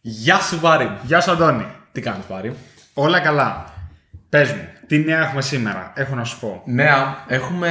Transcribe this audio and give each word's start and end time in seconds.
Γεια 0.00 0.40
σου, 0.40 0.58
Πάρη. 0.60 0.98
Γεια 1.02 1.20
σου, 1.20 1.30
Αντώνη. 1.30 1.66
Τι 1.92 2.00
κάνεις, 2.00 2.24
Πάρη. 2.24 2.54
Όλα 2.94 3.20
καλά. 3.20 3.72
Πες 4.28 4.52
μου, 4.52 4.68
τι 4.86 4.98
νέα 4.98 5.20
έχουμε 5.20 5.42
σήμερα, 5.42 5.92
έχω 5.96 6.14
να 6.14 6.24
σου 6.24 6.38
πω. 6.40 6.62
Νέα, 6.66 7.24
έχουμε. 7.28 7.70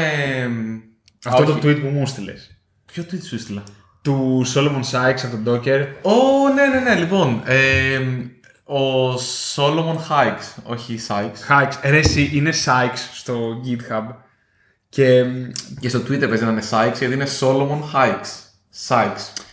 Αυτό 1.25 1.41
Α, 1.41 1.45
το 1.45 1.51
όχι. 1.51 1.61
tweet 1.63 1.77
που 1.81 1.87
μου 1.87 2.01
έστειλε. 2.01 2.33
Ποιο 2.85 3.03
tweet 3.11 3.23
σου 3.27 3.35
έστειλα; 3.35 3.63
Του 4.01 4.45
Solomon 4.55 4.81
Sykes 4.91 5.19
από 5.23 5.37
τον 5.43 5.45
Docker. 5.47 5.85
Ω, 6.01 6.13
ναι, 6.53 6.65
ναι, 6.67 6.79
ναι, 6.79 6.95
λοιπόν. 6.99 7.41
Ε, 7.45 7.99
ο 8.63 9.13
Solomon 9.55 9.95
Hikes, 10.09 10.61
όχι 10.63 10.99
Sykes. 11.07 11.49
Hikes. 11.49 11.73
Ρε, 11.83 11.97
εσύ 11.97 12.29
είναι 12.33 12.51
Sykes 12.65 12.97
στο 13.13 13.61
GitHub. 13.65 14.03
Και 14.89 15.23
Και 15.79 15.89
στο 15.89 15.99
Twitter 15.99 16.27
παίζει 16.27 16.43
να 16.43 16.51
είναι 16.51 16.63
Sykes 16.71 16.97
γιατί 16.97 17.13
είναι 17.13 17.27
Solomon 17.39 17.81
Hikes. 17.93 18.29
Sykes. 18.87 19.43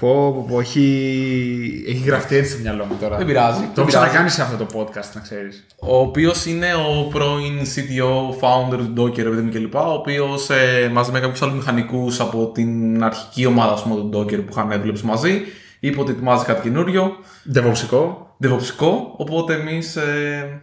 Πω, 0.00 0.32
πω, 0.32 0.46
πω, 0.48 0.60
έχει, 0.60 1.84
έχει 1.88 2.02
γραφτεί 2.06 2.36
έτσι 2.36 2.52
στο 2.52 2.60
μυαλό 2.60 2.84
μου 2.84 2.96
τώρα. 3.00 3.16
Δεν 3.16 3.26
πειράζει. 3.26 3.60
Το 3.60 3.60
δεν 3.60 3.70
έχω 3.76 3.84
πειράζει. 3.86 3.96
ξανακάνει 3.96 4.28
σε 4.30 4.42
αυτό 4.42 4.64
το 4.64 4.66
podcast, 4.78 5.10
να 5.14 5.20
ξέρεις. 5.20 5.66
Ο 5.78 5.98
οποίος 5.98 6.46
είναι 6.46 6.66
ο 6.74 7.08
πρώην 7.08 7.58
CTO, 7.74 8.10
founder 8.40 8.78
του 8.78 9.02
Docker, 9.02 9.18
επειδή 9.18 9.40
μου 9.40 9.50
κλπ. 9.50 9.74
Ο 9.74 9.92
οποίος 9.92 10.50
ε, 10.50 10.90
μαζί 10.92 11.10
με 11.12 11.20
κάποιους 11.20 11.42
άλλους 11.42 11.54
μηχανικούς 11.54 12.20
από 12.20 12.50
την 12.54 13.02
αρχική 13.04 13.46
ομάδα 13.46 13.72
ας 13.72 13.82
πούμε, 13.82 13.94
του 13.94 14.10
Docker 14.14 14.44
που 14.44 14.50
είχαν 14.50 14.80
δουλέψει 14.80 15.04
μαζί, 15.04 15.42
είπε 15.80 16.00
ότι 16.00 16.10
ετοιμάζει 16.10 16.44
κάτι 16.44 16.60
καινούριο, 16.62 17.16
Ντεβοψικό. 17.52 18.34
δεβοψικό. 18.36 19.14
Οπότε 19.16 19.54
εμείς 19.54 19.96
ε, 19.96 20.62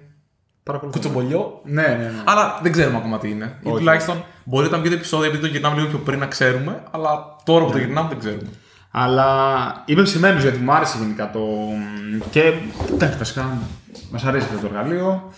κουτσομπολιό. 0.91 1.61
Ναι, 1.63 1.81
ναι, 1.81 1.88
ναι. 1.88 2.23
Αλλά 2.25 2.59
δεν 2.63 2.72
ξέρουμε 2.72 2.97
ακόμα 2.97 3.17
τι 3.17 3.30
είναι. 3.30 3.58
Ή 3.63 3.67
Όχι. 3.67 3.77
τουλάχιστον 3.77 4.23
μπορεί 4.44 4.69
να 4.69 4.77
βγει 4.77 4.89
το 4.89 4.95
επεισόδιο 4.95 5.27
επειδή 5.27 5.41
το 5.41 5.47
γυρνάμε 5.47 5.75
λίγο 5.75 5.88
πιο 5.88 5.97
πριν 5.97 6.19
να 6.19 6.25
ξέρουμε, 6.25 6.83
αλλά 6.91 7.35
τώρα 7.44 7.66
που 7.66 7.72
το 7.72 7.77
γυρνάμε 7.77 8.08
δεν 8.09 8.19
ξέρουμε. 8.19 8.47
Αλλά 8.99 9.29
είμαι 9.85 10.03
ψημένος 10.03 10.41
γιατί 10.41 10.57
μου 10.57 10.71
άρεσε 10.71 10.97
γενικά 10.99 11.31
το. 11.31 11.39
Και 12.29 12.53
εντάξει, 12.93 13.17
βασικά 13.17 13.57
μας 14.11 14.23
αρέσει 14.23 14.47
αυτό 14.53 14.67
το 14.67 14.73
εργαλείο. 14.73 15.31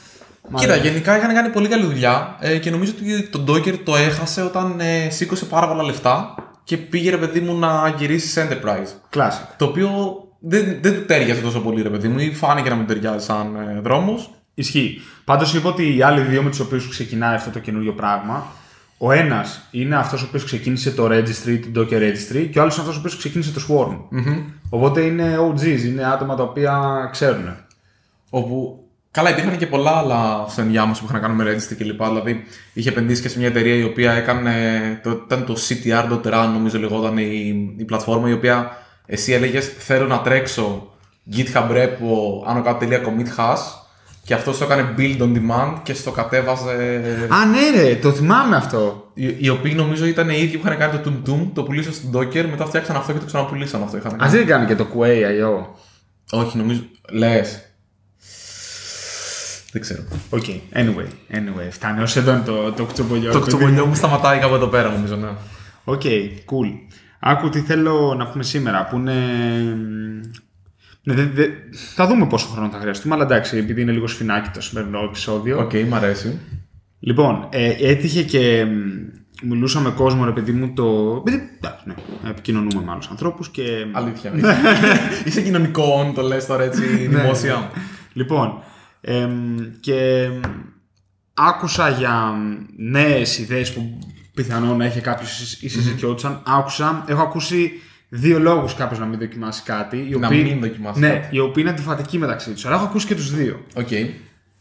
Μ' 0.50 0.56
Κοίτα, 0.56 0.74
αρέσει. 0.74 0.88
γενικά 0.88 1.18
είχαν 1.18 1.34
κάνει 1.34 1.50
πολύ 1.50 1.68
καλή 1.68 1.86
δουλειά 1.86 2.36
ε, 2.40 2.58
και 2.58 2.70
νομίζω 2.70 2.92
ότι 2.96 3.30
το 3.30 3.44
Docker 3.48 3.80
το 3.84 3.96
έχασε 3.96 4.42
όταν 4.42 4.80
ε, 4.80 5.10
σήκωσε 5.10 5.46
πάρα 5.46 5.68
πολλά 5.68 5.84
λεφτά 5.84 6.36
και 6.64 6.78
πήγε 6.78 7.10
ρε 7.10 7.18
παιδί 7.18 7.40
μου 7.40 7.60
να 7.60 7.94
γυρίσει 7.98 8.28
σε 8.28 8.48
enterprise. 8.48 9.18
Classic. 9.18 9.48
Το 9.58 9.66
οποίο 9.66 9.90
δεν, 10.40 10.78
δεν 10.82 10.94
του 10.94 11.06
τέριαζε 11.06 11.42
τόσο 11.42 11.60
πολύ 11.60 11.82
ρε 11.82 11.90
παιδί 11.90 12.08
μου 12.08 12.20
ή 12.20 12.34
φάνηκε 12.34 12.70
να 12.70 12.76
μην 12.76 12.88
ταιριάζει 12.88 13.26
σαν 13.26 13.56
ε, 13.56 13.80
δρόμος. 13.80 14.30
Ισχύει. 14.54 15.02
Πάντως 15.24 15.54
είπα 15.54 15.70
ότι 15.70 15.96
οι 15.96 16.02
άλλοι 16.02 16.22
δύο 16.22 16.44
με 16.44 16.50
τους 16.50 16.60
οποίους 16.60 16.90
ξεκινάει 16.90 17.36
αυτό 17.36 17.50
το 17.50 17.60
καινούριο 17.60 17.94
πράγμα, 17.94 18.48
ο 19.02 19.12
ένας 19.12 19.68
είναι 19.72 19.96
αυτός 19.96 20.22
ο 20.22 20.26
οποίος 20.28 20.44
ξεκίνησε 20.44 20.92
το 20.92 21.06
registry, 21.06 21.60
την 21.62 21.74
Docker 21.76 22.00
registry, 22.00 22.50
και 22.52 22.60
ο 22.60 22.62
άλλος 22.62 22.74
είναι 22.74 22.82
αυτός 22.82 22.96
ο 22.96 23.00
οποίος 23.00 23.18
ξεκίνησε 23.18 23.52
το 23.52 23.62
Swarm. 23.70 24.18
Οπότε 24.70 25.02
είναι 25.02 25.38
OGs, 25.38 25.84
είναι 25.86 26.06
άτομα 26.06 26.36
τα 26.36 26.44
οποία 26.44 27.08
ξέρουν. 27.12 27.56
Όπου 28.30 28.84
καλά 29.12 29.30
υπήρχαν 29.30 29.58
και 29.58 29.68
πολλά 29.68 29.92
άλλα 29.92 30.46
στο 30.48 30.62
ενδιάμεσο 30.62 31.02
που 31.02 31.08
είχαν 31.10 31.22
να 31.22 31.28
κάνουν 31.28 31.46
με 31.46 31.54
registry 31.54 31.76
κλπ. 31.78 32.04
Δηλαδή 32.04 32.44
είχε 32.74 32.90
επενδύσει 32.90 33.22
και 33.22 33.30
σε 33.30 33.40
μια 33.40 33.48
εταιρεία 33.48 33.76
η 33.76 33.84
οποία 33.84 34.12
έκανε. 34.12 34.54
Το, 35.04 35.10
ήταν 35.26 35.46
το 35.46 35.56
CTR.run, 35.68 36.50
νομίζω 36.54 36.80
λεγόταν 36.80 37.18
η, 37.18 37.74
η 37.78 37.84
πλατφόρμα 37.84 38.30
η 38.30 38.34
οποία 38.34 38.72
εσύ 39.06 39.34
έλεγες 39.34 39.74
Θέλω 39.78 40.08
να 40.08 40.22
τρέξω 40.22 40.94
GitHub 41.36 41.72
repo 41.72 42.46
άνω 42.46 42.62
κάτω 42.62 42.78
τελεία 42.80 43.02
commit 43.04 43.40
hash 43.40 43.58
και 44.24 44.34
αυτός 44.34 44.58
το 44.58 44.64
έκανε 44.64 44.94
build 44.98 45.22
on 45.22 45.34
demand 45.36 45.78
και 45.84 45.94
στο 45.94 46.12
κατέβαζε. 46.12 46.72
Α, 47.30 47.46
ναι, 47.46 47.82
ρε, 47.82 47.96
το 47.96 48.12
θυμάμαι 48.12 48.56
αυτό. 48.56 49.12
Οι, 49.14 49.36
οι 49.38 49.50
οποίοι 49.50 49.74
νομίζω 49.76 50.06
ήταν 50.06 50.30
οι 50.30 50.38
ίδιοι 50.38 50.58
που 50.58 50.68
είχαν 50.68 50.78
κάνει 50.78 51.00
το 51.00 51.12
Tum 51.26 51.30
Tum, 51.30 51.48
το 51.54 51.64
πουλήσαν 51.64 51.94
στην 51.94 52.10
Docker, 52.14 52.46
μετά 52.50 52.66
φτιάξαν 52.66 52.96
αυτό 52.96 53.14
και 53.14 53.20
το 53.20 53.26
ξαναπουλήσαν 53.26 53.84
αυτό. 53.84 53.98
Είχαν 53.98 54.14
Α 54.14 54.18
κάνει. 54.18 54.32
δεν 54.32 54.46
κάνει 54.46 54.66
και 54.66 54.76
το 54.76 54.88
QA.io. 54.94 55.66
Όχι, 56.32 56.58
νομίζω. 56.58 56.82
Λες. 57.12 57.64
Δεν 59.72 59.82
ξέρω. 59.82 60.02
Οκ, 60.30 60.44
anyway, 60.74 61.36
anyway, 61.36 61.68
φτάνει. 61.70 62.02
Όσο 62.02 62.20
εδώ 62.20 62.32
είναι 62.32 62.44
το, 62.46 62.72
το 62.72 62.86
κουτσομπολιό. 62.86 63.32
Το 63.32 63.40
κουτσομπολιό 63.40 63.86
μου 63.86 63.96
σταματάει 63.96 64.40
κάπου 64.40 64.56
εδώ 64.56 64.68
πέρα, 64.68 64.90
νομίζω, 64.90 65.16
ναι. 65.16 65.30
Οκ, 65.84 66.02
cool. 66.46 66.98
Άκου 67.20 67.50
τι 67.50 67.60
θέλω 67.60 68.16
να 68.18 68.28
πούμε 68.28 68.44
σήμερα, 68.44 68.86
που 68.86 68.96
είναι... 68.96 69.14
Ναι, 71.10 71.16
δε- 71.16 71.26
δε- 71.26 71.50
θα 71.96 72.08
δούμε 72.08 72.26
πόσο 72.28 72.48
χρόνο 72.48 72.70
θα 72.70 72.80
χρειαστούμε, 72.80 73.16
αλλά 73.16 73.24
εντάξει, 73.24 73.58
επειδή 73.58 73.82
είναι 73.82 73.92
λίγο 73.92 74.08
σφινάκι 74.08 74.50
το 74.50 74.62
σημερινό 74.62 75.00
επεισόδιο. 75.04 75.60
Οκ, 75.60 75.74
μ' 75.74 75.94
αρέσει. 75.94 76.40
Λοιπόν, 77.00 77.48
ε, 77.52 77.76
έτυχε 77.80 78.24
και 78.24 78.66
μ, 78.66 79.48
μιλούσα 79.48 79.80
με 79.80 79.90
κόσμο, 79.90 80.26
ρε 80.26 80.32
παιδί 80.32 80.52
μου, 80.52 80.74
το... 80.74 81.16
Επειδή, 81.28 81.50
εντάξει, 81.58 81.84
ναι, 81.86 81.94
επικοινωνούμε 82.30 82.84
με 82.86 82.92
άλλους 82.92 83.08
ανθρώπους 83.08 83.50
και... 83.50 83.64
Αλήθεια. 83.92 84.32
Είσαι 85.26 85.42
κοινωνικό, 85.42 86.12
το 86.16 86.22
λες 86.22 86.38
τώρα 86.38 86.64
έτσι 86.64 86.86
δημόσια. 86.86 87.72
Λοιπόν, 88.14 88.64
εμ, 89.02 89.56
και 89.80 90.30
μ, 90.34 90.48
άκουσα 91.34 91.90
για 91.90 92.34
νέες 92.78 93.38
ιδέες 93.38 93.74
που 93.74 94.00
πιθανόν 94.34 94.78
να 94.78 94.86
είχε 94.86 95.00
κάποιος 95.00 95.28
ή 95.62 95.70
συζητιόντουσαν. 95.70 96.42
Άκουσα, 96.46 97.04
έχω 97.08 97.22
ακούσει 97.22 97.72
δύο 98.10 98.40
λόγους 98.40 98.76
κάποιος 98.76 98.98
να 99.00 99.06
μην 99.06 99.20
δοκιμάσεις 99.20 99.64
κάτι. 99.64 99.98
Οι 99.98 100.16
Να 100.20 100.28
οποίοι- 100.28 100.44
μην 100.44 100.60
δοκιμάσεις 100.60 101.02
Ναι, 101.02 101.10
κάτι. 101.10 101.36
οι 101.36 101.40
οποίοι 101.40 101.54
είναι 101.58 101.70
αντιφατικοί 101.70 102.18
μεταξύ 102.18 102.52
τους. 102.52 102.66
Αλλά 102.66 102.76
έχω 102.76 102.84
ακούσει 102.84 103.08
και 103.08 103.16
τους 103.16 103.36
δύο. 103.36 103.66
Οκ. 103.76 103.88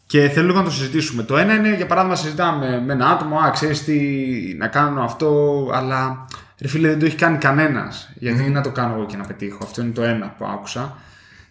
Και 0.07 0.29
θέλω 0.29 0.47
λίγο 0.47 0.59
να 0.59 0.65
το 0.65 0.71
συζητήσουμε. 0.71 1.23
Το 1.23 1.37
ένα 1.37 1.55
είναι, 1.55 1.75
για 1.77 1.87
παράδειγμα, 1.87 2.17
συζητάμε 2.17 2.83
με 2.87 2.93
ένα 2.93 3.07
άτομο, 3.09 3.39
α, 3.39 3.51
ξέρεις 3.51 3.85
τι, 3.85 3.99
να 4.59 4.67
κάνω 4.67 5.03
αυτό, 5.03 5.71
αλλά 5.75 6.27
ρε 6.61 6.69
φίλε 6.69 6.89
δεν 6.89 6.99
το 6.99 7.05
έχει 7.07 7.17
κάνει 7.17 7.39
κανένας. 7.39 8.11
Γιατί 8.15 8.43
να 8.43 8.61
το 8.61 8.71
κάνω 8.71 8.95
εγώ 8.95 9.07
και 9.07 9.17
να 9.17 9.25
πετύχω. 9.27 9.59
Αυτό 9.63 9.83
είναι 9.83 9.91
το 9.91 10.03
ένα 10.03 10.35
που 10.39 10.45
άκουσα. 10.45 10.97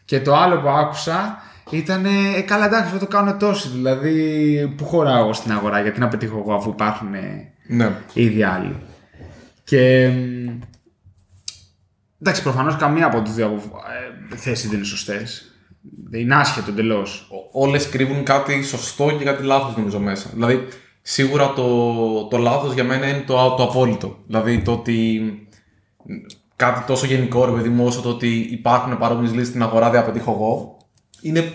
Και 0.06 0.20
το 0.20 0.36
άλλο 0.36 0.58
που 0.60 0.70
άκουσα 0.70 1.38
ήταν, 1.70 2.06
ε, 2.06 2.42
καλά 2.42 2.66
εντάξει, 2.66 2.86
αυτό 2.86 3.00
το 3.00 3.08
κάνουν 3.08 3.38
τόσοι. 3.40 3.70
Δηλαδή, 3.70 4.74
πού 4.78 4.86
χωράω 4.86 5.20
εγώ 5.24 5.34
στην 5.34 5.52
αγορά, 5.52 5.82
γιατί 5.82 6.00
να 6.00 6.08
πετύχω 6.08 6.38
εγώ 6.46 6.54
αφού 6.54 6.70
υπάρχουν 6.70 7.14
ε, 7.14 7.52
Ναι. 7.68 7.92
ήδη 8.14 8.44
άλλοι. 8.44 8.76
Και. 9.64 10.12
Μ, 12.18 12.22
Εντάξει, 12.22 12.44
προφανώς 12.44 12.76
καμία 12.76 13.06
από 13.06 13.22
τις 13.22 13.34
δύο 13.34 13.62
ε, 14.32 14.36
θέσεις 14.36 14.70
δεν 14.70 14.78
είναι 14.78 14.88
σωστές. 14.88 15.52
Είναι 16.12 16.36
άσχετο 16.36 16.72
εντελώς. 16.72 17.28
Όλες 17.52 17.90
κρύβουν 17.90 18.24
κάτι 18.24 18.64
σωστό 18.64 19.16
και 19.18 19.24
κάτι 19.24 19.44
λάθος, 19.44 19.76
νομίζω 19.76 20.00
μέσα. 20.00 20.30
Δηλαδή, 20.34 20.68
σίγουρα 21.02 21.54
το, 21.54 22.28
το 22.28 22.38
λάθος 22.38 22.74
για 22.74 22.84
μένα 22.84 23.08
είναι 23.08 23.24
το, 23.28 23.56
το 23.58 23.64
απόλυτο. 23.64 24.24
Δηλαδή, 24.26 24.62
το 24.62 24.72
ότι 24.72 25.22
κάτι 26.56 26.86
τόσο 26.86 27.06
γενικό, 27.06 27.46
ρε 27.46 27.52
παιδί 27.52 27.70
μου, 27.70 27.86
όσο 27.86 28.02
το 28.02 28.10
ότι 28.10 28.38
υπάρχουν 28.38 28.98
παρόμοιες 28.98 29.32
λύσεις 29.32 29.48
στην 29.48 29.62
αγορά, 29.62 29.90
δεν 29.90 30.00
απαιτήχω 30.00 30.32
εγώ, 30.32 30.78
είναι 31.22 31.52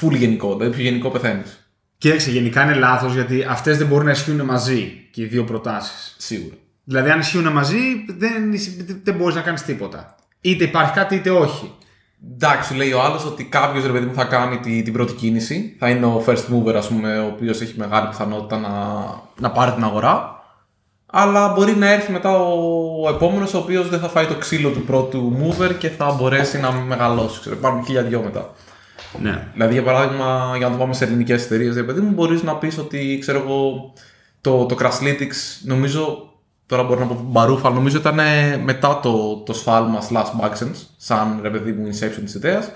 full 0.00 0.16
γενικό. 0.16 0.56
Δηλαδή, 0.56 0.74
πιο 0.74 0.84
γενικό 0.84 1.10
πεθαίνεις. 1.10 1.70
Κοίταξε, 1.98 2.30
γενικά 2.30 2.62
είναι 2.62 2.74
λάθος 2.74 3.14
γιατί 3.14 3.44
αυτές 3.44 3.78
δεν 3.78 3.86
μπορούν 3.86 4.04
να 4.04 4.10
ισχύουν 4.10 4.44
μαζί 4.44 5.08
και 5.12 5.22
οι 5.22 5.26
δύο 5.26 5.44
προτάσεις. 5.44 6.16
Σίγουρα. 6.18 6.54
Δηλαδή, 6.88 7.10
αν 7.10 7.20
ισχύουν 7.20 7.52
μαζί, 7.52 7.76
δεν, 8.18 8.32
δεν 9.02 9.14
μπορείς 9.14 9.34
να 9.34 9.40
κάνεις 9.40 9.62
τίποτα. 9.62 10.14
Είτε 10.40 10.64
υπάρχει 10.64 10.92
κάτι 10.92 11.14
είτε 11.14 11.30
όχι. 11.30 11.74
Εντάξει, 12.32 12.68
σου 12.68 12.74
λέει 12.74 12.92
ο 12.92 13.02
άλλος 13.02 13.24
ότι 13.24 13.44
κάποιος 13.44 13.86
ρε 13.86 13.92
παιδί 13.92 14.06
μου 14.06 14.14
θα 14.14 14.24
κάνει 14.24 14.58
τη, 14.58 14.82
την 14.82 14.92
πρώτη 14.92 15.12
κίνηση. 15.12 15.76
Θα 15.78 15.88
είναι 15.88 16.06
ο 16.06 16.24
first 16.26 16.44
mover, 16.52 16.74
ας 16.74 16.88
πούμε, 16.88 17.18
ο 17.18 17.26
οποίος 17.26 17.60
έχει 17.60 17.74
μεγάλη 17.76 18.08
πιθανότητα 18.08 18.58
να, 18.58 18.70
να 19.40 19.50
πάρει 19.50 19.72
την 19.72 19.84
αγορά. 19.84 20.40
Αλλά 21.06 21.48
μπορεί 21.48 21.76
να 21.76 21.90
έρθει 21.90 22.12
μετά 22.12 22.38
ο, 22.38 23.02
ο 23.04 23.08
επόμενος, 23.08 23.54
ο 23.54 23.58
οποίος 23.58 23.88
δεν 23.88 24.00
θα 24.00 24.08
φάει 24.08 24.26
το 24.26 24.34
ξύλο 24.34 24.70
του 24.70 24.84
πρώτου 24.84 25.36
mover 25.42 25.74
και 25.78 25.88
θα 25.88 26.12
μπορέσει 26.12 26.60
να 26.60 26.72
μεγαλώσει. 26.72 27.40
Ξέρω, 27.40 27.56
υπάρχουν 27.56 27.84
χίλια 27.84 28.02
δυο 28.02 28.22
μετά. 28.22 28.50
Ναι. 29.20 29.48
Δηλαδή, 29.52 29.72
για 29.72 29.82
παράδειγμα, 29.82 30.54
για 30.56 30.66
να 30.66 30.72
το 30.72 30.78
πάμε 30.78 30.94
σε 30.94 31.04
ελληνικές 31.04 31.44
εταιρείες, 31.44 31.74
ρε 31.74 31.82
παιδί 31.82 32.00
μου, 32.00 32.10
μπορείς 32.10 32.42
να 32.42 32.56
πεις 32.56 32.78
ότι 32.78 33.18
ξέρω 33.20 33.38
εγώ, 33.38 33.92
το, 34.40 34.66
το 34.66 34.76
Crashlytics 34.80 35.60
νομίζω. 35.62 36.30
Τώρα 36.66 36.82
μπορώ 36.82 37.00
να 37.00 37.06
πω 37.06 37.24
μπαρούφα, 37.26 37.66
αλλά 37.66 37.76
νομίζω 37.76 37.98
ήταν 37.98 38.18
ε, 38.18 38.56
μετά 38.56 39.00
το, 39.00 39.36
το 39.36 39.52
σφάλμα 39.52 39.98
slash 40.10 40.44
backsense, 40.44 40.86
σαν 40.96 41.38
ρε 41.42 41.50
παιδί 41.50 41.72
μου 41.72 41.86
inception 41.88 42.20
της 42.24 42.34
ιδέας. 42.34 42.70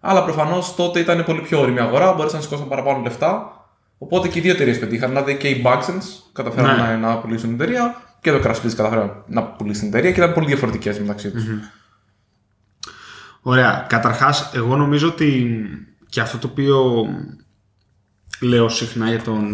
Αλλά 0.00 0.24
προφανώς 0.24 0.74
τότε 0.74 1.00
ήταν 1.00 1.24
πολύ 1.24 1.40
πιο 1.40 1.60
όρημη 1.60 1.80
αγορά, 1.80 2.12
μπορούσαν 2.12 2.36
να 2.38 2.44
σηκώσουν 2.44 2.68
παραπάνω 2.68 3.02
λεφτά. 3.02 3.50
Οπότε 3.98 4.28
και 4.28 4.38
οι 4.38 4.42
δύο 4.42 4.52
εταιρείες 4.52 4.78
πετύχαν. 4.78 5.08
Δηλαδή 5.08 5.36
και 5.36 5.48
οι 5.48 5.62
backsense 5.66 6.28
καταφέραν 6.32 6.76
Ναι. 6.76 6.82
να, 6.82 6.96
να 6.96 7.18
πουλήσουν 7.18 7.48
την 7.48 7.60
εταιρεία 7.60 7.94
και 8.20 8.30
το 8.30 8.38
Crashlytics 8.38 8.74
καταφέραν 8.76 9.22
να 9.26 9.42
πουλήσει 9.42 9.80
την 9.80 9.88
εταιρεία 9.88 10.12
και 10.12 10.20
ήταν 10.20 10.32
πολύ 10.32 10.46
διαφορετικές 10.46 11.00
μεταξύ 11.00 11.30
τους. 11.30 11.44
Ωραία. 13.42 13.86
Καταρχάς, 13.88 14.50
εγώ 14.54 14.76
νομίζω 14.76 15.08
ότι 15.08 15.56
και 16.08 16.20
αυτό 16.20 16.38
το 16.38 16.48
οποίο 16.50 17.06
λέω 18.40 18.68
συχνά 18.68 19.08
για 19.08 19.22
τον, 19.22 19.44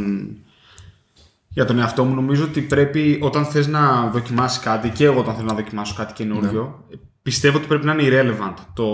για 1.54 1.64
τον 1.64 1.78
εαυτό 1.78 2.04
μου, 2.04 2.14
νομίζω 2.14 2.44
ότι 2.44 2.60
πρέπει 2.60 3.18
όταν 3.22 3.44
θες 3.44 3.66
να 3.66 4.06
δοκιμάσεις 4.06 4.58
κάτι 4.58 4.88
και 4.88 5.04
εγώ 5.04 5.20
όταν 5.20 5.34
θέλω 5.34 5.46
να 5.46 5.54
δοκιμάσω 5.54 5.94
κάτι 5.96 6.12
καινούριο, 6.12 6.84
πιστεύω 7.22 7.56
ότι 7.56 7.66
πρέπει 7.66 7.86
να 7.86 7.92
είναι 7.92 8.02
irrelevant 8.02 8.54
το, 8.74 8.86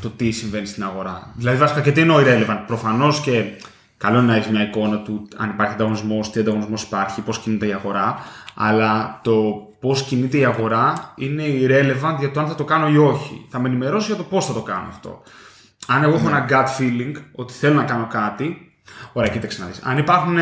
το 0.00 0.10
τι 0.16 0.30
συμβαίνει 0.30 0.66
στην 0.66 0.82
αγορά. 0.82 1.32
Δηλαδή, 1.36 1.58
βασικά 1.58 1.80
και 1.80 1.92
τι 1.92 2.00
εννοώ 2.00 2.18
irrelevant; 2.20 2.62
Προφανώς 2.66 3.20
και 3.20 3.44
καλό 3.96 4.18
είναι 4.18 4.26
να 4.26 4.34
έχεις 4.34 4.50
μια 4.50 4.62
εικόνα 4.62 4.98
του 5.02 5.28
αν 5.36 5.50
υπάρχει 5.50 5.74
ανταγωνισμός, 5.74 6.30
τι 6.30 6.40
ανταγωνισμός 6.40 6.82
υπάρχει, 6.82 7.20
πώς 7.20 7.38
κινείται 7.38 7.66
η 7.66 7.72
αγορά. 7.72 8.18
Αλλά 8.54 9.20
το 9.22 9.42
πώς 9.80 10.02
κινείται 10.02 10.38
η 10.38 10.44
αγορά 10.44 11.12
είναι 11.16 11.42
irrelevant 11.46 12.16
για 12.18 12.30
το 12.30 12.40
αν 12.40 12.46
θα 12.46 12.54
το 12.54 12.64
κάνω 12.64 12.88
ή 12.88 12.96
όχι. 12.96 13.46
Θα 13.50 13.58
με 13.58 13.68
ενημερώσει 13.68 14.06
για 14.06 14.16
το 14.16 14.22
πώς 14.22 14.46
θα 14.46 14.52
το 14.52 14.62
κάνω 14.62 14.86
αυτό. 14.88 15.22
Αν 15.86 16.02
εγώ 16.02 16.14
έχω 16.14 16.28
ένα 16.28 16.46
gut 16.48 16.80
feeling 16.80 17.12
ότι 17.32 17.52
θέλω 17.52 17.74
να 17.74 17.84
κάνω 17.84 18.06
κάτι, 18.06 18.67
ωραία, 19.12 19.30
κοίταξε 19.30 19.60
να 19.60 19.66
δεις. 19.66 19.80
Αν 19.82 19.98
υπάρχουν 19.98 20.36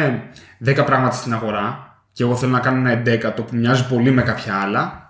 10 0.64 0.84
πράγματα 0.86 1.16
στην 1.16 1.32
αγορά 1.34 1.96
και 2.12 2.22
εγώ 2.22 2.36
θέλω 2.36 2.52
να 2.52 2.60
κάνω 2.60 2.88
ένα 2.88 3.02
11 3.02 3.34
που 3.34 3.46
μοιάζει 3.52 3.86
πολύ 3.86 4.10
με 4.10 4.22
κάποια 4.22 4.56
άλλα, 4.56 5.06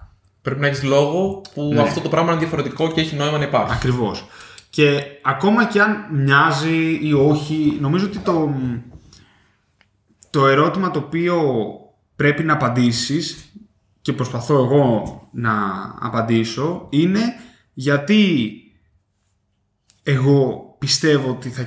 Πρέπει 0.46 0.60
να 0.60 0.66
έχεις 0.66 0.82
λόγο 0.82 1.42
που 1.54 1.70
Ναι. 1.74 1.80
αυτό 1.80 2.00
το 2.00 2.08
πράγμα 2.08 2.30
είναι 2.30 2.40
διαφορετικό 2.40 2.92
και 2.92 3.00
έχει 3.00 3.16
νόημα 3.16 3.38
να 3.38 3.44
υπάρχει. 3.44 3.72
Ακριβώς. 3.72 4.26
Και 4.70 5.02
ακόμα 5.24 5.64
και 5.64 5.80
αν 5.80 6.06
μοιάζει 6.12 6.98
ή 7.02 7.12
όχι, 7.12 7.76
νομίζω 7.80 8.06
ότι 8.06 8.18
το, 8.18 8.54
το 10.30 10.46
ερώτημα 10.46 10.90
το 10.90 10.98
οποίο 10.98 11.42
πρέπει 12.16 12.42
να 12.42 12.52
απαντήσεις 12.52 13.52
και 14.00 14.12
προσπαθώ 14.12 14.54
εγώ 14.54 15.20
να 15.32 15.52
απαντήσω 16.00 16.86
είναι 16.90 17.20
γιατί 17.72 18.50
εγώ 20.02 20.74
πιστεύω 20.78 21.30
ότι 21.30 21.48
θα 21.48 21.62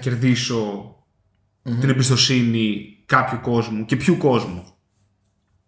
κερδισω 1.70 1.82
την 1.82 1.90
εμπιστοσύνη 1.90 2.98
κάποιου 3.06 3.40
κόσμου 3.42 3.86
και 3.86 3.96
ποιου 3.96 4.18
κόσμου. 4.18 4.64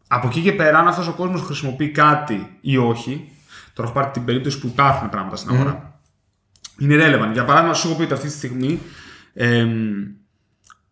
Από 0.08 0.28
εκεί 0.28 0.42
και 0.42 0.52
πέρα, 0.52 0.80
αν 0.80 0.88
αυτός 0.88 1.08
ο 1.08 1.14
κόσμος 1.14 1.42
χρησιμοποιεί 1.42 1.90
κάτι 1.90 2.58
ή 2.62 2.78
όχι, 2.78 3.30
τώρα 3.74 3.90
έχω 3.90 4.00
πάρει 4.00 4.12
την 4.12 4.26
περίπτωση 4.26 4.60
που 4.60 4.68
υπάρχουν 4.68 5.10
πράγματα 5.10 5.36
στην 5.36 5.52
αγορά, 5.52 6.00
είναι 6.80 6.96
relevant. 6.96 7.34
Για 7.34 7.46
παράδειγμα, 7.46 7.74
σου 7.74 7.88
έχω 7.88 7.98
πει 7.98 8.04
ότι 8.04 8.14
αυτή 8.14 8.28
τη 8.28 8.34
στιγμή 8.34 8.80
εμ, 9.34 9.72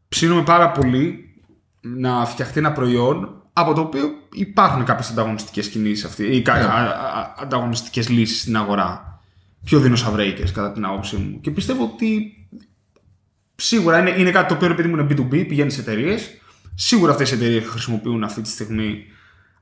ψήνουμε 0.07 0.43
πάρα 0.43 0.71
πολύ 0.71 1.33
να 1.81 2.25
φτιαχτεί 2.25 2.59
ένα 2.59 2.71
προϊόν 2.71 3.43
από 3.53 3.73
το 3.73 3.81
οποίο 3.81 4.09
υπάρχουν 4.33 4.83
κάποιες 4.83 5.09
ανταγωνιστικές 5.09 5.69
κινήσεις 5.69 6.05
αυτή, 6.05 6.23
ή 6.23 6.41
κα- 6.41 6.53
α- 6.53 7.19
α- 7.19 7.35
ανταγωνιστικές 7.39 8.09
λύσεις 8.09 8.41
στην 8.41 8.57
αγορά. 8.57 9.21
Πιο 9.63 9.79
δεινοσαυρέικες 9.79 10.51
κατά 10.51 10.71
την 10.71 10.85
άποψή 10.85 11.15
μου. 11.15 11.41
Και 11.41 11.51
πιστεύω 11.51 11.83
ότι 11.83 12.33
σίγουρα 13.59 13.99
είναι, 13.99 14.09
είναι 14.09 14.31
κάτι 14.31 14.47
το 14.47 14.53
οποίο 14.53 14.67
ρε 14.67 14.73
παιδί 14.73 14.87
μου 14.87 14.97
είναι 14.97 15.07
B2B, 15.09 15.47
πηγαίνεις 15.47 15.73
σε 15.73 15.81
εταιρείες. 15.81 16.29
Σίγουρα 16.75 17.11
αυτές 17.11 17.31
οι 17.31 17.33
εταιρείες 17.33 17.65
χρησιμοποιούν 17.65 18.23
αυτή 18.23 18.41
τη 18.41 18.49
στιγμή 18.49 19.05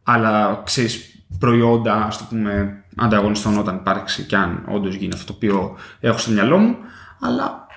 άλλα 0.03 0.61
ξέρεις, 0.65 1.23
προϊόντα, 1.39 1.93
ας 1.93 2.17
το 2.17 2.23
πούμε, 2.29 2.83
ανταγωνιστών 2.95 3.57
όταν 3.57 3.75
υπάρξει 3.75 4.23
και 4.23 4.35
αν 4.35 4.65
όντως 4.67 4.95
γίνει 4.95 5.13
αυτό 5.13 5.25
το 5.25 5.33
οποίο 5.35 5.77
έχω 5.99 6.17
στο 6.17 6.31
μυαλό 6.31 6.57
μου. 6.57 6.77
Αλλά. 7.21 7.67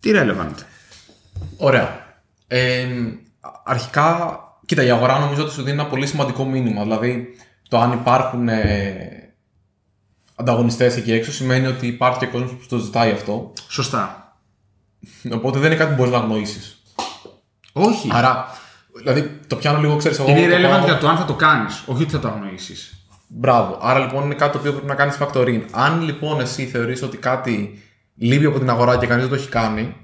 Τι 0.00 0.10
relevant. 0.14 0.54
Ωραία. 1.56 2.18
Ε, 2.46 2.86
αρχικά, 3.64 4.38
κοίτα, 4.66 4.82
η 4.82 4.90
αγορά 4.90 5.18
νομίζω 5.18 5.42
ότι 5.42 5.52
σου 5.52 5.62
δίνει 5.62 5.80
ένα 5.80 5.86
πολύ 5.86 6.06
σημαντικό 6.06 6.44
μήνυμα. 6.44 6.82
Δηλαδή, 6.82 7.28
το 7.68 7.78
αν 7.78 7.92
υπάρχουν 7.92 8.48
ε, 8.48 9.34
ανταγωνιστές 10.34 10.96
εκεί 10.96 11.12
έξω 11.12 11.32
σημαίνει 11.32 11.66
ότι 11.66 11.86
υπάρχει 11.86 12.18
και 12.18 12.26
κόσμος 12.26 12.50
που 12.50 12.66
το 12.68 12.78
ζητάει 12.78 13.10
αυτό. 13.10 13.52
Σωστά. 13.68 14.19
Οπότε 15.32 15.58
δεν 15.58 15.66
είναι 15.70 15.80
κάτι 15.80 15.90
που 15.90 15.96
μπορείς 15.96 16.12
να 16.12 16.18
αγνοήσεις. 16.18 16.82
Όχι. 17.72 18.08
Άρα, 18.12 18.46
δηλαδή, 18.98 19.40
το 19.46 19.56
πιάνω 19.56 19.78
λίγο, 19.80 19.96
ξέρεις 19.96 20.18
εγώ. 20.18 20.28
είναι 20.30 20.40
το 20.48 20.56
relevant 20.56 20.70
πάω- 20.70 20.84
για 20.84 20.98
το 20.98 21.08
αν 21.08 21.16
θα 21.16 21.24
το 21.24 21.34
κάνεις, 21.34 21.82
όχι 21.86 22.02
ότι 22.02 22.12
θα 22.12 22.18
το 22.18 22.28
αγνοήσεις. 22.28 22.94
Μπράβο. 23.26 23.78
Άρα 23.82 23.98
λοιπόν 23.98 24.24
είναι 24.24 24.34
κάτι 24.34 24.52
το 24.52 24.58
οποίο 24.58 24.72
πρέπει 24.72 24.86
να 24.86 24.94
κάνεις 24.94 25.16
factoring. 25.20 25.62
Αν 25.72 26.00
λοιπόν 26.02 26.40
εσύ 26.40 26.66
θεωρείς 26.66 27.02
ότι 27.02 27.16
κάτι 27.16 27.82
λείπει 28.16 28.44
από 28.44 28.58
την 28.58 28.70
αγορά 28.70 28.98
και 28.98 29.06
κανείς 29.06 29.22
δεν 29.26 29.32
το 29.36 29.40
έχει 29.42 29.48
κάνει, 29.50 29.96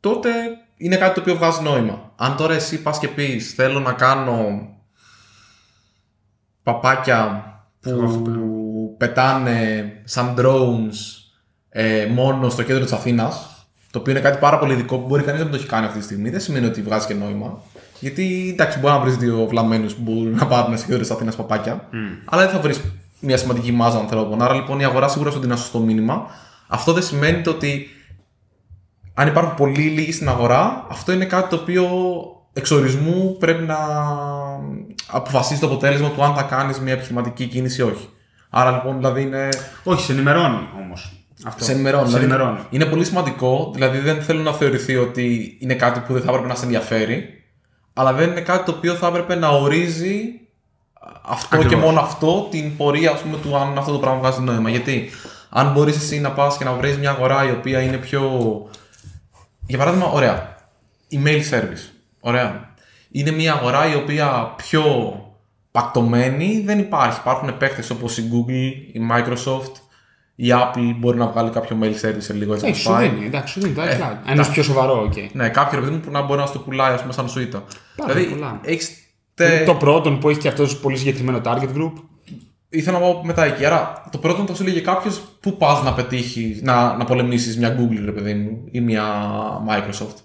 τότε 0.00 0.30
είναι 0.76 0.96
κάτι 0.96 1.14
το 1.14 1.20
οποίο 1.20 1.34
βγάζει 1.36 1.62
νόημα. 1.62 2.12
Αν 2.16 2.36
τώρα 2.36 2.54
εσύ 2.54 2.82
πας 2.82 2.98
και 2.98 3.08
πεις 3.08 3.54
θέλω 3.54 3.80
να 3.80 3.92
κάνω 3.92 4.68
παπάκια 6.62 7.44
που 7.80 8.94
πετάνε 8.98 9.84
σαν 10.04 10.34
drones 10.38 10.94
ε, 11.68 12.06
μόνο 12.06 12.48
στο 12.48 12.62
κέντρο 12.62 12.82
της 12.82 12.92
Αθήνας 12.92 13.48
το 13.94 14.00
οποίο 14.00 14.12
είναι 14.12 14.20
κάτι 14.20 14.38
πάρα 14.38 14.58
πολύ 14.58 14.72
ειδικό 14.72 14.98
που 14.98 15.06
μπορεί 15.06 15.22
κανείς 15.22 15.38
να 15.40 15.46
μην 15.46 15.54
το 15.54 15.60
έχει 15.60 15.70
κάνει 15.70 15.86
αυτή 15.86 15.98
τη 15.98 16.04
στιγμή 16.04 16.30
δεν 16.30 16.40
σημαίνει 16.40 16.66
ότι 16.66 16.82
βγάζει 16.82 17.06
και 17.06 17.14
νόημα 17.14 17.58
γιατί 18.00 18.50
εντάξει 18.52 18.78
μπορεί 18.78 18.94
να 18.94 19.00
βρεις 19.00 19.16
δύο 19.16 19.46
βλαμμένους 19.46 19.94
που 19.94 20.02
μπορούν 20.02 20.34
να 20.34 20.46
πάρουν 20.46 20.76
στο 20.76 20.86
κέντρο 20.86 21.00
της 21.00 21.10
Αθήνας 21.10 21.36
παπάκια 21.36 21.88
αλλά 22.24 22.42
δεν 22.42 22.50
θα 22.50 22.60
βρεις 22.60 22.80
μια 23.20 23.36
σημαντική 23.36 23.72
μάζα 23.72 23.98
ανθρώπων 23.98 24.42
άρα 24.42 24.54
λοιπόν 24.54 24.80
η 24.80 24.84
αγορά 24.84 25.08
σίγουρα 25.08 25.30
σου 25.30 25.38
δίνει 25.38 25.52
ένα 25.52 25.60
σωστό 25.60 25.78
μήνυμα 25.78 26.26
αυτό 26.68 26.92
δεν 26.92 27.02
σημαίνει 27.02 27.42
το 27.42 27.50
ότι 27.50 27.88
αν 29.14 29.28
υπάρχουν 29.28 29.54
πολύ 29.54 29.82
λίγοι 29.82 30.12
στην 30.12 30.28
αγορά, 30.28 30.86
αυτό 30.90 31.12
είναι 31.12 31.24
κάτι 31.24 31.48
το 31.48 31.56
οποίο 31.56 31.86
εξορισμού 32.52 33.36
πρέπει 33.38 33.62
να 33.62 33.76
αποφασίσει 35.06 35.60
το 35.60 35.66
αποτέλεσμα 35.66 36.10
του 36.10 36.24
αν 36.24 36.34
θα 36.34 36.42
κάνεις 36.42 36.80
μια 36.80 36.92
επιχειρηματική 36.92 37.46
κίνηση 37.46 37.80
ή 37.80 37.84
όχι. 37.84 38.08
Άρα 38.50 38.70
λοιπόν 38.70 38.96
δηλαδή 38.96 39.22
είναι. 39.22 39.48
Όχι, 39.84 40.04
σε 40.04 40.12
ενημερώνει 40.12 40.68
όμως. 40.84 41.23
Αυτό. 41.44 41.64
Σε 41.64 41.72
ενημερώνει. 41.72 42.10
Σε 42.10 42.18
δηλαδή, 42.18 42.32
ενημερώνει. 42.32 42.66
είναι 42.70 42.84
πολύ 42.84 43.04
σημαντικό, 43.04 43.70
δηλαδή 43.74 43.98
δεν 43.98 44.22
θέλω 44.22 44.42
να 44.42 44.52
θεωρηθεί 44.52 44.96
ότι 44.96 45.56
είναι 45.60 45.74
κάτι 45.74 46.00
που 46.00 46.12
δεν 46.12 46.22
θα 46.22 46.30
έπρεπε 46.30 46.48
να 46.48 46.54
σε 46.54 46.64
ενδιαφέρει, 46.64 47.44
αλλά 47.92 48.12
δεν 48.12 48.30
είναι 48.30 48.40
κάτι 48.40 48.64
το 48.64 48.76
οποίο 48.76 48.94
θα 48.94 49.06
έπρεπε 49.06 49.34
να 49.34 49.48
ορίζει 49.48 50.40
αυτό 51.22 51.56
Ακριβώς. 51.56 51.72
και 51.72 51.76
μόνο 51.86 52.00
αυτό 52.00 52.48
την 52.50 52.76
πορεία 52.76 53.10
ας 53.10 53.20
πούμε, 53.20 53.36
του 53.36 53.56
αν 53.56 53.78
αυτό 53.78 53.92
το 53.92 53.98
πράγμα 53.98 54.18
βγάζει 54.18 54.40
νόημα. 54.40 54.70
Γιατί 54.70 55.10
αν 55.48 55.72
μπορείς 55.72 55.96
εσύ 55.96 56.20
να 56.20 56.30
πας 56.30 56.56
και 56.56 56.64
να 56.64 56.72
βρεις 56.72 56.98
μια 56.98 57.10
αγορά 57.10 57.48
η 57.48 57.50
οποία 57.50 57.80
είναι 57.80 57.96
πιο. 57.96 58.30
Για 59.66 59.78
παράδειγμα, 59.78 60.06
ωραία. 60.06 60.56
Email 61.12 61.40
service. 61.50 61.92
Ωραία. 62.20 62.72
Είναι 63.10 63.30
μια 63.30 63.52
αγορά 63.52 63.92
η 63.92 63.94
οποία 63.94 64.54
πιο 64.56 64.84
πακτωμένη 65.70 66.62
δεν 66.66 66.78
υπάρχει. 66.78 67.18
Υπάρχουν 67.20 67.56
παίχτες 67.56 67.84
όπως 67.92 68.18
η 68.18 68.30
Google, 68.32 68.92
η 68.92 69.00
Microsoft, 69.10 69.72
η 70.34 70.46
Apple 70.52 70.94
μπορεί 70.98 71.18
να 71.18 71.26
βγάλει 71.26 71.50
κάποιο 71.50 71.78
mail 71.82 71.86
service 72.06 72.16
σε 72.18 72.32
λίγο 72.32 72.52
έτσι 72.54 72.66
Έχει, 72.66 72.72
όπως 72.72 72.80
σου 72.80 72.90
πάει. 72.90 73.08
δίνει. 73.08 73.26
Εντάξει, 73.26 73.52
σου 73.52 73.60
δίνει 73.60 73.74
το 73.74 73.82
iCloud. 73.82 74.16
Ένας 74.30 74.48
πιο 74.48 74.62
σοβαρό, 74.62 75.02
οκ. 75.02 75.12
Ναι, 75.32 75.48
κάποιος 75.48 75.78
ρε 75.78 75.84
παιδί 75.84 75.96
μου 75.96 76.00
που 76.00 76.10
να 76.10 76.22
μπορεί 76.22 76.40
να 76.40 76.46
στο 76.46 76.58
πουλάει 76.58 76.92
ας 76.94 77.00
πούμε, 77.00 77.12
σαν 77.12 77.28
σουίτα. 77.28 77.62
Πάρα 77.96 78.12
δηλαδή, 78.12 78.34
πολλά. 78.34 78.60
έχεις 78.64 78.88
Είναι 79.40 79.48
τε... 79.48 79.64
Το 79.64 79.74
πρώτο 79.74 80.10
που 80.12 80.28
έχει 80.28 80.38
και 80.38 80.48
αυτός 80.48 80.76
πολύ 80.76 80.96
συγκεκριμένο 80.96 81.40
target 81.44 81.76
group. 81.76 81.92
Ήθελα 82.68 82.98
να 82.98 83.04
πάω 83.04 83.24
μετά 83.24 83.44
εκεί. 83.44 83.64
Άρα, 83.64 84.08
το 84.10 84.18
πρώτο 84.18 84.44
θα 84.46 84.54
σου 84.54 84.62
έλεγε 84.62 84.80
κάποιος 84.80 85.22
πού 85.40 85.56
πας 85.56 85.82
να 85.82 85.92
πετύχει, 85.92 86.60
να, 86.62 86.96
να 86.96 87.04
πολεμήσεις 87.04 87.58
μια 87.58 87.76
Google, 87.78 88.02
ρε 88.04 88.12
παιδί 88.12 88.34
μου, 88.34 88.64
ή 88.70 88.80
μια 88.80 89.04
Microsoft. 89.68 90.16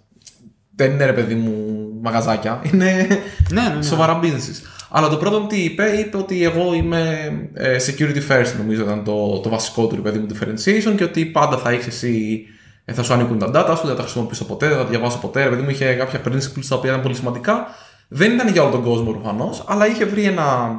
Δεν 0.75 0.91
είναι 0.91 1.05
ρε 1.05 1.13
παιδί 1.13 1.35
μου 1.35 1.53
μαγαζάκια. 2.01 2.61
Είναι 2.71 3.07
Ναι, 3.51 3.61
ναι, 3.61 3.75
ναι. 3.75 3.81
σοβαρά 3.83 4.19
businesses. 4.23 4.61
Αλλά 4.89 5.09
το 5.09 5.17
πρώτο 5.17 5.39
τι 5.39 5.63
είπε, 5.63 5.83
είπε 5.83 6.17
ότι 6.17 6.43
εγώ 6.43 6.73
είμαι 6.73 7.31
ε, 7.53 7.75
security 7.87 8.31
first, 8.31 8.53
νομίζω 8.57 8.81
ήταν 8.81 9.03
το, 9.03 9.39
το 9.39 9.49
βασικό 9.49 9.87
του 9.87 9.95
ρε 9.95 10.01
παιδί 10.01 10.19
μου 10.19 10.27
differentiation 10.33 10.93
και 10.97 11.03
ότι 11.03 11.25
πάντα 11.25 11.57
θα 11.57 11.69
έχεις 11.69 11.87
εσύ, 11.87 12.45
ε, 12.85 12.93
θα 12.93 13.03
σου 13.03 13.13
ανήκουν 13.13 13.39
τα 13.39 13.47
data 13.47 13.73
σου, 13.77 13.81
δεν 13.81 13.89
θα 13.89 13.95
τα 13.95 14.01
χρησιμοποιήσω 14.01 14.45
ποτέ, 14.45 14.67
δεν 14.67 14.77
θα 14.77 14.83
τα 14.83 14.89
διαβάσω 14.89 15.17
ποτέ. 15.17 15.43
Ρε 15.43 15.49
παιδί 15.49 15.61
μου 15.61 15.69
είχε 15.69 15.93
κάποια 15.93 16.21
principles 16.27 16.65
τα 16.69 16.75
οποία 16.75 16.89
ήταν 16.89 17.01
πολύ 17.01 17.15
σημαντικά. 17.15 17.67
Δεν 18.07 18.31
ήταν 18.31 18.47
για 18.47 18.61
όλο 18.61 18.71
τον 18.71 18.83
κόσμο 18.83 19.11
προφανώς, 19.11 19.63
αλλά 19.67 19.87
είχε 19.87 20.05
βρει 20.05 20.23
ένα, 20.23 20.71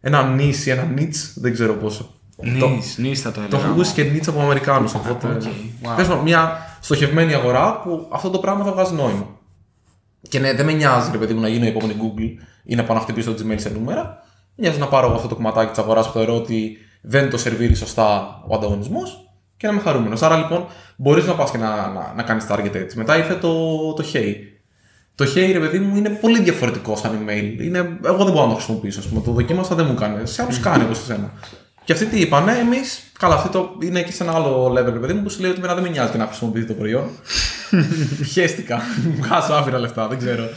ένα 0.00 0.34
niche, 0.38 0.66
ένα 0.66 0.88
niche, 0.96 1.32
δεν 1.34 1.52
ξέρω 1.52 1.74
πόσο. 1.74 2.08
Το, 2.58 2.68
Niche, 2.68 2.96
niche 2.98 3.20
θα 3.20 3.30
το 3.32 3.40
το 3.40 3.46
έλεγα. 3.46 3.62
έχω 3.62 3.72
ακούσει 3.72 3.92
και 3.94 4.02
niche 4.14 4.28
από 4.28 4.40
Αμερικάνους. 4.40 4.94
Οπότε. 4.94 5.26
OK. 5.26 5.42
Wow. 5.42 5.92
Τέλος 5.96 6.08
πάντων, 6.08 6.22
μια 6.22 6.58
στοχευμένη 6.80 7.34
αγορά 7.34 7.80
που 7.80 8.08
αυτό 8.12 8.30
το 8.30 8.38
πράγμα 8.38 8.64
θα 8.64 8.72
βγάζει 8.72 8.94
νόημα. 8.94 9.26
Και 10.28 10.38
ναι, 10.38 10.52
δεν 10.52 10.66
με 10.66 10.72
νοιάζει 10.72 11.10
ρε 11.12 11.18
παιδί 11.18 11.34
μου 11.34 11.40
να 11.40 11.48
γίνω 11.48 11.64
η 11.64 11.68
επόμενη 11.68 11.96
Google 12.00 12.42
ή 12.64 12.74
να 12.74 12.84
πάω 12.84 12.96
να 12.96 13.02
χτυπήσω 13.02 13.34
το 13.34 13.44
Gmail 13.46 13.60
σε 13.60 13.68
νούμερα. 13.68 14.22
Με 14.56 14.61
νοιάζει 14.61 14.78
να 14.78 14.86
πάρω 14.86 15.06
εγώ 15.06 15.14
αυτό 15.14 15.28
το 15.28 15.34
κομματάκι 15.34 15.70
της 15.70 15.78
αγοράς 15.78 16.06
που 16.06 16.12
θεωρώ 16.12 16.34
ότι 16.34 16.76
δεν 17.00 17.30
το 17.30 17.38
σερβίρει 17.38 17.74
σωστά 17.74 18.40
ο 18.48 18.54
ανταγωνισμός 18.54 19.30
και 19.56 19.66
να 19.66 19.72
είμαι 19.72 19.82
χαρούμενος. 19.82 20.22
Άρα 20.22 20.36
λοιπόν 20.36 20.66
μπορείς 20.96 21.26
να 21.26 21.34
πας 21.34 21.50
και 21.50 21.58
να, 21.58 21.88
να, 21.88 22.12
να 22.16 22.22
κάνεις 22.22 22.46
target 22.48 22.74
έτσι. 22.74 22.96
Μετά 22.98 23.16
ήρθε 23.16 23.34
το, 23.34 23.92
το 23.92 24.04
Hey. 24.12 24.34
Το 25.14 25.24
Hey, 25.24 25.50
ρε 25.52 25.58
παιδί 25.58 25.78
μου, 25.78 25.96
είναι 25.96 26.08
πολύ 26.08 26.40
διαφορετικό 26.40 26.96
σαν 26.96 27.26
email. 27.26 27.60
Είναι, 27.60 27.98
εγώ 28.04 28.24
δεν 28.24 28.32
μπορώ 28.32 28.42
να 28.42 28.48
το 28.48 28.54
χρησιμοποιήσω. 28.54 29.00
Ας 29.00 29.06
πούμε. 29.06 29.20
Το 29.20 29.30
δοκίμασα, 29.30 29.74
δεν 29.74 29.86
μου 29.86 29.94
κάνει. 29.94 30.26
Σε 30.26 30.42
άλλους 30.42 30.60
κάνει 30.60 30.84
όπως 30.84 30.96
σε 30.98 31.04
σένα. 31.04 31.32
Και 31.84 31.92
αυτοί 31.92 32.06
τι 32.06 32.20
είπανε, 32.20 32.52
εμείς, 32.52 33.02
καλά, 33.18 33.34
αυτό 33.34 33.48
το 33.48 33.76
είναι 33.86 34.02
και 34.02 34.12
σε 34.12 34.22
ένα 34.22 34.32
άλλο 34.34 34.66
level, 34.72 34.92
ρε 34.92 34.98
παιδί 34.98 35.12
μου, 35.12 35.22
που 35.22 35.30
σου 35.30 35.40
λέει 35.40 35.50
ότι 35.50 35.58
εμένα 35.58 35.74
δεν 35.74 35.82
με 35.82 35.88
νοιάζει 35.88 36.10
και 36.12 36.18
να 36.18 36.26
χρησιμοποιείτε 36.26 36.66
το 36.66 36.72
προϊόν. 36.74 37.04
Χαίστηκα. 38.32 38.80
Βγάζω 39.20 39.54
άφηρα 39.54 39.78
λεφτά, 39.78 40.08
δεν 40.08 40.18
ξέρω. 40.18 40.48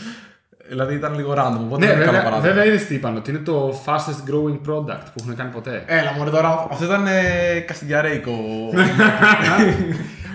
Δηλαδή 0.70 0.94
ήταν 0.96 1.16
λίγο 1.16 1.34
random, 1.38 1.60
οπότε 1.66 1.86
Ναι, 1.86 1.92
δεν 1.92 1.96
είναι 1.96 2.06
καλό 2.06 2.18
βέβαια, 2.18 2.24
παράδειγμα. 2.24 2.54
βέβαια 2.54 2.66
είδες 2.66 2.86
τι 2.86 2.96
είπαν, 2.96 3.16
ότι 3.16 3.30
είναι 3.30 3.40
το 3.40 3.82
fastest 3.86 4.30
growing 4.32 4.60
product 4.70 5.04
που 5.14 5.20
έχουν 5.22 5.36
κάνει 5.36 5.52
ποτέ. 5.52 5.84
Έλα, 5.86 6.12
μωρέ 6.18 6.30
τώρα, 6.30 6.68
αυτό 6.72 6.86
ήταν 6.86 7.08
ε, 7.08 7.60
καστιδιαρέικο. 7.68 8.32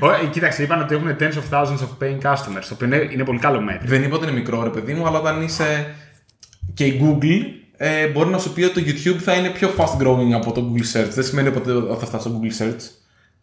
Ω, 0.01 0.11
ε, 0.11 0.27
Κοίταξε, 0.31 0.63
είπαν 0.63 0.81
ότι 0.81 0.95
έχουν 0.95 1.17
tens 1.21 1.33
of 1.33 1.59
thousands 1.59 1.79
of 1.79 2.05
paying 2.05 2.31
customers, 2.33 2.65
το 2.69 2.75
οποίο 2.75 2.87
είναι, 2.87 3.09
είναι 3.13 3.25
πολύ 3.25 3.39
καλό 3.39 3.61
μέτρο. 3.61 3.89
δεν 3.89 4.03
είπα 4.03 4.17
ότι 4.17 4.25
είναι 4.25 4.35
μικρό, 4.39 4.63
ρε 4.63 4.69
παιδί 4.71 4.95
μου, 4.95 5.07
αλλά 5.07 5.19
όταν 5.19 5.43
είσαι 5.43 5.95
και 6.75 6.85
η 6.85 7.01
Google, 7.03 7.43
ε, 7.85 8.07
μπορεί 8.07 8.29
να 8.31 8.39
σου 8.39 8.53
πει 8.53 8.63
ότι 8.63 8.83
το 8.83 8.91
YouTube 8.91 9.21
θα 9.21 9.35
είναι 9.35 9.49
πιο 9.49 9.71
fast 9.77 10.03
growing 10.03 10.33
από 10.35 10.53
το 10.53 10.73
Google 10.73 10.97
Search. 10.97 11.09
Δεν 11.09 11.25
σημαίνει 11.25 11.49
ότι 11.49 11.71
θα 11.99 12.07
φτάσει 12.07 12.29
στο 12.29 12.41
Google 12.41 12.63
Search. 12.63 12.81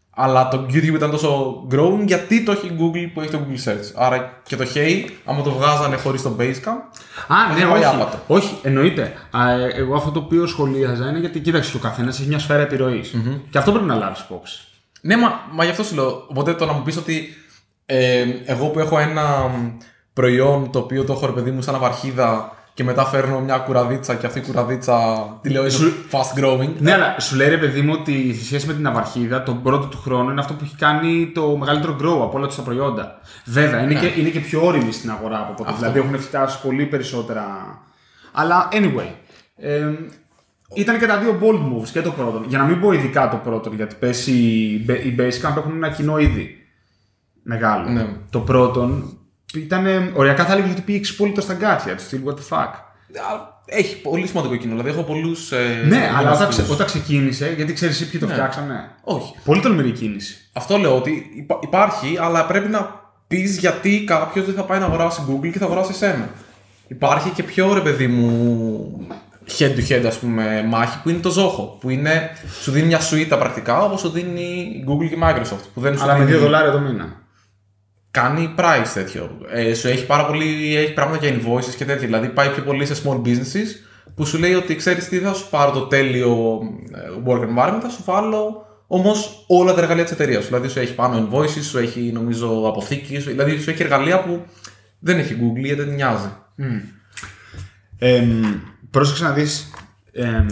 Αλλά 0.09 0.47
το 0.47 0.65
YouTube 0.69 0.93
ήταν 0.93 1.11
τόσο 1.11 1.61
growing 1.71 2.03
γιατί 2.05 2.43
το 2.43 2.51
έχει 2.51 2.67
η 2.67 2.75
Google 2.79 3.11
που 3.13 3.21
έχει 3.21 3.31
το 3.31 3.39
Google 3.39 3.69
Search. 3.69 3.91
Άρα 3.95 4.41
και 4.43 4.55
το 4.55 4.65
Hey, 4.75 5.05
άμα 5.25 5.41
το 5.41 5.51
βγάζανε 5.51 5.95
χωρίς 5.95 6.21
το 6.21 6.35
Basecamp. 6.39 6.81
Α, 7.27 7.53
ναι, 7.53 7.59
έχει 7.59 7.71
πάει 7.71 7.79
όχι. 7.79 7.85
άπατο. 7.85 8.19
όχι, 8.27 8.57
εννοείται. 8.61 9.13
Α, 9.31 9.51
ε, 9.51 9.73
εγώ 9.75 9.95
αυτό 9.95 10.11
το 10.11 10.19
οποίο 10.19 10.47
σχολίαζα 10.47 11.09
είναι 11.09 11.19
γιατί 11.19 11.39
κοίταξε, 11.39 11.75
ο 11.75 11.79
καθένας 11.79 12.19
έχει 12.19 12.27
μια 12.27 12.39
σφαίρα 12.39 12.61
επιρροής. 12.61 13.15
Και 13.49 13.57
αυτό 13.57 13.71
πρέπει 13.71 13.87
να 13.87 13.95
λάβεις 13.95 14.19
υπόψη. 14.19 14.59
Ναι, 15.01 15.17
μα, 15.17 15.39
μα 15.51 15.63
γι' 15.63 15.71
αυτό 15.71 15.83
σου 15.83 15.95
λέω. 15.95 16.25
Οπότε 16.27 16.53
το 16.53 16.65
να 16.65 16.73
μου 16.73 16.81
πεις 16.81 16.97
ότι 16.97 17.27
ε, 17.85 18.25
εγώ 18.45 18.65
που 18.67 18.79
έχω 18.79 18.99
ένα 18.99 19.47
μ, 19.47 19.77
προϊόν 20.13 20.71
το 20.71 20.79
οποίο 20.79 21.03
το 21.03 21.13
έχω 21.13 21.25
ρε 21.25 21.31
παιδί 21.31 21.51
μου 21.51 21.61
σαν 21.61 21.73
ναυαρχίδα 21.73 22.57
και 22.79 22.85
μετά 22.85 23.05
φέρνω 23.05 23.39
μια 23.39 23.57
κουραδίτσα 23.57 24.15
και 24.15 24.25
αυτή 24.25 24.39
η 24.39 24.41
κουραδίτσα 24.41 24.97
τη 25.41 25.49
λέω 25.49 25.63
είναι 25.63 25.93
fast 26.11 26.39
growing. 26.39 26.69
Ναι, 26.79 26.93
αλλά 26.93 27.19
σου 27.19 27.35
λέει 27.35 27.49
ρε 27.49 27.57
παιδί 27.57 27.81
μου 27.81 27.95
ότι 27.99 28.33
σε 28.33 28.45
σχέση 28.45 28.67
με 28.67 28.73
την 28.73 28.81
ναυαρχίδα, 28.81 29.43
τον 29.43 29.61
πρώτο 29.61 29.87
του 29.87 29.97
χρόνο 29.97 30.31
είναι 30.31 30.39
αυτό 30.39 30.53
που 30.53 30.63
έχει 30.63 30.75
κάνει 30.75 31.31
το 31.33 31.57
μεγαλύτερο 31.57 31.95
grow 32.01 32.21
από 32.21 32.31
όλα 32.37 32.47
τους 32.47 32.55
τα 32.55 32.61
προϊόντα. 32.61 33.19
Βέβαια, 33.45 33.83
είναι, 33.83 33.93
και, 33.93 34.05
είναι 34.19 34.29
και 34.29 34.39
πιο 34.39 34.65
όρημη 34.65 34.91
στην 34.91 35.11
αγορά 35.11 35.39
από 35.39 35.53
ποτέ. 35.53 35.73
Δηλαδή 35.77 35.99
έχουν 35.99 36.19
φτάσει 36.19 36.61
πολύ 36.61 36.85
περισσότερα. 36.85 37.45
Αλλά 38.31 38.67
anyway. 38.71 39.13
Ε, 39.55 39.91
ήταν 40.73 40.99
και 40.99 41.05
τα 41.05 41.17
δύο 41.17 41.39
bold 41.41 41.59
moves 41.59 41.89
και 41.91 42.01
το 42.01 42.11
πρώτο. 42.11 42.43
Για 42.47 42.57
να 42.57 42.63
μην 42.63 42.79
πω 42.79 42.91
ειδικά 42.91 43.29
το 43.29 43.37
πρώτο, 43.37 43.71
γιατί 43.75 43.95
πες 43.95 44.27
οι, 44.27 44.65
οι 45.03 45.15
Basecamp 45.19 45.57
έχουν 45.57 45.75
ένα 45.75 45.89
κοινό 45.89 46.17
ήδη 46.17 46.55
μεγάλο. 47.43 47.89
Ναι. 47.89 48.07
Το 48.29 48.39
πρώτον 48.39 49.18
ήταν. 49.55 50.11
Οριακά 50.15 50.45
θα 50.45 50.53
έλεγε 50.53 50.71
ότι 50.71 50.81
πήγε 50.81 50.97
εξυπόλυτος 50.97 51.43
στα 51.43 51.53
γκάθια 51.53 51.95
του. 51.95 52.01
Στυλ 52.03 52.19
what 52.25 52.33
the 52.33 52.57
fuck. 52.57 52.67
Α, 53.17 53.57
Έχει 53.65 54.01
πολύ 54.01 54.27
σημαντικό 54.27 54.55
κοινό. 54.55 54.71
Δηλαδή 54.71 54.89
έχω 54.89 55.01
πολλούς. 55.03 55.51
Ε, 55.51 55.83
Ναι, 55.87 56.11
αλλά 56.17 56.31
όταν, 56.31 56.47
ξε- 56.49 56.53
φίλους. 56.61 56.69
όταν 56.75 56.85
ξεκίνησε, 56.85 57.53
γιατί 57.55 57.73
ξέρεις 57.73 58.01
εσύ 58.01 58.09
ποιοι 58.09 58.19
το 58.19 58.27
φτιάξανε; 58.27 58.89
Όχι. 59.03 59.33
Πολύ 59.45 59.61
τολμηρή 59.61 59.91
κίνηση. 59.91 60.35
Αυτό 60.53 60.77
λέω 60.77 60.95
ότι 60.97 61.31
υπά- 61.37 61.63
υπάρχει, 61.63 62.17
αλλά 62.21 62.45
πρέπει 62.45 62.67
να 62.67 63.01
πεις 63.27 63.57
γιατί 63.57 64.03
κάποιος 64.07 64.45
δεν 64.45 64.55
θα 64.55 64.63
πάει 64.63 64.79
να 64.79 64.85
αγοράσει 64.85 65.21
Google 65.29 65.49
και 65.51 65.59
θα 65.59 65.65
αγοράσει 65.65 65.91
εσένα. 65.93 66.29
Υπάρχει 66.87 67.29
και 67.29 67.43
πιο 67.43 67.73
ρε 67.73 67.79
παιδί 67.79 68.07
μου 68.07 69.07
head 69.57 69.71
to 69.75 69.91
head 69.91 70.03
ας 70.07 70.17
πούμε 70.19 70.65
μάχη 70.69 70.97
που 71.03 71.09
είναι 71.09 71.19
το 71.19 71.29
Zoho. 71.37 71.79
Που 71.79 71.89
είναι, 71.89 72.29
σου 72.61 72.71
δίνει 72.71 72.87
μια 72.87 72.99
suite 72.99 73.25
πρακτικά 73.29 73.81
όπως 73.83 73.99
σου 73.99 74.09
δίνει 74.09 74.41
η 74.41 74.85
Google 74.87 75.07
και 75.09 75.15
η 75.15 75.19
Microsoft. 75.23 75.63
Που 75.73 75.81
δεν 75.81 75.97
σου 75.97 76.03
Αλλά 76.03 76.17
με 76.17 76.25
δίνει- 76.25 76.37
2 76.37 76.41
δολάρια 76.41 76.71
το 76.71 76.79
μήνα. 76.79 77.21
Κάνει 78.11 78.53
price 78.57 78.87
τέτοιο. 78.93 79.37
Ε, 79.49 79.73
σου 79.73 79.87
έχει 79.87 80.05
πάρα 80.05 80.25
πολύ, 80.25 80.75
έχει 80.75 80.93
πράγματα 80.93 81.27
για 81.27 81.35
invoices 81.37 81.73
και 81.77 81.85
τέτοια. 81.85 82.05
Δηλαδή 82.05 82.27
πάει 82.29 82.49
πιο 82.49 82.63
πολύ 82.63 82.85
σε 82.85 82.95
small 83.03 83.21
businesses 83.21 83.67
που 84.15 84.25
σου 84.25 84.37
λέει 84.37 84.53
ότι 84.53 84.75
ξέρεις 84.75 85.09
τι 85.09 85.17
θα 85.17 85.33
σου 85.33 85.49
πάρω 85.49 85.71
το 85.71 85.81
τέλειο 85.81 86.59
ε, 86.93 87.29
work 87.29 87.39
environment, 87.41 87.79
θα 87.81 87.89
σου 87.89 88.01
βάλω 88.05 88.65
όμως 88.87 89.43
όλα 89.47 89.73
τα 89.73 89.81
εργαλεία 89.81 90.03
της 90.03 90.11
εταιρείας. 90.11 90.45
Δηλαδή 90.45 90.67
σου 90.67 90.79
έχει 90.79 90.95
πάνω 90.95 91.29
invoices, 91.31 91.61
σου 91.63 91.77
έχει 91.77 92.11
νομίζω 92.13 92.63
αποθήκη, 92.67 93.19
σου- 93.19 93.29
δηλαδή 93.29 93.57
σου 93.59 93.69
έχει 93.69 93.81
εργαλεία 93.83 94.23
που 94.23 94.41
δεν 94.99 95.19
έχει 95.19 95.35
Google 95.39 95.63
γιατί 95.63 95.81
δεν 95.83 95.93
νοιάζει. 95.93 96.29
Ε, 97.97 98.23
πρόσεξε 98.91 99.23
να 99.23 99.31
δεις, 99.31 99.71
ε, 100.11 100.45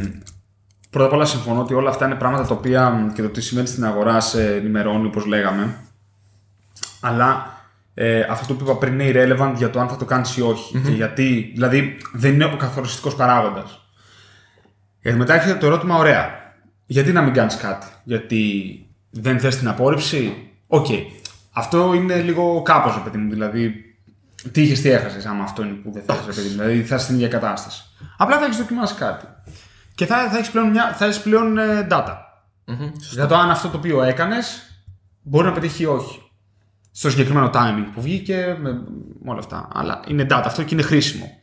πρώτα 0.90 1.06
απ' 1.08 1.14
όλα 1.14 1.26
συμφωνώ 1.26 1.60
ότι 1.62 1.74
όλα 1.74 1.90
αυτά 1.90 2.06
είναι 2.06 2.16
πράγματα 2.16 2.48
τα 2.48 2.54
οποία 2.54 3.12
και 3.16 3.22
το 3.22 3.30
τι 3.30 3.42
σημαίνει 3.42 3.68
στην 3.68 3.86
αγορά 3.86 4.20
σε 4.20 4.56
ενημερώνει 4.56 5.06
όπως 5.08 5.26
λέγαμε. 5.26 5.76
Αλλά 7.02 7.56
ε, 7.94 8.28
αυτό 8.30 8.54
που 8.54 8.64
είπα 8.64 8.78
πριν 8.78 9.00
είναι 9.00 9.12
irrelevant 9.14 9.54
για 9.56 9.70
το 9.70 9.80
αν 9.80 9.90
θα 9.90 9.96
το 9.96 10.06
κάνεις 10.06 10.38
ή 10.38 10.42
όχι. 10.42 10.82
Και 10.82 10.92
γιατί, 10.92 11.52
δηλαδή 11.54 11.98
δεν 12.14 12.34
είναι 12.34 12.46
ο 12.46 12.56
καθοριστικός 12.58 13.16
παράγοντας. 13.16 13.82
Γιατί 15.02 15.18
μετά 15.18 15.34
έρχεται 15.34 15.56
το 15.60 15.66
ερώτημα, 15.66 15.98
ωραία. 15.98 16.30
Γιατί 16.86 17.12
να 17.12 17.22
μην 17.22 17.34
κάνεις 17.34 17.58
κάτι; 17.58 17.88
Γιατί 18.04 18.72
δεν 19.10 19.40
θες 19.40 19.58
την 19.58 19.68
απόρριψη; 19.68 20.52
Οκ. 20.68 20.88
Αυτό 21.52 21.94
είναι 21.94 22.22
λίγο 22.22 22.62
κάπως, 22.62 22.94
ρε 22.96 23.00
παιδί 23.00 23.18
μου. 23.18 23.30
Δηλαδή, 23.30 23.74
τι 24.52 24.62
είχες, 24.62 24.82
τι 24.82 24.90
έχασες, 24.90 25.26
άμα 25.26 25.44
αυτό 25.44 25.64
είναι 25.64 25.74
που 25.74 25.92
δεν 25.92 26.04
θες, 26.04 26.26
ρε 26.26 26.34
παιδί 26.34 26.48
μου. 26.48 26.54
Δηλαδή, 26.54 26.84
θα 26.84 26.96
είσαι 26.96 27.04
στην 27.04 27.16
ίδια 27.16 27.28
κατάσταση. 27.28 27.84
Απλά 28.18 28.38
θα 28.40 28.46
έχεις 28.46 28.58
δοκιμάσει 28.58 28.96
κάτι. 28.96 29.26
Και 29.96 30.06
θα, 30.06 30.30
θα 30.30 30.38
έχεις 30.38 30.52
πλέον, 30.52 30.70
μια, 30.70 30.94
θα 30.94 31.06
έχεις 31.06 31.20
πλέον 31.20 31.58
ε, 31.58 31.88
data. 31.90 32.16
Για 33.12 33.28
το 33.28 33.36
αν 33.36 33.50
αυτό 33.50 33.70
το 33.70 33.78
οποίο 33.78 34.04
έκανες 34.04 34.62
μπορεί 35.22 35.46
να 35.46 35.52
πετύχει 35.52 35.84
ή 35.84 35.86
όχι. 35.86 36.22
Στο 36.98 37.10
συγκεκριμένο 37.10 37.50
timing 37.54 37.86
που 37.94 38.02
βγήκε, 38.02 38.58
με, 38.60 38.72
με 39.22 39.30
όλα 39.32 39.40
αυτά. 39.40 39.68
Αλλά 39.74 40.00
είναι 40.08 40.26
data 40.30 40.42
αυτό 40.46 40.64
και 40.64 40.74
είναι 40.74 40.84
χρήσιμο. 40.84 41.42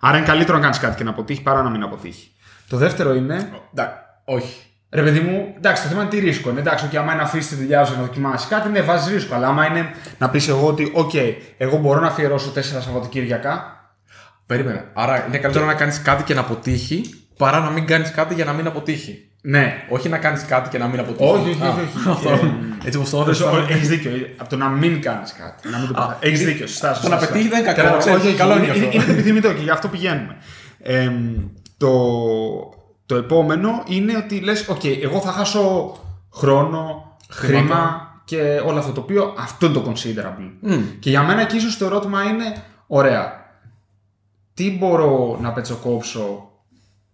Άρα 0.00 0.16
είναι 0.16 0.26
καλύτερο 0.26 0.56
να 0.56 0.62
κάνεις 0.62 0.78
κάτι 0.78 0.96
και 0.96 1.04
να 1.04 1.10
αποτύχει 1.10 1.42
παρά 1.42 1.62
να 1.62 1.70
μην 1.70 1.82
αποτύχει. 1.82 2.32
Το 2.68 2.76
δεύτερο 2.76 3.14
είναι 3.14 3.50
Εντάξει, 3.72 3.94
όχι. 4.24 4.56
Ρε 4.90 5.02
παιδί 5.02 5.20
μου, 5.20 5.54
εντάξει, 5.56 5.82
το 5.82 5.88
θέμα 5.88 6.00
είναι 6.00 6.10
τι 6.10 6.18
ρίσκο 6.18 6.50
είναι. 6.50 6.60
Εντάξει, 6.60 6.86
και 6.86 6.98
άμα 6.98 7.12
είναι 7.12 7.20
να 7.20 7.26
αφήσεις 7.26 7.48
τη 7.48 7.54
δουλειά 7.54 7.84
σου 7.84 7.96
να 7.96 8.00
δοκιμάσεις 8.00 8.48
κάτι, 8.48 8.68
ναι, 8.68 8.82
βάζεις 8.82 9.12
ρίσκο. 9.12 9.34
Αλλά 9.34 9.46
άμα 9.46 9.66
είναι 9.66 9.90
να 10.18 10.30
πεις 10.30 10.48
εγώ 10.48 10.66
ότι, 10.66 10.90
οκ, 10.94 11.12
εγώ 11.56 11.76
μπορώ 11.76 12.00
να 12.00 12.06
αφιερώσω 12.06 12.50
τέσσερα 12.50 12.80
Σαββατοκύριακα. 12.80 13.76
Περίμενε. 14.46 14.90
Άρα 14.92 15.26
είναι 15.26 15.38
καλύτερο 15.38 15.64
να 15.64 15.74
κάνεις 15.74 16.02
κάτι 16.02 16.22
και 16.22 16.34
να 16.34 16.40
αποτύχει 16.40 17.21
παρά 17.36 17.60
να 17.60 17.70
μην 17.70 17.86
κάνεις 17.86 18.10
κάτι 18.10 18.34
για 18.34 18.44
να 18.44 18.52
μην 18.52 18.66
αποτύχει. 18.66 19.26
Ναι. 19.44 19.84
Όχι 19.88 20.08
να 20.08 20.18
κάνεις 20.18 20.44
κάτι 20.44 20.68
και 20.68 20.78
να 20.78 20.86
μην 20.86 21.00
αποτύχει. 21.00 21.30
Όχι, 21.30 21.50
όχι, 21.50 21.62
Α, 21.62 21.68
όχι, 21.68 21.80
όχι. 22.08 22.08
αυτό. 22.08 22.28
Ε, 22.46 22.86
Έτσι 22.86 22.98
όπως 22.98 23.10
το 23.10 23.20
έδωσε. 23.20 23.44
Έχεις 23.68 23.88
δίκιο. 23.88 24.10
Από 24.36 24.48
το 24.50 24.56
να 24.56 24.68
μην 24.68 25.00
κάνεις 25.02 25.32
κάτι. 25.32 25.68
Να 25.68 25.78
μην 25.78 25.88
το 25.92 26.16
Έχεις 26.20 26.40
είναι- 26.40 26.50
δίκιο. 26.50 26.66
Σωστά, 26.66 26.88
το 26.88 26.94
σωστά, 26.94 27.08
να 27.08 27.16
σωστά. 27.18 27.32
πετύχει 27.32 27.48
δεν 27.50 27.58
είναι 27.62 27.72
κακό, 27.72 27.86
Καλά, 27.88 27.98
ξέρεις, 27.98 28.18
όχι, 28.18 28.28
όχι, 28.28 28.36
καλό 28.36 28.52
είναι 28.56 28.62
είναι, 28.62 28.72
αυτό. 28.72 28.84
είναι, 28.84 28.94
είναι 28.94 29.04
το 29.04 29.12
επιθυμητό 29.12 29.52
και 29.52 29.62
γι' 29.62 29.70
αυτό 29.70 29.88
πηγαίνουμε. 29.88 30.36
Ε, 30.78 31.10
το, 31.76 31.90
το 33.06 33.14
επόμενο 33.16 33.82
είναι 33.88 34.16
ότι 34.16 34.40
λες, 34.40 34.68
οκ, 34.68 34.84
εγώ 34.84 35.20
θα 35.20 35.30
χάσω 35.32 35.96
χρόνο, 36.32 37.06
χρήμα 37.30 38.10
και 38.24 38.62
όλο 38.66 38.78
αυτό 38.78 38.92
το 38.92 39.00
οποίο 39.00 39.34
αυτό 39.38 39.66
είναι 39.66 39.74
το 39.74 39.92
considerable. 39.92 40.76
Και 40.98 41.10
για 41.10 41.22
μένα 41.22 41.44
και 41.44 41.56
ίσως 41.56 41.78
το 41.78 41.84
ερώτημα 41.84 42.22
είναι, 42.22 42.44
ωραία, 42.86 43.32
τι 44.54 44.76
μπορώ 44.78 45.38
να 45.40 45.52
πετσοκόψω 45.52 46.50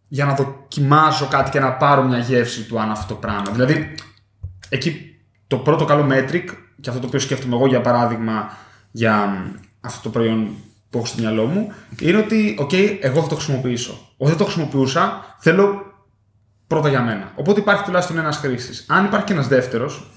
για 0.09 0.25
να 0.25 0.35
δοκιμάσω 0.35 1.27
κάτι 1.27 1.51
και 1.51 1.61
να 1.61 1.73
πάρω 1.73 2.03
μια 2.03 2.19
γεύση 2.19 2.63
του 2.63 2.81
αν 2.81 2.91
αυτό 2.91 3.15
το 3.15 3.21
πράγμα. 3.21 3.51
Δηλαδή, 3.53 3.95
εκεί 4.69 5.17
το 5.47 5.57
πρώτο 5.57 5.85
καλό 5.85 6.07
metric, 6.11 6.45
και 6.81 6.89
αυτό 6.89 7.01
το 7.01 7.07
οποίο 7.07 7.19
σκέφτομαι 7.19 7.55
εγώ 7.55 7.67
για 7.67 7.81
παράδειγμα 7.81 8.57
για 8.91 9.27
μ, 9.27 9.55
αυτό 9.81 10.03
το 10.03 10.09
προϊόν 10.09 10.49
που 10.91 10.99
έχω 10.99 11.07
στο 11.07 11.21
μυαλό 11.21 11.45
μου, 11.45 11.73
είναι 12.01 12.19
ότι, 12.19 12.57
οκ, 12.59 12.73
εγώ 13.01 13.23
θα 13.23 13.29
το 13.29 13.35
χρησιμοποιήσω. 13.35 13.93
Όχι 14.17 14.31
δεν 14.31 14.39
το 14.39 14.45
χρησιμοποιούσα, 14.45 15.35
θέλω 15.39 15.83
πρώτα 16.67 16.89
για 16.89 17.03
μένα. 17.03 17.33
Οπότε 17.35 17.61
υπάρχει 17.61 17.85
τουλάχιστον 17.85 18.19
ένας 18.19 18.37
χρήστης. 18.37 18.85
Αν 18.89 19.05
υπάρχει 19.05 19.27
και 19.27 19.33
ένας 19.33 19.49
δεύτερος, 19.49 20.11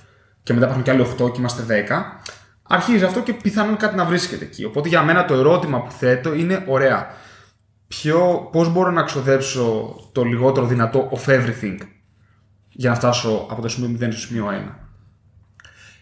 και 0.43 0.53
μετά 0.53 0.65
υπάρχουν 0.65 0.83
και 0.83 0.91
άλλοι 0.91 1.01
8 1.01 1.31
και 1.31 1.39
είμαστε 1.39 1.63
10, 1.63 2.21
αρχίζει 2.63 3.03
αυτό 3.03 3.19
και 3.19 3.33
πιθανόν 3.33 3.77
κάτι 3.77 3.95
να 3.95 4.05
βρίσκεται 4.05 4.45
εκεί. 4.45 4.65
Οπότε 4.65 4.87
για 4.87 5.03
μένα 5.03 5.25
το 5.25 5.33
ερώτημα 5.33 5.81
που 5.81 5.91
θέτω 5.91 6.33
είναι, 6.33 6.63
ωραία, 6.67 7.07
ποιο, 7.91 8.49
πώς 8.51 8.71
μπορώ 8.71 8.91
να 8.91 9.03
ξοδέψω 9.03 9.95
το 10.11 10.23
λιγότερο 10.23 10.65
δυνατό 10.65 11.09
of 11.11 11.29
everything 11.29 11.77
για 12.69 12.89
να 12.89 12.95
φτάσω 12.95 13.47
από 13.49 13.61
το 13.61 13.67
σημείο 13.67 13.97
0 13.99 14.07
στο 14.11 14.19
σημείο 14.19 14.47
1. 14.47 14.51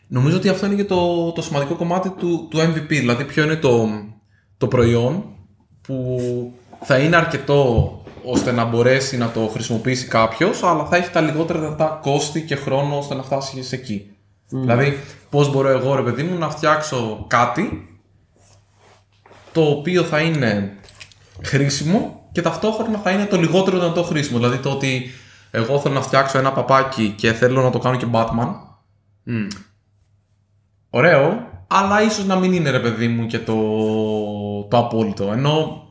Νομίζω 0.07 0.37
ότι 0.37 0.49
αυτό 0.49 0.65
είναι 0.65 0.75
και 0.75 0.85
το, 0.85 1.31
το 1.31 1.41
σημαντικό 1.41 1.75
κομμάτι 1.75 2.09
του, 2.09 2.47
του 2.49 2.57
MVP. 2.57 2.87
Δηλαδή, 2.87 3.25
ποιο 3.25 3.43
είναι 3.43 3.55
το, 3.55 3.89
το 4.57 4.67
προϊόν 4.67 5.23
που 5.81 6.19
θα 6.81 6.97
είναι 6.97 7.15
αρκετό 7.15 7.93
ώστε 8.23 8.51
να 8.51 8.65
μπορέσει 8.65 9.17
να 9.17 9.31
το 9.31 9.47
χρησιμοποιήσει 9.47 10.07
κάποιος, 10.07 10.63
αλλά 10.63 10.85
θα 10.85 10.95
έχει 10.95 11.09
τα 11.09 11.21
λιγότερα 11.21 11.59
δυνατά 11.59 11.99
κόστη 12.01 12.41
και 12.41 12.55
χρόνο 12.55 12.97
ώστε 12.97 13.15
να 13.15 13.23
φτάσει 13.23 13.63
σε 13.63 13.75
εκεί. 13.75 14.15
Δηλαδή, 14.49 14.99
πώς 15.29 15.51
μπορώ 15.51 15.69
εγώ, 15.69 15.95
ρε 15.95 16.01
παιδί 16.01 16.23
μου, 16.23 16.37
να 16.37 16.49
φτιάξω 16.49 17.25
κάτι 17.27 17.89
το 19.51 19.61
οποίο 19.61 20.03
θα 20.03 20.19
είναι 20.19 20.78
χρήσιμο 21.43 22.29
και 22.31 22.41
ταυτόχρονα 22.41 22.97
θα 22.97 23.11
είναι 23.11 23.25
το 23.25 23.37
λιγότερο 23.37 23.79
δυνατό 23.79 24.03
χρήσιμο. 24.03 24.37
Δηλαδή, 24.37 24.57
το 24.57 24.69
ότι 24.69 25.09
εγώ 25.51 25.79
θέλω 25.79 25.93
να 25.93 26.01
φτιάξω 26.01 26.37
ένα 26.37 26.51
παπάκι 26.51 27.13
και 27.17 27.33
θέλω 27.33 27.61
να 27.61 27.69
το 27.69 27.79
κάνω 27.79 27.97
και 27.97 28.07
Batman, 28.11 28.53
ωραίο, 30.89 31.47
αλλά 31.67 32.01
ίσως 32.01 32.25
να 32.25 32.35
μην 32.35 32.53
είναι 32.53 32.69
ρε 32.69 32.79
παιδί 32.79 33.07
μου 33.07 33.25
και 33.25 33.39
το, 33.39 33.53
το 34.69 34.77
απόλυτο. 34.77 35.31
Ενώ 35.31 35.83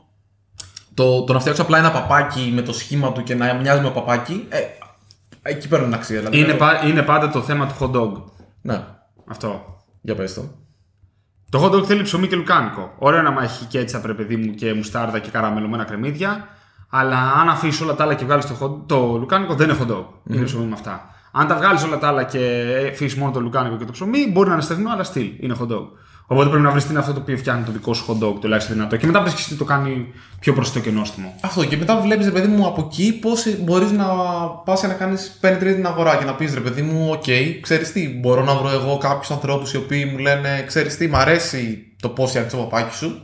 το, 0.94 1.24
το 1.24 1.32
να 1.32 1.40
φτιάξω 1.40 1.62
απλά 1.62 1.78
ένα 1.78 1.90
παπάκι 1.92 2.50
με 2.54 2.62
το 2.62 2.72
σχήμα 2.72 3.12
του 3.12 3.22
και 3.22 3.34
να 3.34 3.54
μοιάζει 3.54 3.80
με 3.82 3.90
παπάκι, 3.90 4.46
ε, 4.48 4.58
εκεί 5.42 5.68
παίρνουν 5.68 5.94
αξία. 5.94 6.18
Δηλαδή, 6.18 6.38
Είναι, 6.38 6.52
το- 6.52 6.56
πα- 6.58 6.84
είναι 6.86 7.02
πάντα 7.02 7.30
το 7.30 7.42
θέμα 7.42 7.66
του 7.66 7.74
hot 7.80 7.96
dog. 8.00 8.12
Ναι, 8.62 8.84
Αυτό. 9.26 9.76
για 10.00 10.14
πες 10.14 10.34
το. 10.34 10.42
Το 11.50 11.64
hot 11.64 11.74
dog 11.74 11.84
θέλει 11.84 12.02
ψωμί 12.02 12.26
και 12.26 12.36
λουκάνικο. 12.36 12.94
Ωραίο 12.98 13.22
να 13.22 13.42
έχει 13.42 13.64
κέτσα, 13.64 14.02
ρε 14.04 14.14
παιδί 14.14 14.36
μου, 14.36 14.54
και 14.54 14.74
μουστάρδα 14.74 15.18
και 15.18 15.30
καραμελωμένα 15.30 15.84
κρεμμύδια. 15.84 16.48
Αλλά 16.90 17.32
αν 17.32 17.48
αφήσεις 17.48 17.80
όλα 17.80 17.94
τα 17.94 18.04
άλλα 18.04 18.14
και 18.14 18.24
βγάλεις 18.24 18.46
το, 18.46 18.54
hot- 18.60 18.88
το 18.88 19.16
λουκάνικο, 19.18 19.54
δεν 19.54 19.68
είναι 19.68 19.78
hot 19.80 19.92
dog. 19.92 20.04
Είναι 20.30 20.44
ψωμί 20.44 20.64
με 20.66 20.72
αυτά. 20.72 21.14
Αν 21.32 21.46
τα 21.46 21.56
βγάλεις 21.56 21.84
όλα 21.84 21.98
τα 21.98 22.08
άλλα 22.08 22.22
και 22.22 22.66
αφήσεις 22.92 23.18
μόνο 23.18 23.32
το 23.32 23.40
λουκάνικο 23.40 23.76
και 23.76 23.84
το 23.84 23.92
ψωμί, 23.92 24.30
μπορεί 24.32 24.48
να 24.48 24.54
είναι 24.54 24.62
στεγνό, 24.62 24.90
αλλά 24.92 25.04
still. 25.04 25.30
Είναι 25.40 25.56
hot 25.60 25.72
dog. 25.72 25.86
Οπότε 26.30 26.48
πρέπει 26.48 26.64
να 26.64 26.70
βρεις 26.70 26.84
τι 26.84 26.90
είναι 26.90 26.98
αυτό 26.98 27.12
το 27.12 27.20
οποίο 27.20 27.36
φτιάχνει 27.36 27.64
το 27.64 27.72
δικό 27.72 27.94
σου 27.94 28.06
hot 28.08 28.24
dog, 28.24 28.34
το 28.40 28.46
ελάχιστο 28.46 28.74
δυνατό. 28.74 28.96
Και 28.96 29.06
μετά 29.06 29.20
βρίσκεις 29.20 29.48
τι 29.48 29.54
το 29.54 29.64
κάνει 29.64 30.12
πιο 30.40 30.52
προσιτό 30.52 30.80
και 30.80 30.90
νόστιμο. 30.90 31.34
Αυτό 31.40 31.64
και 31.64 31.76
μετά 31.76 32.00
βλέπεις, 32.00 32.26
ρε 32.26 32.32
παιδί 32.32 32.46
μου, 32.46 32.66
από 32.66 32.84
εκεί 32.86 33.12
πώς 33.12 33.60
μπορείς 33.60 33.90
να 33.90 34.06
πας 34.64 34.82
να 34.82 34.94
κάνεις 34.94 35.38
penetrate 35.42 35.72
την 35.74 35.86
αγορά 35.86 36.16
και 36.16 36.24
να 36.24 36.34
πεις, 36.34 36.54
ρε 36.54 36.60
παιδί 36.60 36.82
μου, 36.82 37.10
οκ, 37.10 37.24
ξέρεις 37.60 37.92
τι, 37.92 38.08
μπορώ 38.08 38.44
να 38.44 38.54
βρω 38.54 38.70
εγώ 38.70 38.98
κάποιους 38.98 39.30
ανθρώπους 39.30 39.72
οι 39.72 39.76
οποίοι 39.76 40.08
μου 40.12 40.18
λένε, 40.18 40.64
ξέρεις 40.66 40.96
τι, 40.96 41.08
μ' 41.08 41.16
αρέσει 41.16 41.92
το 42.00 42.08
πώς 42.08 42.28
φτιάχνεις 42.28 42.52
το 42.52 42.58
παπάκι 42.58 42.94
σου. 42.94 43.22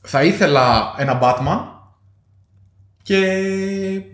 Θα 0.00 0.22
ήθελα 0.22 0.94
ένα 0.96 1.18
Batman 1.22 1.58
και 3.02 3.18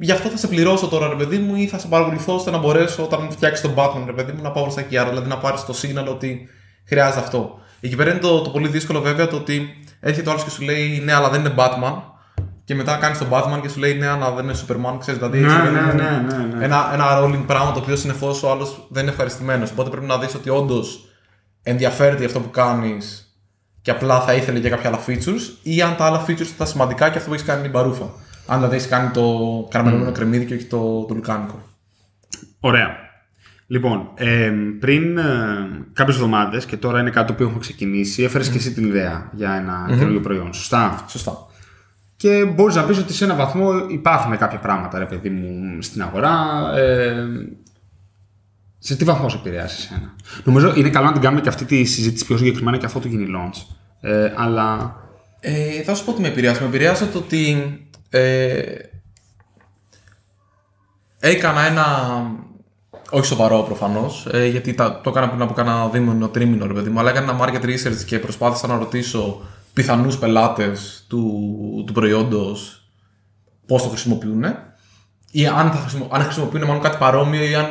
γι' 0.00 0.12
αυτό 0.12 0.28
θα 0.28 0.36
σε 0.36 0.46
πληρώσω 0.46 0.88
τώρα, 0.88 1.08
ρε 1.08 1.14
παιδί 1.14 1.38
μου, 1.38 1.56
ή 1.56 1.66
θα 1.66 1.78
σε 1.78 1.86
παρακολουθώ 1.86 2.34
ώστε 2.34 2.50
να 2.50 2.58
μπορέσω 2.58 3.02
όταν 3.02 3.30
φτιάξεις 3.30 3.60
τον 3.60 3.74
Batman, 3.76 4.02
ρε 4.06 4.12
παιδί 4.12 4.32
μου, 4.32 4.42
να 4.42 4.50
πάω 4.50 4.64
προ 4.64 4.72
τα 4.74 4.80
εκεί. 4.80 4.98
Άρα, 4.98 5.08
δηλαδή 5.08 5.28
να 5.28 5.38
πάρεις 5.38 5.64
το 5.64 5.74
signal 5.82 6.06
ότι 6.08 6.48
χρειάζεται 6.84 7.20
αυτό. 7.20 7.58
Εκεί 7.80 7.96
πέρα 7.96 8.10
είναι 8.10 8.18
το, 8.20 8.40
το 8.40 8.50
πολύ 8.50 8.68
δύσκολο 8.68 9.00
βέβαια 9.00 9.28
το 9.28 9.36
ότι 9.36 9.68
έρχεται 10.00 10.28
ο 10.28 10.32
άλλος 10.32 10.44
και 10.44 10.50
σου 10.50 10.62
λέει 10.62 11.00
ναι, 11.04 11.12
αλλά 11.12 11.28
δεν 11.30 11.40
είναι 11.40 11.54
Batman. 11.56 11.94
Και 12.64 12.74
μετά 12.74 12.96
κάνεις 12.96 13.18
τον 13.18 13.28
Batman 13.30 13.58
και 13.62 13.68
σου 13.68 13.78
λέει 13.78 13.94
ναι, 13.94 14.06
αλλά 14.06 14.30
δεν 14.32 14.44
είναι 14.44 14.54
Superman. 14.54 14.96
Ξέρεις, 14.98 15.20
δηλαδή, 15.20 15.38
Ναι, 15.40 15.46
έχει 15.46 15.56
ναι, 15.62 15.68
ένα- 15.78 15.92
ναι, 15.92 16.36
ναι, 16.36 16.56
ναι. 16.56 16.64
Ένα, 16.64 16.90
ένα 16.92 17.20
rolling 17.20 17.42
πράγμα 17.46 17.72
το 17.72 17.78
οποίο 17.78 17.96
συνεχώ 17.96 18.36
ο 18.42 18.50
άλλος 18.50 18.86
δεν 18.90 19.02
είναι 19.02 19.10
ευχαριστημένος. 19.10 19.70
Οπότε 19.70 19.90
πρέπει 19.90 20.06
να 20.06 20.18
δεις 20.18 20.34
ότι 20.34 20.48
όντως 20.50 21.08
ενδιαφέρεται 21.62 22.16
για 22.18 22.26
αυτό 22.26 22.40
που 22.40 22.50
κάνεις 22.50 23.20
και 23.82 23.90
απλά 23.90 24.20
θα 24.20 24.34
ήθελε 24.34 24.58
για 24.58 24.70
κάποια 24.70 24.88
άλλα 24.88 25.00
features 25.06 25.42
ή 25.62 25.82
αν 25.82 25.96
τα 25.96 26.04
άλλα 26.04 26.24
features 26.26 26.36
θα 26.44 26.52
ήταν 26.54 26.66
σημαντικά 26.66 27.08
και 27.10 27.16
αυτό 27.16 27.28
που 27.28 27.34
έχεις 27.34 27.46
κάνει 27.46 27.58
είναι 27.58 27.68
η 27.68 27.72
μπαρούφα. 27.74 28.04
Αν 28.46 28.56
δηλαδή 28.56 28.74
έχεις 28.76 28.88
κάνει 28.88 29.10
το 29.10 29.24
καραμελωμένο 29.70 30.12
κρεμμύδι 30.12 30.44
και 30.44 30.54
όχι 30.54 30.64
το, 30.64 31.04
το 31.04 31.14
λουκάνικο. 31.14 31.62
Ωραία. 32.60 32.88
Λοιπόν, 33.66 34.10
ε, 34.14 34.52
πριν 34.80 35.18
ε, 35.18 35.22
κάποιες 35.92 36.16
εβδομάδες, 36.16 36.66
και 36.66 36.76
τώρα 36.76 37.00
είναι 37.00 37.10
κάτι 37.10 37.26
το 37.26 37.32
οποίο 37.32 37.44
έχουμε 37.46 37.60
ξεκινήσει, 37.60 38.22
έφερες 38.22 38.48
και 38.48 38.58
εσύ 38.58 38.72
την 38.72 38.84
ιδέα 38.84 39.30
για 39.34 39.52
ένα 39.54 39.84
καινούργιο 39.88 40.20
προϊόν. 40.20 40.52
Σωστά; 40.54 41.04
Σωστά. 41.08 41.46
Και 42.16 42.44
μπορείς 42.44 42.74
να 42.74 42.84
πεις 42.84 42.98
ότι 42.98 43.12
σε 43.12 43.24
έναν 43.24 43.36
βαθμό 43.36 43.72
υπάρχουν 43.88 44.38
κάποια 44.38 44.58
πράγματα, 44.58 44.98
ρε 44.98 45.04
παιδί 45.04 45.30
μου, 45.30 45.82
στην 45.82 46.02
αγορά. 46.02 46.36
Ε, 46.76 47.26
σε 48.78 48.96
τι 48.96 49.04
βαθμό 49.04 49.28
σε 49.28 49.36
επηρεάσει 49.36 49.76
εσένα; 49.80 50.14
Νομίζω 50.44 50.72
είναι 50.76 50.90
καλό 50.90 51.06
να 51.06 51.12
την 51.12 51.20
κάνουμε 51.20 51.40
και 51.40 51.48
αυτή 51.48 51.64
τη 51.64 51.84
συζήτηση 51.84 52.26
πιο 52.26 52.36
συγκεκριμένα 52.36 52.76
και 52.76 52.86
αφού 52.86 53.00
το 53.00 53.08
γίνει 53.08 53.26
launch. 53.36 53.74
Ε, 54.00 54.32
αλλά. 54.36 54.96
Ε, 55.40 55.82
θα 55.82 55.94
σου 55.94 56.04
πω 56.04 56.12
τι 56.12 56.20
με 56.20 56.28
επηρεάσε. 56.28 56.60
Με 56.60 56.66
επηρεάσε 56.66 57.06
το 57.06 57.18
ότι 57.18 57.56
ε, 58.08 58.62
έκανα 61.18 61.60
ένα. 61.60 61.84
Όχι 63.10 63.26
σοβαρό 63.26 63.62
προφανώς, 63.62 64.26
ε, 64.30 64.46
γιατί 64.46 64.74
τα, 64.74 65.00
το 65.00 65.10
έκανα 65.10 65.28
πριν 65.28 65.42
από 65.42 65.52
κάνα 65.52 65.88
δίμηνο, 65.88 66.28
τρίμηνο, 66.28 66.66
ρε 66.66 66.72
παιδί 66.72 66.90
μου, 66.90 66.98
αλλά 66.98 67.10
έκανα 67.10 67.32
ένα 67.32 67.44
market 67.44 67.64
research 67.64 68.04
και 68.06 68.18
προσπάθησα 68.18 68.66
να 68.66 68.78
ρωτήσω 68.78 69.40
πιθανούς 69.72 70.18
πελάτες 70.18 71.04
του, 71.08 71.84
του 71.86 71.92
προϊόντος 71.92 72.82
πώς 73.66 73.82
το 73.82 73.88
χρησιμοποιούν 73.88 74.44
ή 75.30 75.46
αν, 75.46 75.70
θα 75.70 75.78
χρησιμο, 75.78 76.08
αν 76.10 76.22
χρησιμοποιούν 76.22 76.64
μάλλον 76.66 76.82
κάτι 76.82 76.96
παρόμοιο 76.96 77.44
ή 77.44 77.54
αν 77.54 77.66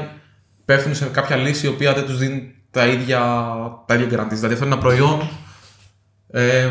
πέφτουν 0.66 0.96
σε 0.96 1.06
κάποια 1.06 1.36
λύση 1.36 1.66
η 1.66 1.70
οποία 1.70 1.94
δεν 1.94 2.06
τους 2.06 2.18
δίνει 2.18 2.54
τα 2.72 2.88
ίδια, 2.88 3.20
τα 3.86 3.96
ίδια 3.96 4.08
guarantees. 4.08 4.34
Δηλαδή 4.34 4.54
αυτό 4.54 4.66
είναι 4.66 4.74
ένα 4.74 4.84
προϊόν 4.84 5.30
ε, 6.28 6.70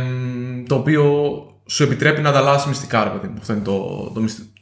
το 0.67 0.75
οποίο 0.75 1.35
σου 1.67 1.83
επιτρέπει 1.83 2.21
να 2.21 2.29
ανταλλάσσει 2.29 2.69
μυστικά, 2.69 3.05
ρε 3.05 3.11
παιδί 3.11 3.29
μου. 3.29 3.37
Αυτό 3.41 3.53
είναι 3.53 3.63
το, 3.63 4.11
το, 4.15 4.21
μυστι- 4.21 4.53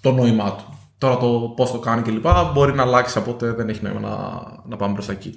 το 0.00 0.12
νόημά 0.12 0.54
του. 0.54 0.73
Τώρα 1.04 1.16
το 1.16 1.52
πώς 1.56 1.70
το 1.70 1.78
κάνει 1.78 2.02
κλπ. 2.02 2.26
μπορεί 2.52 2.72
να 2.74 2.82
αλλάξει, 2.82 3.18
οπότε 3.18 3.52
δεν 3.52 3.68
έχει 3.68 3.82
νόημα 3.82 4.00
να, 4.00 4.42
να 4.68 4.76
πάμε 4.76 4.92
προς 4.94 5.06
τα 5.06 5.12
εκεί. 5.12 5.34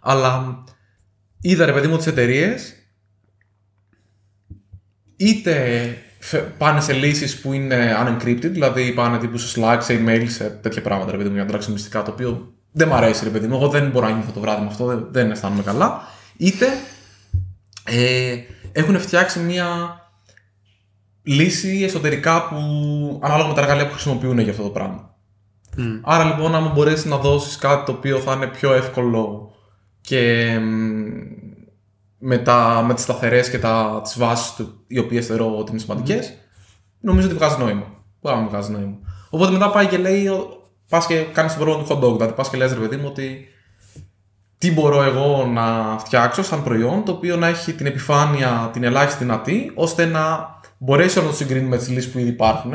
Αλλά 0.00 0.64
είδα 1.40 1.64
ρε 1.64 1.72
παιδί 1.72 1.86
μου 1.86 1.96
τις 1.96 2.06
εταιρείες 2.06 2.74
είτε 5.16 5.54
φε- 6.18 6.42
πάνε 6.58 6.80
σε 6.80 6.92
λύσεις 6.92 7.40
που 7.40 7.52
είναι 7.52 7.96
unencrypted, 8.04 8.50
δηλαδή 8.50 8.92
πάνε 8.92 9.18
τύπου 9.18 9.38
σε 9.38 9.60
Slack, 9.60 9.78
σε 9.80 10.02
email, 10.04 10.24
σε 10.28 10.44
τέτοια 10.44 10.82
πράγματα 10.82 11.10
ρε 11.10 11.16
παιδί 11.16 11.28
μου 11.28 11.34
για 11.34 11.42
να 11.42 11.48
αντράξουν 11.48 11.72
μυστικά, 11.72 12.02
το 12.02 12.10
οποίο 12.10 12.54
δεν 12.72 12.88
μ' 12.88 12.94
αρέσει 12.94 13.24
ρε 13.24 13.30
παιδί 13.30 13.46
μου, 13.46 13.56
εγώ 13.56 13.68
δεν 13.68 13.90
μπορώ 13.90 14.08
να 14.08 14.14
νιώθω 14.14 14.32
το 14.32 14.40
βράδυ 14.40 14.60
με 14.60 14.66
αυτό, 14.66 14.84
δεν, 14.86 15.08
δεν 15.10 15.30
αισθάνομαι 15.30 15.62
καλά. 15.62 16.00
Είτε 16.36 16.66
ε, 17.84 18.36
έχουν 18.72 19.00
φτιάξει 19.00 19.38
μια 19.38 19.66
λύση 21.26 21.82
εσωτερικά 21.84 22.48
που 22.48 22.56
ανάλογα 23.22 23.48
με 23.48 23.54
τα 23.54 23.60
εργαλεία 23.60 23.86
που 23.86 23.92
χρησιμοποιούν 23.92 24.38
για 24.38 24.50
αυτό 24.50 24.62
το 24.62 24.70
πράγμα. 24.70 25.14
Άρα 26.02 26.24
λοιπόν, 26.24 26.54
άμα 26.54 26.68
μπορέσεις 26.68 27.04
να 27.04 27.16
δώσεις 27.16 27.56
κάτι 27.56 27.84
το 27.84 27.92
οποίο 27.92 28.18
θα 28.18 28.32
είναι 28.32 28.46
πιο 28.46 28.72
εύκολο 28.72 29.50
και 30.00 30.50
μ, 30.60 31.02
με, 32.18 32.38
τα, 32.38 32.84
με 32.86 32.94
τις 32.94 33.02
σταθερές 33.02 33.50
και 33.50 33.58
τα, 33.58 34.00
τις 34.02 34.18
βάσεις 34.18 34.54
του, 34.54 34.84
οι 34.86 34.98
οποίες 34.98 35.26
θεωρώ 35.26 35.58
ότι 35.58 35.70
είναι 35.70 35.80
σημαντικές, 35.80 36.34
νομίζω 37.00 37.26
ότι 37.26 37.36
βγάζει 37.36 37.56
νόημα. 37.58 37.86
Μπορεί 38.20 38.36
να 38.36 38.42
μου 38.42 38.48
βγάζει 38.48 38.72
νόημα. 38.72 38.96
Οπότε 39.30 39.52
μετά 39.52 39.70
πάει 39.70 39.86
και 39.86 39.98
λέει, 39.98 40.28
πας 40.88 41.06
και 41.06 41.20
κάνεις 41.20 41.52
το 41.56 41.64
πρόβλημα 41.64 41.88
του 41.88 41.94
hot 41.94 42.04
dog. 42.04 42.12
Δηλαδή 42.12 42.32
πας 42.32 42.50
και 42.50 42.56
λες 42.56 42.72
ρε 42.72 42.78
παιδί 42.78 42.96
μου 42.96 43.06
ότι 43.06 43.48
τι 44.58 44.72
μπορώ 44.72 45.02
εγώ 45.02 45.46
να 45.46 45.98
φτιάξω 45.98 46.42
σαν 46.42 46.62
προϊόν 46.62 47.04
το 47.04 47.12
οποίο 47.12 47.36
να 47.36 47.46
έχει 47.46 47.72
την 47.72 47.86
επιφάνεια 47.86 48.70
την 48.72 48.84
ελάχιστη 48.84 49.24
δυνατή 49.24 49.72
ώστε 49.74 50.04
να 50.04 50.55
μπορέσει 50.78 51.18
να 51.18 51.24
το 51.24 51.32
συγκρίνει 51.32 51.68
με 51.68 51.76
τις 51.76 51.88
λύσεις 51.88 52.10
που 52.10 52.18
ήδη 52.18 52.28
υπάρχουν 52.28 52.72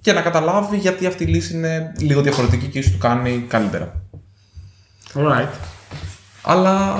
και 0.00 0.12
να 0.12 0.20
καταλάβει 0.20 0.76
γιατί 0.76 1.06
αυτή 1.06 1.24
η 1.24 1.26
λύση 1.26 1.54
είναι 1.54 1.92
λίγο 1.98 2.20
διαφορετική 2.20 2.66
και 2.66 2.78
ίσως 2.78 2.92
του 2.92 2.98
κάνει 2.98 3.44
καλύτερα. 3.48 4.02
Alright. 5.14 5.48
Αλλά 6.42 6.92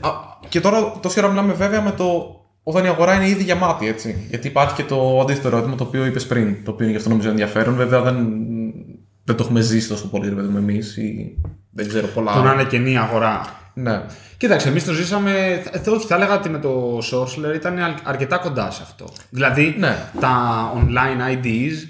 α, 0.00 0.10
και 0.48 0.60
τώρα 0.60 0.92
τόση 1.00 1.18
ώρα 1.18 1.28
μιλάμε 1.28 1.52
βέβαια 1.52 1.82
με 1.82 1.92
το 1.92 2.34
όταν 2.62 2.84
η 2.84 2.88
αγορά 2.88 3.14
είναι 3.14 3.28
ήδη 3.28 3.42
γεμάτη, 3.42 3.86
έτσι. 3.86 4.26
Γιατί 4.28 4.46
υπάρχει 4.46 4.74
και 4.74 4.84
το 4.84 5.20
αντίθετο 5.20 5.48
ερώτημα 5.48 5.76
το 5.76 5.84
οποίο 5.84 6.04
είπες 6.04 6.26
πριν, 6.26 6.64
το 6.64 6.70
οποίο 6.70 6.84
είναι 6.84 6.92
γι' 6.92 6.98
αυτό 6.98 7.10
νομίζω 7.10 7.30
ενδιαφέρον. 7.30 7.74
Βέβαια 7.74 8.00
δεν, 8.02 8.16
δεν 9.24 9.36
το 9.36 9.42
έχουμε 9.42 9.60
ζήσει 9.60 9.88
τόσο 9.88 10.08
πολύ, 10.08 10.28
ρε 10.28 10.34
παιδί 10.34 10.48
μου, 10.48 10.56
εμείς 10.56 10.96
ή 10.96 11.38
δεν 11.70 11.88
ξέρω 11.88 12.06
πολλά. 12.06 12.32
Το 12.32 12.42
να 12.42 12.52
είναι 12.52 12.64
καινή 12.64 12.98
αγορά. 12.98 13.40
Ναι. 13.74 14.02
Κοίταξε, 14.36 14.68
εμείς 14.68 14.84
το 14.84 14.92
ζήσαμε. 14.92 15.62
ε, 15.70 15.90
όχι, 15.90 16.06
θα 16.06 16.14
έλεγα 16.14 16.34
ότι 16.34 16.48
με 16.48 16.58
το 16.58 16.98
Sorcerer 17.12 17.54
ήταν 17.54 17.78
αρ- 17.78 17.98
αρκετά 18.08 18.36
κοντά 18.38 18.70
σε 18.70 18.82
αυτό. 18.82 19.12
Δηλαδή, 19.30 19.74
Ναι. 19.78 19.96
τα 20.20 20.72
online 20.76 21.34
IDs 21.44 21.88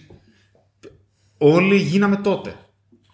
όλοι 1.39 1.77
γίναμε 1.77 2.17
τότε. 2.17 2.55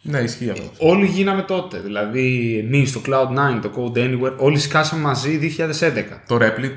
Ναι, 0.03 0.19
ισχύει 0.19 0.51
αυτό. 0.51 0.71
Όλοι 0.79 1.07
γίναμε 1.07 1.43
τότε. 1.43 1.79
Δηλαδή, 1.79 2.57
εμεί 2.67 2.91
το 2.91 3.01
Cloud9, 3.07 3.61
το 3.63 3.71
Code 3.77 3.99
Anywhere, 3.99 4.37
όλοι 4.37 4.59
σκάσαμε 4.59 5.03
μαζί 5.03 5.37
2011. 5.37 6.23
Το 6.27 6.37
Replit 6.41 6.73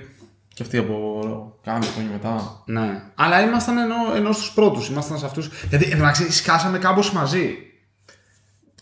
και 0.54 0.64
αυτοί 0.64 0.78
από 0.78 1.22
κάνα 1.64 1.86
χρόνια 1.94 2.12
μετά. 2.12 2.64
Ναι. 2.66 3.02
Αλλά 3.16 3.42
ήμασταν 3.42 3.78
ενώ, 3.78 3.96
ενώ 4.16 4.32
στου 4.32 4.54
πρώτους. 4.54 4.88
Ήμασταν 4.90 5.18
σε 5.18 5.26
αυτούς. 5.26 5.50
Γιατί 5.70 5.90
εντάξει, 5.92 6.32
σκάσαμε 6.32 6.78
κάπως 6.78 7.12
μαζί. 7.12 7.50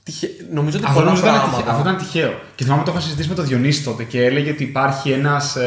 Τυχε... 0.07 0.29
Νομίζω 0.53 0.77
ότι 0.77 0.85
Αυτό, 0.87 0.99
πολλά 0.99 1.05
νομίζω 1.11 1.25
ήταν 1.27 1.35
πράγματα. 1.39 1.57
τυχαίο. 1.57 1.75
αυτό 1.77 1.89
ήταν 1.89 1.97
τυχαίο. 2.01 2.39
Και 2.55 2.63
θυμάμαι 2.63 2.83
το 2.83 2.91
είχα 2.91 2.99
συζητήσει 3.01 3.29
με 3.29 3.35
τον 3.35 3.45
Διονύση 3.45 3.83
τότε 3.83 4.03
και 4.03 4.25
έλεγε 4.25 4.49
ότι 4.51 4.63
υπάρχει 4.63 5.11
ένας. 5.11 5.57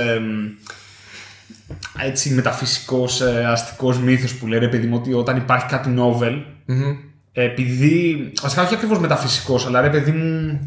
έτσι 1.99 2.31
μεταφυσικός 2.31 3.21
ε, 3.21 3.45
αστικός 3.47 3.99
μύθος 3.99 4.35
που 4.35 4.47
λέει 4.47 4.59
ρε 4.59 4.69
παιδί 4.69 4.87
μου 4.87 4.97
ότι 4.97 5.13
όταν 5.13 5.37
υπάρχει 5.37 5.67
κάτι 5.67 5.95
novel 5.99 6.43
Μμμ. 6.67 6.97
επειδή, 7.33 8.33
βασικά 8.43 8.63
όχι 8.63 8.75
ακριβώς 8.75 8.99
μεταφυσικός 8.99 9.67
αλλά 9.67 9.81
ρε 9.81 9.91
παιδί 9.91 10.11
μου 10.13 10.61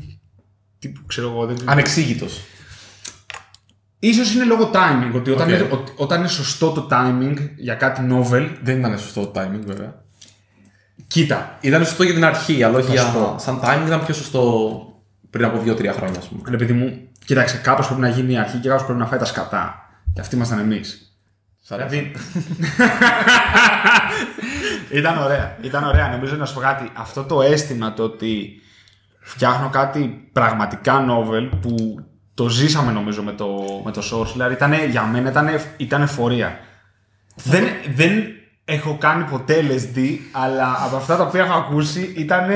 τύπου 0.79 1.01
ξέρω 1.05 1.29
εγώ 1.29 1.45
δεν 1.45 1.57
Ανεξήγητος. 1.65 2.41
Ίσως 3.99 4.33
είναι 4.33 4.43
λόγω 4.43 4.69
timing 4.73 5.15
ότι 5.15 5.31
όταν, 5.31 5.47
Οκ. 5.49 5.53
είναι, 5.53 5.67
ότι- 5.71 5.91
όταν 5.95 6.19
είναι 6.19 6.27
σωστό 6.27 6.71
το 6.71 6.87
timing 6.91 7.35
για 7.57 7.73
κάτι 7.73 8.01
novel 8.11 8.47
Δεν 8.63 8.79
ήταν 8.79 8.99
σωστό 8.99 9.25
το 9.27 9.41
timing 9.41 9.61
βέβαια. 9.65 10.02
Κοίτα 11.13 11.57
Ήταν 11.61 11.85
σωστό 11.85 12.03
για 12.03 12.13
την 12.13 12.25
αρχή, 12.25 12.63
αλλά 12.63 12.77
όχι 12.77 12.95
Θα 12.95 13.01
σου 13.01 13.11
για... 13.11 13.19
πω. 13.19 13.35
σαν 13.39 13.59
timing 13.63 13.85
ήταν 13.87 14.05
πιο 14.05 14.13
σωστό 14.13 14.41
πριν 15.29 15.45
από 15.45 15.61
2-3 15.65 15.87
χρόνια, 15.95 16.19
ας 16.19 16.27
πούμε. 16.27 16.41
ρε 16.49 16.57
παιδί 16.57 16.73
μου 16.73 17.07
κοίταξε 17.25 17.57
κάπως 17.57 17.85
πρέπει 17.85 18.01
να 18.01 18.09
γίνει 18.09 18.33
η 18.33 18.37
αρχή 18.37 18.57
και 18.57 18.67
κάπως 18.67 18.83
πρέπει 18.85 18.99
να 18.99 19.05
φάει 19.05 19.19
τα 19.19 19.25
σκατά 19.25 19.89
και 20.13 20.21
αυτοί 20.21 20.35
ήμασταν 20.35 20.59
εμείς 20.59 21.07
Δηλαδή. 21.67 22.11
ήταν 24.99 25.17
ωραία. 25.17 25.57
Ήταν 25.61 25.83
ωραία. 25.83 26.09
Νομίζω 26.09 26.35
να 26.35 26.45
σου 26.45 26.53
πω 26.53 26.59
κάτι. 26.59 26.89
Αυτό 26.93 27.23
το 27.23 27.41
αίσθημα 27.41 27.93
το 27.93 28.03
ότι 28.03 28.61
φτιάχνω 29.19 29.69
κάτι 29.69 30.29
πραγματικά 30.31 31.05
novel 31.09 31.49
που 31.61 31.99
το 32.33 32.49
ζήσαμε 32.49 32.91
νομίζω 32.91 33.23
με 33.23 33.31
το, 33.31 33.47
με 33.85 33.91
το 33.91 34.01
Sorcerer 34.11 34.51
ήταν 34.51 34.73
για 34.89 35.03
μένα 35.03 35.29
ήταν, 35.29 35.49
ήταν 35.77 36.01
εφορία. 36.01 36.59
Δεν, 37.35 37.63
δεν 37.95 38.11
έχω 38.65 38.97
κάνει 38.99 39.23
ποτέ 39.23 39.55
LSD, 39.61 40.17
αλλά 40.31 40.77
από 40.85 40.95
αυτά 40.95 41.17
τα 41.17 41.23
οποία 41.23 41.41
έχω 41.41 41.53
ακούσει 41.53 42.13
ήταν 42.17 42.49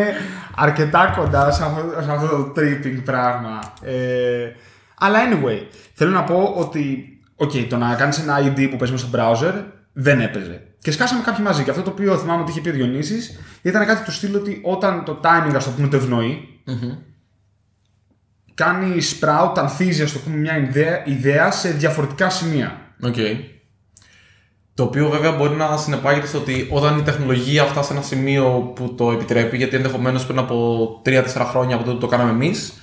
αρκετά 0.55 1.13
κοντά 1.17 1.51
σε 1.51 1.63
αυτό, 1.63 2.01
σε 2.01 2.11
αυτό 2.11 2.27
το 2.27 2.53
tripping 2.55 3.01
πράγμα. 3.03 3.73
Ε, 3.81 4.51
αλλά 4.97 5.19
anyway, 5.19 5.67
θέλω 5.93 6.11
να 6.11 6.23
πω 6.23 6.53
ότι 6.57 7.07
okay, 7.37 7.65
το 7.69 7.77
να 7.77 7.95
κάνεις 7.95 8.19
ένα 8.19 8.39
IDE 8.39 8.67
που 8.69 8.77
παίζει 8.77 8.93
μες 8.93 9.01
στο 9.01 9.09
browser 9.13 9.63
δεν 9.93 10.21
έπαιζε. 10.21 10.61
Και 10.81 10.91
σκάσαμε 10.91 11.21
κάποιοι 11.23 11.43
μαζί. 11.47 11.63
Και 11.63 11.69
αυτό 11.69 11.81
το 11.81 11.89
οποίο 11.89 12.17
θυμάμαι 12.17 12.41
ότι 12.41 12.51
είχε 12.51 12.61
πει 12.61 12.69
ο 12.69 12.73
Διονύσης 12.73 13.39
ήταν 13.61 13.85
κάτι 13.85 14.03
του 14.03 14.11
στυλ 14.11 14.35
ότι 14.35 14.61
όταν 14.63 15.03
το 15.03 15.19
timing, 15.23 15.55
ας 15.55 15.63
το 15.63 15.71
πούμε, 15.71 15.87
το 15.87 15.95
ευνοεί, 15.95 16.61
κάνεις 18.53 19.19
sprout, 19.19 19.53
ανθίζει, 19.55 20.03
ας 20.03 20.11
το 20.11 20.19
πούμε, 20.19 20.35
μια 20.35 20.57
ιδέα, 20.57 21.05
ιδέα 21.05 21.51
σε 21.51 21.69
διαφορετικά 21.69 22.29
σημεία. 22.29 22.77
Οκ. 23.01 23.15
Το 24.77 24.83
οποίο 24.83 25.09
βέβαια 25.09 25.31
μπορεί 25.31 25.55
να 25.55 25.77
συνεπάγεται 25.77 26.27
στο 26.27 26.37
ότι 26.37 26.67
όταν 26.71 26.97
η 26.97 27.01
τεχνολογία 27.01 27.63
φτάσει 27.63 27.87
σε 27.87 27.93
ένα 27.93 28.01
σημείο 28.01 28.71
που 28.75 28.93
το 28.95 29.11
επιτρέπει, 29.11 29.57
γιατί 29.57 29.75
ενδεχομένως 29.75 30.25
πριν 30.25 30.39
από 30.39 30.87
3-4 31.05 31.23
χρόνια 31.49 31.75
από 31.75 31.83
τότε 31.83 31.95
που 31.95 32.01
το 32.01 32.07
κάναμε 32.07 32.31
εμείς, 32.31 32.73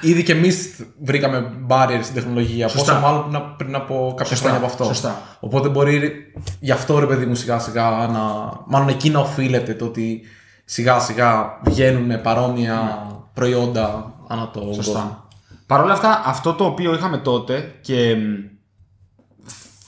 ήδη 0.00 0.22
και 0.22 0.32
εμείς 0.32 0.86
βρήκαμε 1.02 1.52
barriers 1.68 2.00
στην 2.02 2.14
τεχνολογία. 2.14 2.68
Σωστά. 2.68 2.92
Πόσο 2.92 3.06
μάλλον 3.06 3.30
πριν, 3.30 3.42
πριν 3.56 3.74
από 3.74 4.14
κάποια 4.16 4.36
Σωστά, 4.36 4.48
χρόνια 4.48 4.64
από 4.64 4.72
αυτό. 4.72 4.84
σωστά. 4.84 5.22
Οπότε 5.40 5.68
μπορεί 5.68 6.12
γι' 6.60 6.70
αυτό 6.70 6.98
ρε 6.98 7.06
παιδί 7.06 7.26
μου 7.26 7.34
σιγά 7.34 7.58
σιγά 7.58 7.90
να. 7.90 8.52
Μάλλον 8.66 8.88
εκεί 8.88 9.10
να 9.10 9.20
οφείλεται 9.20 9.74
το 9.74 9.84
ότι 9.84 10.20
σιγά 10.64 10.98
σιγά 10.98 11.58
βγαίνουν 11.62 12.20
παρόμοια 12.20 13.06
προϊόντα 13.34 14.14
ανά 14.28 14.50
το 14.52 14.58
κόσμο. 14.58 14.82
Σωστά. 14.82 15.28
Παρ' 15.66 15.80
όλα 15.80 15.92
αυτά, 15.92 16.22
αυτό 16.24 16.52
το 16.52 16.64
οποίο 16.64 16.94
είχαμε 16.94 17.18
τότε 17.18 17.74
και 17.80 18.14
μ, 18.16 18.56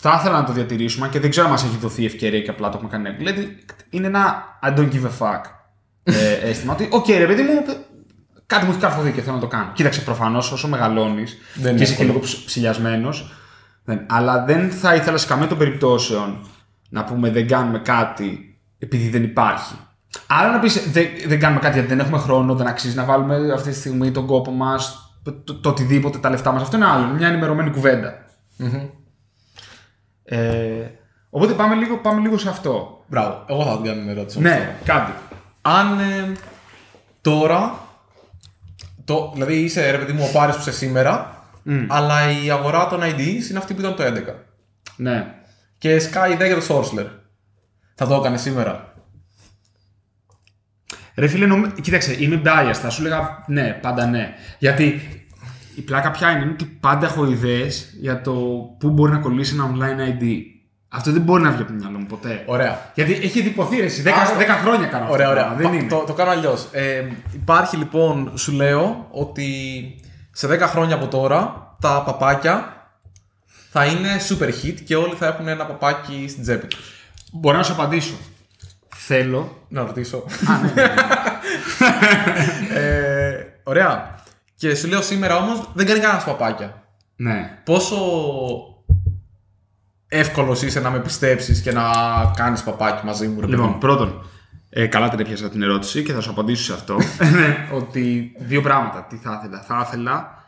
θα 0.00 0.16
ήθελα 0.20 0.40
να 0.40 0.44
το 0.44 0.52
διατηρήσουμε 0.52 1.08
και 1.08 1.20
δεν 1.20 1.30
ξέρω 1.30 1.46
αν 1.46 1.52
μας 1.52 1.64
έχει 1.64 1.76
δοθεί 1.76 2.04
ευκαιρία 2.04 2.40
και 2.40 2.50
απλά 2.50 2.68
το 2.68 2.74
έχουμε 2.76 2.90
κάνει. 2.90 3.16
Δηλαδή, 3.16 3.64
είναι 3.90 4.06
ένα 4.06 4.44
I 4.62 4.78
don't 4.78 4.88
give 4.92 5.04
a 5.04 5.18
fuck 5.18 5.40
ε, 6.02 6.32
αίσθημα. 6.48 6.72
Ότι, 6.72 6.88
οκ, 6.90 7.08
ρε 7.08 7.26
παιδί 7.26 7.42
μου, 7.42 7.64
κάτι 8.46 8.64
μου 8.64 8.70
έχει 8.70 8.80
καρφωθεί 8.80 9.10
και 9.10 9.20
θέλω 9.20 9.34
να 9.34 9.40
το 9.40 9.46
κάνω. 9.46 9.70
Κοίταξε, 9.72 10.00
προφανώς 10.00 10.52
όσο 10.52 10.68
μεγαλώνεις 10.68 11.38
Δεν 11.54 11.62
και 11.64 11.70
είναι 11.70 11.82
είσαι 11.82 11.94
και 11.94 12.02
εύκολο. 12.02 12.20
λίγο 12.22 12.34
ψυλλιασμένος, 12.46 13.32
αλλά 14.06 14.44
δεν 14.44 14.70
θα 14.70 14.94
ήθελα 14.94 15.16
σε 15.16 15.26
καμία 15.26 15.46
των 15.46 15.58
περιπτώσεων 15.58 16.46
να 16.88 17.04
πούμε 17.04 17.30
δεν 17.30 17.48
κάνουμε 17.48 17.78
κάτι 17.78 18.58
επειδή 18.78 19.08
δεν 19.08 19.22
υπάρχει. 19.22 19.74
Άρα 20.26 20.50
να 20.52 20.58
πεις 20.58 20.90
δεν, 20.90 21.06
δεν 21.26 21.40
κάνουμε 21.40 21.60
κάτι 21.60 21.74
γιατί 21.74 21.88
δεν 21.88 22.00
έχουμε 22.00 22.18
χρόνο, 22.18 22.54
δεν 22.54 22.66
αξίζει 22.66 22.96
να 22.96 23.04
βάλουμε 23.04 23.52
αυτή 23.52 23.68
τη 23.70 23.76
στιγμή 23.76 24.10
τον 24.10 24.26
κόπο 24.26 24.50
μας, 24.50 25.12
το, 25.22 25.32
το, 25.32 25.54
το 25.54 25.68
οτιδήποτε, 25.68 26.18
τα 26.18 26.30
λεφτά 26.30 26.52
μας. 26.52 26.62
Αυτό 26.62 26.76
είναι 26.76 26.86
άλλο. 26.86 27.04
είναι 27.04 27.14
Μια 27.14 27.28
ενημερωμένη 27.28 27.70
κουβέντα. 27.70 28.24
Ε, 30.32 30.90
οπότε 31.30 31.52
πάμε 31.52 31.74
λίγο, 31.74 31.96
πάμε 31.96 32.20
λίγο 32.20 32.38
σε 32.38 32.48
αυτό. 32.48 33.04
Μπράβο, 33.06 33.44
εγώ 33.48 33.64
θα 33.64 33.76
την 33.76 33.84
κάνω 33.84 34.02
μια 34.02 34.12
ερώτηση. 34.12 34.38
όμως 34.38 34.50
τώρα. 34.50 34.64
Ναι, 34.64 34.76
κάτι. 34.84 35.12
Αν 35.62 35.98
ε, 35.98 36.32
τώρα. 37.20 37.88
Το, 39.04 39.30
δηλαδή 39.34 39.54
είσαι 39.54 39.90
ρε 39.90 39.98
παιδί 39.98 40.12
μου 40.12 40.24
ο 40.28 40.32
Πάρης 40.32 40.54
που 40.54 40.60
είσαι 40.60 40.72
σήμερα, 40.72 41.44
αλλά 41.88 42.42
η 42.44 42.50
αγορά 42.50 42.88
των 42.88 43.00
IDs 43.02 43.48
είναι 43.50 43.58
αυτή 43.58 43.74
που 43.74 43.80
ήταν 43.80 43.96
το 43.96 44.02
11. 44.04 44.34
Ναι. 44.96 45.34
Και 45.78 45.98
σκάει 45.98 46.32
ιδέα 46.32 46.46
για 46.46 46.56
το 46.56 46.64
Sourceler. 46.68 47.06
Θα 47.94 48.06
το 48.06 48.14
έκανε 48.14 48.36
σήμερα. 48.36 48.94
Ρε 51.14 51.26
φίλε, 51.26 51.46
νομ... 51.46 51.72
κοίταξε, 51.80 52.16
είμαι 52.18 52.42
biased. 52.44 52.72
Θα 52.72 52.90
σου 52.90 53.06
έλεγα 53.06 53.44
ναι, 53.46 53.78
πάντα 53.82 54.06
ναι. 54.06 54.34
Γιατί 54.58 55.00
η 55.80 55.82
πλάκα 55.82 56.10
πια 56.10 56.30
είναι 56.30 56.50
ότι 56.52 56.64
πάντα 56.64 57.06
έχω 57.06 57.30
ιδέες 57.30 57.94
για 58.00 58.20
το 58.20 58.32
πού 58.78 58.90
μπορεί 58.90 59.12
να 59.12 59.18
κολλήσει 59.18 59.54
ένα 59.54 59.70
online 59.74 60.22
ID. 60.22 60.24
Αυτό 60.88 61.12
δεν 61.12 61.20
μπορεί 61.22 61.42
να 61.42 61.50
βγει 61.50 61.62
από 61.62 61.70
το 61.72 61.78
μυαλό 61.78 61.98
μου 61.98 62.06
ποτέ. 62.06 62.42
Ωραία. 62.46 62.90
Γιατί 62.94 63.12
έχει 63.12 63.38
εντυπωθεί 63.38 63.76
ρε, 63.76 63.84
εσύ. 63.84 64.02
10, 64.06 64.08
Α, 64.08 64.12
10 64.12 64.46
χρόνια 64.62 64.86
κάνω 64.86 65.02
αυτό. 65.04 65.12
Ωραία, 65.14 65.26
το 65.26 65.32
ωραία. 65.32 65.44
πράγμα, 65.44 65.62
Δεν 65.62 65.70
Πα- 65.70 65.76
είναι. 65.76 65.88
Το, 65.88 66.04
το 66.06 66.12
κάνω 66.12 66.30
αλλιώς. 66.30 66.68
Ε, 66.72 67.04
υπάρχει 67.34 67.76
λοιπόν, 67.76 68.32
σου 68.36 68.52
λέω 68.52 69.06
ότι 69.10 69.46
σε 70.32 70.46
10 70.48 70.58
χρόνια 70.60 70.94
από 70.94 71.06
τώρα 71.06 71.68
τα 71.80 72.02
παπάκια 72.06 72.72
θα 73.70 73.84
είναι 73.84 74.08
super 74.28 74.48
hit 74.64 74.74
και 74.84 74.96
όλοι 74.96 75.14
θα 75.18 75.26
έχουν 75.26 75.48
ένα 75.48 75.66
παπάκι 75.66 76.26
στην 76.28 76.42
τσέπη 76.42 76.66
τους. 76.66 76.92
Μπορώ 77.32 77.56
να 77.56 77.62
σου 77.62 77.72
απαντήσω. 77.72 78.14
Θέλω. 78.96 79.64
Να 79.68 79.82
ρωτήσω. 79.84 80.16
Α, 80.48 80.58
ναι, 80.58 80.72
ναι, 80.74 80.82
ναι. 80.82 80.94
ε, 82.80 83.46
ωραία. 83.62 84.14
Και 84.60 84.74
σου 84.74 84.88
λέω 84.88 85.02
σήμερα 85.02 85.36
όμως 85.36 85.68
δεν 85.74 85.86
κάνει 85.86 86.00
κανένας 86.00 86.24
παπάκια. 86.24 86.82
ναι. 87.16 87.58
Πόσο 87.64 87.96
εύκολος 90.08 90.62
είσαι 90.62 90.80
να 90.80 90.90
με 90.90 90.98
πιστέψεις 91.00 91.60
και 91.60 91.72
να 91.72 91.82
κάνεις 92.36 92.62
παπάκι 92.62 93.06
μαζί 93.06 93.26
μου, 93.28 93.34
ρε 93.34 93.40
παιδί 93.40 93.52
Λοιπόν, 93.52 93.68
μου; 93.68 93.78
πρώτον, 93.78 94.24
ε, 94.70 94.86
καλά 94.86 95.08
την 95.08 95.20
έπιασα 95.20 95.48
την 95.50 95.62
ερώτηση 95.62 96.02
και 96.02 96.12
θα 96.12 96.20
σου 96.20 96.30
απαντήσω 96.30 96.62
σε 96.64 96.72
αυτό. 96.72 96.96
Ναι, 97.38 97.68
ότι 97.72 98.32
δύο 98.38 98.60
πράγματα. 98.62 99.04
Τι 99.08 99.16
θα 99.16 99.40
ήθελα. 99.42 99.62
Θα 99.62 99.84
ήθελα. 99.86 100.44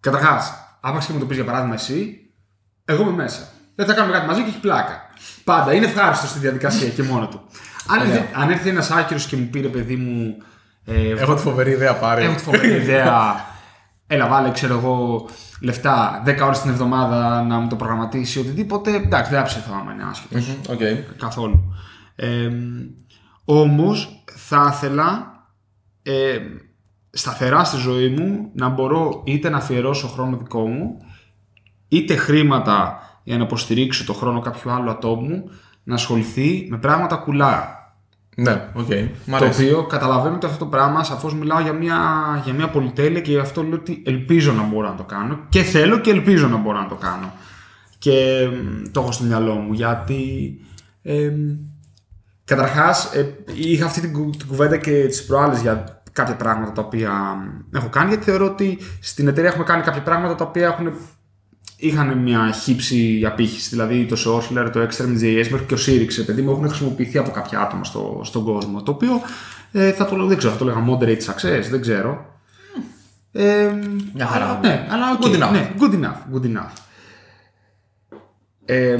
Καταρχάς, 0.00 0.52
άπαξ 0.80 1.06
και 1.06 1.12
μου 1.12 1.18
το 1.18 1.24
πεις 1.26 1.36
για 1.36 1.44
παράδειγμα 1.46 1.74
εσύ, 1.74 2.20
εγώ 2.84 3.02
είμαι 3.02 3.12
μέσα. 3.22 3.48
Δεν 3.74 3.86
θα 3.86 3.92
κάνουμε 3.94 4.14
κάτι 4.14 4.26
μαζί 4.26 4.42
και 4.42 4.48
έχει 4.48 4.60
πλάκα. 4.60 5.00
Πάντα. 5.44 5.72
Είναι 5.74 5.86
ευχάριστο 5.86 6.26
στη 6.26 6.38
διαδικασία 6.38 6.88
και 6.88 7.02
μόνο 7.02 7.28
του. 7.28 7.40
Αν, 7.86 8.00
Ωραία. 8.00 8.12
έρθει- 8.14 8.36
αν 8.38 8.50
έρθει 8.50 8.68
ένας 8.68 8.90
άκυρος 8.90 9.26
και 9.26 9.36
μου 9.36 9.46
πει 9.46 9.60
ρε 9.60 9.68
παιδί 9.68 9.96
μου. 9.96 10.36
Ε, 10.90 11.10
Έχω 11.10 11.34
τη 11.34 11.40
φοβερή 11.40 11.70
ιδέα 11.70 11.94
πάρει. 11.94 12.24
Έχω 12.24 12.34
τη 12.34 12.42
φοβερή 12.42 12.74
ιδέα. 12.74 13.48
Έλα, 14.06 14.28
βάλε, 14.28 14.50
ξέρω 14.50 14.74
εγώ, 14.74 15.28
λεφτά 15.60 16.22
10 16.26 16.38
ώρες 16.42 16.60
την 16.60 16.70
εβδομάδα 16.70 17.42
να 17.42 17.58
μου 17.58 17.68
το 17.68 17.76
προγραμματίσει 17.76 18.38
οτιδήποτε. 18.38 18.94
Εντάξει, 18.94 19.30
δεν 19.30 19.40
θα 19.40 19.46
ψηθώ 19.46 19.72
άμα 19.80 19.92
είναι 19.92 20.04
άσχετος. 20.10 20.46
Μμμ, 20.46 20.56
Οκ. 20.68 20.80
Καθόλου. 21.18 21.74
Ε, 22.16 22.50
όμως 23.44 24.24
θα 24.36 24.72
ήθελα 24.74 25.32
ε, 26.02 26.38
σταθερά 27.10 27.64
στη 27.64 27.76
ζωή 27.76 28.08
μου 28.08 28.50
να 28.54 28.68
μπορώ 28.68 29.22
είτε 29.26 29.48
να 29.48 29.56
αφιερώσω 29.56 30.08
χρόνο 30.08 30.36
δικό 30.36 30.66
μου 30.66 30.96
είτε 31.88 32.16
χρήματα 32.16 32.98
για 33.22 33.36
να 33.36 33.42
υποστηρίξω 33.44 34.04
το 34.04 34.12
χρόνο 34.12 34.40
κάποιου 34.40 34.70
άλλου 34.70 34.90
ατόμου 34.90 35.50
να 35.82 35.94
ασχοληθεί 35.94 36.66
με 36.70 36.78
πράγματα 36.78 37.16
κουλά. 37.16 37.79
Ναι, 38.36 38.68
οκ. 38.74 38.86
Μ' 39.24 39.30
Το 39.30 39.36
αρέσει. 39.36 39.64
οποίο 39.64 39.82
καταλαβαίνω 39.86 40.34
ότι 40.34 40.46
αυτό 40.46 40.58
το 40.58 40.66
πράγμα 40.66 41.04
σαφώς 41.04 41.34
μιλάω 41.34 41.60
για 41.60 41.72
μια, 41.72 41.96
για 42.44 42.52
μια 42.52 42.68
πολυτέλεια 42.68 43.20
και 43.20 43.30
γι' 43.30 43.38
αυτό 43.38 43.62
λέω 43.62 43.74
ότι 43.78 44.02
ελπίζω 44.06 44.52
να 44.52 44.62
μπορώ 44.62 44.88
να 44.88 44.94
το 44.94 45.02
κάνω 45.02 45.38
και 45.48 45.62
θέλω 45.62 45.98
και 45.98 46.10
ελπίζω 46.10 46.48
να 46.48 46.56
μπορώ 46.56 46.78
να 46.78 46.88
το 46.88 46.94
κάνω. 46.94 47.32
Και 47.98 48.48
μ, 48.52 48.90
το 48.92 49.00
έχω 49.00 49.12
στο 49.12 49.24
μυαλό 49.24 49.54
μου 49.54 49.72
γιατί. 49.72 50.54
Ε, 51.02 51.30
Καταρχάς, 52.44 53.10
είχα 53.54 53.84
αυτή 53.84 54.00
την, 54.00 54.12
κου- 54.12 54.36
την 54.36 54.46
κουβέντα 54.46 54.76
και 54.76 55.06
τις 55.06 55.24
προάλλες 55.24 55.60
για 55.60 56.02
κάποια 56.12 56.36
πράγματα 56.36 56.72
τα 56.72 56.82
οποία 56.82 57.10
μ, 57.72 57.76
έχω 57.76 57.88
κάνει 57.88 58.08
γιατί 58.08 58.24
θεωρώ 58.24 58.44
ότι 58.46 58.78
στην 59.00 59.28
εταιρεία 59.28 59.48
έχουμε 59.50 59.64
κάνει 59.64 59.82
κάποια 59.82 60.02
πράγματα 60.02 60.34
τα 60.34 60.44
οποία 60.44 60.66
έχουν 60.66 60.92
είχαν 61.80 62.18
μια 62.18 62.50
χι 62.52 62.87
ψι 62.87 63.22
απήχηση. 63.26 63.68
Δηλαδή 63.68 64.04
το 64.06 64.16
SourceLair, 64.26 64.70
το 64.72 64.80
Extreme.js 64.80 65.46
μέχρι 65.50 65.66
και 65.66 65.74
ο 65.74 65.78
Sirix, 65.86 66.24
παιδί 66.26 66.42
μου, 66.42 66.50
έχουν 66.50 66.68
χρησιμοποιηθεί 66.68 67.18
από 67.18 67.30
κάποια 67.30 67.60
άτομα 67.60 67.84
στο, 67.84 68.20
στον 68.24 68.44
κόσμο. 68.44 68.82
Το 68.82 68.90
οποίο 68.90 69.20
ε, 69.72 69.92
θα 69.92 70.04
το 70.06 70.16
λέω, 70.16 70.26
δεν 70.26 70.36
ξέρω, 70.38 70.52
θα 70.52 70.58
το 70.58 70.64
λέγα 70.64 70.84
moderate 70.88 71.20
success, 71.32 71.62
δεν 71.70 71.80
ξέρω. 71.80 72.24
Ε, 73.32 73.70
Μια 74.14 74.26
χαρά. 74.26 74.44
αλλά, 74.44 74.58
ναι, 74.62 74.86
αλλά 74.90 75.10
OK, 75.12 75.20
Good 75.24 75.42
enough. 75.42 75.50
Ναι, 75.52 75.70
good 75.80 75.92
enough. 76.04 76.34
Good 76.34 76.44
enough. 76.56 76.72
Ε, 78.64 78.98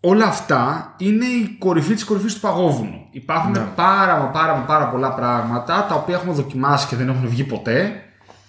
όλα 0.00 0.24
αυτά 0.24 0.94
είναι 0.98 1.24
η 1.24 1.56
κορυφή 1.58 1.94
της 1.94 2.04
κορυφής 2.04 2.34
του 2.34 2.40
παγόβουνου. 2.40 3.06
Υπάρχουν 3.10 3.52
Ναι. 3.52 3.66
πάρα, 3.74 4.16
μα 4.18 4.24
πάρα, 4.24 4.54
μα 4.54 4.60
πάρα 4.62 4.88
πολλά 4.88 5.14
πράγματα 5.14 5.86
τα 5.88 5.94
οποία 5.94 6.14
έχουμε 6.14 6.32
δοκιμάσει 6.32 6.86
και 6.86 6.96
δεν 6.96 7.08
έχουν 7.08 7.28
βγει 7.28 7.44
ποτέ. 7.44 8.00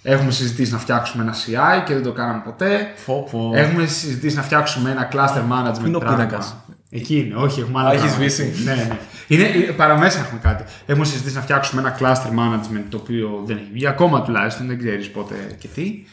Έχουμε 0.10 0.32
συζητήσει 0.32 0.72
να 0.72 0.78
φτιάξουμε 0.78 1.24
ένα 1.24 1.34
CI 1.34 1.84
και 1.86 1.94
δεν 1.94 2.04
το 2.04 2.12
κάναμε 2.12 2.42
ποτέ. 2.46 2.92
Φω, 2.96 3.28
φω. 3.30 3.52
Έχουμε 3.56 3.86
συζητήσει 3.86 4.36
να 4.36 4.42
φτιάξουμε 4.42 4.92
ένα 4.92 5.10
cluster 5.12 5.42
management. 5.52 5.86
είναι 5.86 5.96
ο 5.96 6.00
πράγμα. 6.00 6.18
πίνακας; 6.18 6.56
Εκεί 6.90 7.18
είναι, 7.20 7.36
όχι, 7.36 7.60
έχουμε 7.60 7.80
άλλα. 7.80 7.90
Α, 7.90 7.92
έχεις 7.94 8.06
πράγματα. 8.12 8.30
σβήσει. 8.34 8.64
Ναι, 8.64 8.74
ναι. 8.76 8.98
Είναι, 9.28 9.44
είναι- 9.44 9.72
παραμέσα 9.72 10.20
έχουμε 10.20 10.40
κάτι. 10.44 10.64
Έχουμε 10.86 11.06
συζητήσει 11.06 11.36
να 11.36 11.42
φτιάξουμε 11.42 11.82
ένα 11.82 11.98
cluster 12.00 12.30
management 12.40 12.84
το 12.90 12.98
οποίο 12.98 13.44
δεν 13.46 13.58
έχει 13.58 13.70
βγει 13.74 13.88
ακόμα 13.88 14.22
τουλάχιστον, 14.22 14.68
δεν 14.68 14.78
ξέρεις 14.78 15.10
πότε 15.12 15.36
και 15.60 15.68
τι. 15.68 16.04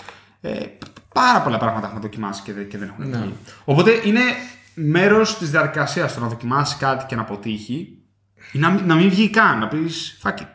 Ε, 0.40 0.50
πάρα 1.14 1.40
πολλά 1.42 1.58
πράγματα 1.58 1.86
έχουμε 1.86 2.00
δοκιμάσει 2.00 2.42
και 2.42 2.52
δεν, 2.52 2.68
και 2.68 2.78
δεν 2.78 2.88
έχουν 2.88 3.10
Ναι. 3.10 3.16
βγει. 3.16 3.34
Οπότε 3.64 3.90
είναι 4.04 4.20
μέρος 4.74 5.38
της 5.38 5.50
διαδικασίας 5.50 6.14
το 6.14 6.20
να 6.20 6.26
δοκιμάσεις 6.26 6.76
κάτι 6.76 7.04
και 7.08 7.14
να 7.14 7.20
αποτύχει 7.22 7.98
ή 8.52 8.58
να, 8.58 8.70
μην- 8.70 8.84
να 8.86 8.94
μην 8.94 9.08
βγει 9.10 9.30
καν, 9.30 9.58
να 9.58 9.68
πεις 9.68 10.18
fuck 10.22 10.30
it. 10.40 10.46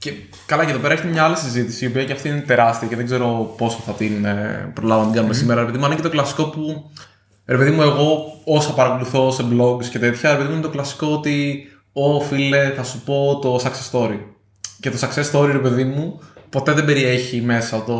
Και 0.00 0.12
καλά, 0.46 0.64
και 0.64 0.70
εδώ 0.70 0.80
πέρα 0.80 0.94
έχει 0.94 1.06
μια 1.06 1.24
άλλη 1.24 1.36
συζήτηση, 1.36 1.84
η 1.84 1.88
οποία 1.88 2.04
και 2.04 2.12
αυτή 2.12 2.28
είναι 2.28 2.40
τεράστια 2.40 2.88
και 2.88 2.96
δεν 2.96 3.04
ξέρω 3.04 3.54
πόσο 3.56 3.78
θα 3.86 3.92
την 3.92 4.24
ε, 4.24 4.70
προλάβω 4.74 5.00
να 5.00 5.06
την 5.06 5.16
κάνουμε 5.16 5.34
σήμερα. 5.34 5.60
Επειδή 5.60 5.78
μου 5.78 5.84
είναι 5.84 5.94
και 5.94 6.02
το 6.02 6.08
κλασικό 6.10 6.44
που. 6.44 6.90
Ρε 7.46 7.56
παιδί 7.56 7.70
μου, 7.70 7.82
εγώ 7.82 8.24
όσα 8.44 8.72
παρακολουθώ 8.72 9.30
σε 9.30 9.44
blogs 9.52 9.84
και 9.84 9.98
τέτοια, 9.98 10.30
ρε 10.30 10.36
παιδί 10.36 10.48
μου 10.48 10.54
είναι 10.54 10.62
το 10.62 10.68
κλασικό 10.70 11.06
ότι 11.06 11.64
Ω 11.92 12.20
φίλε, 12.20 12.70
θα 12.76 12.82
σου 12.82 13.00
πω 13.00 13.38
το 13.42 13.54
success 13.54 13.90
story. 13.98 14.18
Και 14.80 14.90
το 14.90 14.98
success 15.00 15.30
story, 15.32 15.48
ρε 15.52 15.58
παιδί 15.58 15.84
μου, 15.84 16.20
ποτέ 16.50 16.72
δεν 16.72 16.84
περιέχει 16.84 17.40
μέσα 17.40 17.84
το 17.84 17.96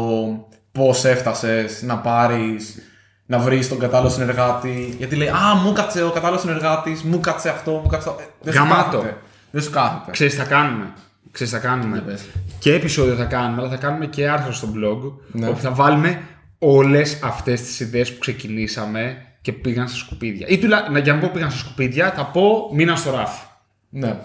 πώς 0.73 1.05
έφτασες 1.05 1.83
να 1.83 1.99
πάρεις, 1.99 2.79
να 3.27 3.39
βρεις 3.39 3.69
τον 3.69 3.79
κατάλληλο 3.79 4.11
συνεργάτη. 4.11 4.95
Γιατί 4.99 5.17
λέει 5.17 5.29
Α, 5.29 5.55
μου 5.65 5.73
κάτσε 5.73 6.05
ο 6.05 6.11
κατάλληλος 6.11 6.41
συνεργάτης, 6.41 7.03
μου 7.03 7.21
κάτσε 7.21 7.49
αυτό, 7.49 7.71
μου 7.71 7.89
κάτσε. 7.89 8.09
αυτό». 8.09 8.23
Ε, 8.23 8.27
δεν 8.43 8.53
σου 8.53 8.59
Γαμάτο. 8.59 8.97
κάθεται. 8.97 9.17
Δεν 9.51 9.63
σου 9.63 9.71
κάθεται. 9.71 10.11
Ξέρεις 10.11 10.33
τι 10.35 10.39
θα 10.39 10.47
κάνουμε; 10.47 10.93
Ξέρεις 11.31 11.53
τι 11.53 11.59
θα 11.59 11.66
κάνουμε. 11.66 11.97
Για 11.97 12.03
πες. 12.03 12.25
Και 12.59 12.75
επεισόδιο 12.75 13.14
θα 13.14 13.25
κάνουμε, 13.25 13.61
αλλά 13.61 13.71
θα 13.71 13.77
κάνουμε 13.77 14.07
και 14.07 14.29
άρθρο 14.29 14.53
στο 14.53 14.69
blog. 14.69 15.12
Ναι. 15.33 15.49
Όπου 15.49 15.61
θα 15.61 15.71
βάλουμε 15.71 16.23
όλες 16.59 17.19
αυτές 17.23 17.61
τις 17.61 17.81
ιδέες 17.81 18.12
που 18.12 18.19
ξεκινήσαμε 18.19 19.16
και 19.40 19.53
πήγαν 19.53 19.88
στα 19.88 19.99
σκουπίδια. 19.99 20.47
Ή 20.47 20.59
τουλάχιστον, 20.59 20.97
για 20.97 21.12
να 21.12 21.19
μην 21.19 21.27
πω 21.27 21.35
πήγαν 21.35 21.51
στα 21.51 21.59
σκουπίδια, 21.59 22.12
θα 22.12 22.27
πω 22.27 22.71
μείναν 22.73 22.97
στο 22.97 23.11
ράφι. 23.11 23.45
Ναι. 23.88 24.16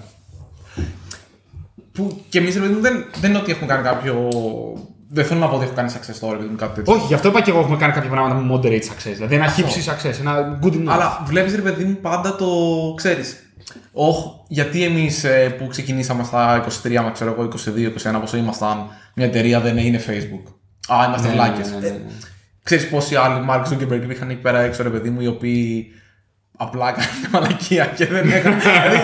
Που 1.92 2.24
και 2.30 2.40
εμείς, 2.40 2.56
ρε 2.56 2.62
παιδί 2.62 2.74
μου, 2.74 2.82
δεν, 2.82 3.06
δεν 3.20 3.30
είναι 3.30 3.40
ότι 3.40 3.52
έχουμε 3.52 3.68
κάνει 3.68 3.84
κάποιο. 3.84 4.30
Δεν 5.10 5.26
θέλω 5.26 5.40
να 5.40 5.48
πω 5.48 5.56
ότι 5.56 5.64
έχω 5.66 5.74
κάνει 5.74 5.92
success 5.94 6.26
story, 6.28 6.32
ρε 6.32 6.38
παιδί 6.38 6.50
μου, 6.50 6.56
κάτι 6.56 6.76
τέτοιο. 6.76 6.94
Όχι, 6.94 7.06
γι' 7.06 7.14
αυτό 7.14 7.28
είπα 7.28 7.42
και 7.42 7.50
εγώ 7.50 7.60
έχουμε 7.60 7.78
κάνει 7.78 7.94
κάποια 7.94 8.10
πράγματα 8.10 8.40
με 8.40 8.54
moderate 8.56 8.84
success. 8.84 9.14
Δηλαδή 9.14 9.36
ένα 9.36 9.48
χύψη 9.48 9.84
success, 9.86 10.20
ένα 10.20 10.60
good 10.64 10.74
enough. 10.74 10.88
Αλλά 10.88 11.22
βλέπεις, 11.26 11.56
ρε 11.56 11.62
παιδί 11.62 11.84
μου, 11.84 11.96
πάντα 12.02 12.36
το 12.36 12.48
ξέρεις. 12.96 13.40
Όχι, 13.92 14.24
γιατί 14.48 14.84
εμείς 14.84 15.26
που 15.58 15.68
ξεκινήσαμε 15.68 16.24
στα 16.24 16.66
23, 16.84 17.02
μα 17.04 17.12
ξέρω 17.12 17.32
εγώ, 17.38 17.44
22, 17.44 18.18
21, 18.18 18.20
πόσο 18.20 18.38
ήμασταν, 18.38 18.88
μια 19.16 19.26
εταιρεία 19.26 19.60
δεν 19.60 19.78
είναι 19.78 20.02
Facebook. 20.08 20.54
Α, 20.88 21.06
είμαστε 21.08 21.28
Ναι, 21.28 21.34
βλάκες. 21.34 21.70
ναι, 21.72 21.78
ναι, 21.78 21.88
ναι, 21.88 21.94
ναι. 21.94 22.12
Ξέρεις 22.64 22.90
πόσοι 22.90 23.16
άλλοι 23.16 23.46
Mark 23.50 23.64
Zuckerberg 23.64 24.10
είχαν 24.10 24.30
εκεί 24.30 24.42
πέρα 24.42 24.60
έξω, 24.60 24.84
ρε 24.84 24.90
παιδί 24.90 25.10
μου, 25.10 25.22
οι 25.22 25.28
οποίοι 25.28 25.88
απλά 26.58 26.90
έκαναν 26.90 27.10
μια 27.20 27.30
μαλακία 27.32 27.86
και 27.86 28.06
δεν 28.06 28.32
έκαναν. 28.32 28.60
δηλαδή 28.84 28.98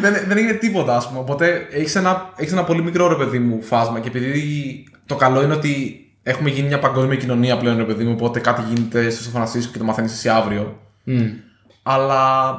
δεν, 0.00 0.14
δεν 0.28 0.36
έγινε 0.36 0.52
τίποτα, 0.52 0.96
ας 0.96 1.08
πούμε. 1.08 1.20
Οπότε 1.20 1.66
έχεις 1.70 1.94
ένα, 1.94 2.32
έχεις 2.36 2.52
ένα 2.52 2.64
πολύ 2.64 2.82
μικρό 2.82 3.08
ρε 3.08 3.14
παιδί 3.14 3.38
μου 3.38 3.62
φάσμα 3.62 4.00
και 4.00 4.08
επειδή 4.08 4.84
το 5.08 5.14
καλό 5.14 5.42
είναι 5.42 5.54
ότι 5.54 6.02
έχουμε 6.22 6.50
γίνει 6.50 6.68
μια 6.68 6.78
παγκόσμια 6.78 7.16
κοινωνία 7.16 7.56
πλέον, 7.56 7.76
ρε 7.76 7.84
παιδί 7.84 8.04
μου, 8.04 8.12
οπότε 8.12 8.40
κάτι 8.40 8.62
γίνεται 8.68 9.10
στο 9.10 9.22
Σαν 9.22 9.32
Φρανσίσκο 9.32 9.72
και 9.72 9.78
το 9.78 9.84
μαθαίνεις 9.84 10.12
εσύ 10.12 10.28
αύριο. 10.28 10.78
Μμ. 11.04 11.26
Αλλά 11.82 12.54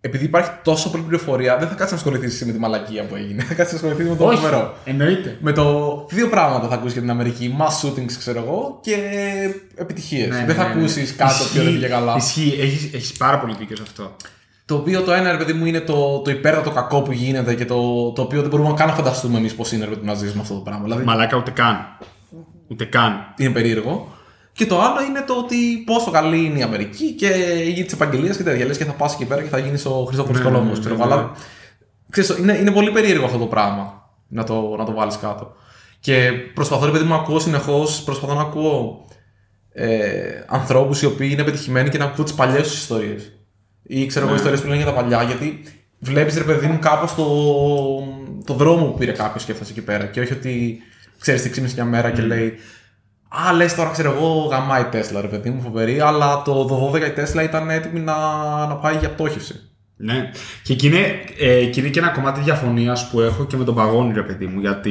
επειδή 0.00 0.24
υπάρχει 0.24 0.50
τόσο 0.62 0.90
πολλή 0.90 1.02
πληροφορία, 1.02 1.56
δεν 1.56 1.68
θα 1.68 1.74
κάτσεις 1.74 1.90
να 1.90 1.96
ασχοληθείς 1.96 2.44
με 2.46 2.52
τη 2.52 2.58
μαλακία 2.58 3.02
που 3.04 3.14
έγινε. 3.14 3.42
Θα 3.42 3.54
κάτσεις 3.54 3.82
να 3.82 3.88
ασχοληθείς 3.88 4.12
με 4.12 4.16
το 4.16 4.26
Όχι, 4.26 4.36
φοβερό. 4.36 4.74
εννοείται. 4.84 5.36
Με 5.40 5.52
το 5.52 6.06
δύο 6.10 6.28
πράγματα 6.28 6.68
θα 6.68 6.74
ακούσεις 6.74 6.92
για 6.92 7.00
την 7.00 7.10
Αμερική. 7.10 7.56
Mass 7.58 7.86
shootings, 7.86 8.12
ξέρω 8.18 8.38
εγώ, 8.38 8.78
και 8.82 8.96
επιτυχίες. 9.74 10.28
Ναι, 10.28 10.44
δεν 10.46 10.54
θα 10.54 10.62
ναι, 10.62 10.74
ναι. 10.74 10.80
ακούσεις 10.80 11.16
κάτι 11.16 11.38
το 11.38 11.44
οποίο 11.50 11.62
δεν 11.62 11.72
πήγε 11.72 11.86
καλά. 11.86 12.14
Ισχύει, 12.16 12.56
έχεις, 12.60 12.94
έχεις 12.94 13.12
πάρα 13.12 13.38
πολύ 13.38 13.54
δίκιο 13.58 13.76
σε 13.76 13.82
αυτό. 13.86 14.16
Το 14.66 14.74
οποίο 14.74 15.02
το 15.02 15.12
ένα, 15.12 15.30
ρε 15.30 15.36
παιδί 15.36 15.52
μου, 15.52 15.66
είναι 15.66 15.80
το, 15.80 16.18
το 16.18 16.30
υπέρτατο 16.30 16.70
κακό 16.70 17.02
που 17.02 17.12
γίνεται 17.12 17.54
και 17.54 17.64
το, 17.64 18.10
το 18.12 18.22
οποίο 18.22 18.40
δεν 18.40 18.50
μπορούμε 18.50 18.74
καν 18.74 18.88
να 18.88 18.94
φανταστούμε 18.94 19.38
εμείς 19.38 19.54
πώς 19.54 19.72
είναι 19.72 19.84
ρε, 19.84 19.90
παιδί 19.90 20.00
μου, 20.00 20.06
να 20.06 20.14
ζήσουμε 20.14 20.42
αυτό 20.42 20.54
το 20.54 20.60
πράγμα. 20.60 20.82
Δηλαδή 20.84 21.04
Μαλάκα 21.04 21.36
ούτε 21.36 21.50
καν. 21.50 21.76
Ούτε 22.68 22.84
καν. 22.84 23.34
είναι 23.36 23.50
περίεργο. 23.50 24.08
Και 24.52 24.66
το 24.66 24.80
άλλο 24.80 25.02
είναι 25.08 25.20
το 25.26 25.34
ότι 25.34 25.56
πόσο 25.86 26.10
καλή 26.10 26.44
είναι 26.44 26.58
η 26.58 26.62
Αμερική 26.62 27.12
και 27.12 27.26
η 27.66 27.70
γη 27.70 27.84
τη 27.84 27.94
επαγγελία 27.94 28.32
και 28.34 28.42
τέτοια. 28.42 28.66
Λες 28.66 28.78
και 28.78 28.84
θα 28.84 28.92
πας 28.92 29.14
εκεί 29.14 29.24
πέρα 29.24 29.42
και 29.42 29.48
θα 29.48 29.58
γίνεις 29.58 29.84
ο 29.86 30.04
Χριστόφορο 30.04 30.38
Ναι, 30.38 30.44
Κολόμο. 30.44 30.72
ναι, 30.72 30.78
ξέρω 30.78 30.96
ναι, 30.96 31.02
εγώ. 31.02 31.14
ναι. 31.14 31.20
Αλλά 31.20 31.32
ξέρεις, 32.10 32.38
είναι, 32.38 32.52
είναι 32.52 32.70
πολύ 32.70 32.90
περίεργο 32.90 33.24
αυτό 33.24 33.38
το 33.38 33.46
πράγμα 33.46 34.08
να 34.28 34.44
το, 34.44 34.74
να 34.78 34.84
το 34.84 34.92
βάλεις 34.94 35.16
κάτω. 35.16 35.52
Και 36.00 36.30
προσπαθώ, 36.54 36.84
ρε 36.84 36.90
παιδί 36.90 37.04
μου, 37.04 37.10
να 37.10 37.16
ακούω 37.16 37.38
συνεχώς, 37.38 38.02
προσπαθώ 38.02 38.34
να 38.34 38.40
ακούω 38.40 39.04
ε, 39.72 40.44
ανθρώπους 40.46 41.02
οι 41.02 41.06
οποίοι 41.06 41.28
είναι 41.32 41.44
πετυχημένοι 41.44 41.88
και 41.88 41.98
να 41.98 42.04
ακούω 42.04 42.24
τις 42.24 42.34
παλιές 42.34 42.68
τους 42.68 42.78
ιστορίες. 42.78 43.33
Ή 43.86 44.06
ξέρω 44.06 44.26
εγώ 44.26 44.34
ιστορίες 44.34 44.60
που 44.60 44.66
λένε 44.66 44.82
για 44.82 44.92
τα 44.92 45.00
παλιά, 45.00 45.22
γιατί 45.22 45.62
βλέπεις 45.98 46.36
ρε 46.36 46.44
παιδί 46.44 46.66
μου 46.66 46.78
κάπως 46.78 47.14
το, 47.14 47.24
το 48.44 48.54
δρόμο 48.54 48.84
που 48.84 48.98
πήρε 48.98 49.12
κάποιος 49.12 49.44
και 49.44 49.52
έφτασε 49.52 49.72
εκεί 49.72 49.82
πέρα. 49.82 50.04
Και 50.04 50.20
όχι 50.20 50.32
ότι 50.32 50.78
ξέρεις 51.18 51.42
τι 51.42 51.50
ξύπνησε 51.50 51.74
μια 51.74 51.84
μέρα 51.84 52.10
και 52.10 52.22
λέει 52.22 52.58
Α, 53.48 53.52
λες 53.52 53.74
τώρα 53.74 53.90
ξέρω 53.90 54.10
εγώ 54.10 54.48
γαμάει 54.50 54.82
η 54.82 54.84
Τέσλα, 54.84 55.20
ρε 55.20 55.26
παιδί 55.26 55.50
μου, 55.50 55.60
φοβερή, 55.60 56.00
αλλά 56.00 56.42
το 56.42 56.90
12 56.94 57.06
η 57.06 57.10
Τέσλα 57.10 57.42
ήταν 57.42 57.70
έτοιμη 57.70 58.00
να, 58.00 58.16
να 58.66 58.74
πάει 58.74 58.96
για 58.96 59.10
πτώχευση. 59.10 59.60
Ναι. 59.96 60.30
Και 60.62 60.72
εκεί 60.72 60.86
είναι, 60.86 61.06
ε, 61.38 61.54
εκεί 61.54 61.80
είναι 61.80 61.88
και 61.88 61.98
ένα 61.98 62.08
κομμάτι 62.08 62.40
διαφωνίας 62.40 63.08
που 63.10 63.20
έχω 63.20 63.46
και 63.46 63.56
με 63.56 63.64
τον 63.64 63.74
παγόνι, 63.74 64.12
ρε 64.14 64.22
παιδί 64.22 64.46
μου. 64.46 64.60
Γιατί 64.60 64.90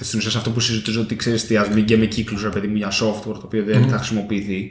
στην 0.00 0.18
ουσία 0.18 0.30
σε 0.30 0.38
αυτό 0.38 0.50
που 0.50 0.60
συζητήσω 0.60 1.00
ότι 1.00 1.16
ξέρεις 1.16 1.46
τι, 1.46 1.56
ας 1.56 1.68
μην 1.68 1.84
και 1.84 1.96
με 1.96 2.06
κύκλους, 2.06 2.42
ρε 2.42 2.48
παιδί 2.48 2.66
μου, 2.66 2.76
για 2.76 2.90
software 2.90 3.34
το 3.34 3.42
οποίο 3.44 3.64
δεν 3.64 3.88
θα 3.88 3.96
χρησιμοποιηθεί. 3.96 4.70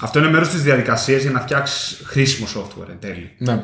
Αυτό 0.00 0.18
είναι 0.18 0.30
μέρος 0.30 0.48
της 0.48 0.62
διαδικασίας 0.62 1.22
για 1.22 1.30
να 1.30 1.40
φτιάξεις 1.40 2.02
χρήσιμο 2.04 2.48
software 2.56 2.88
εν 2.88 2.98
τέλει. 3.00 3.34
Ναι. 3.38 3.62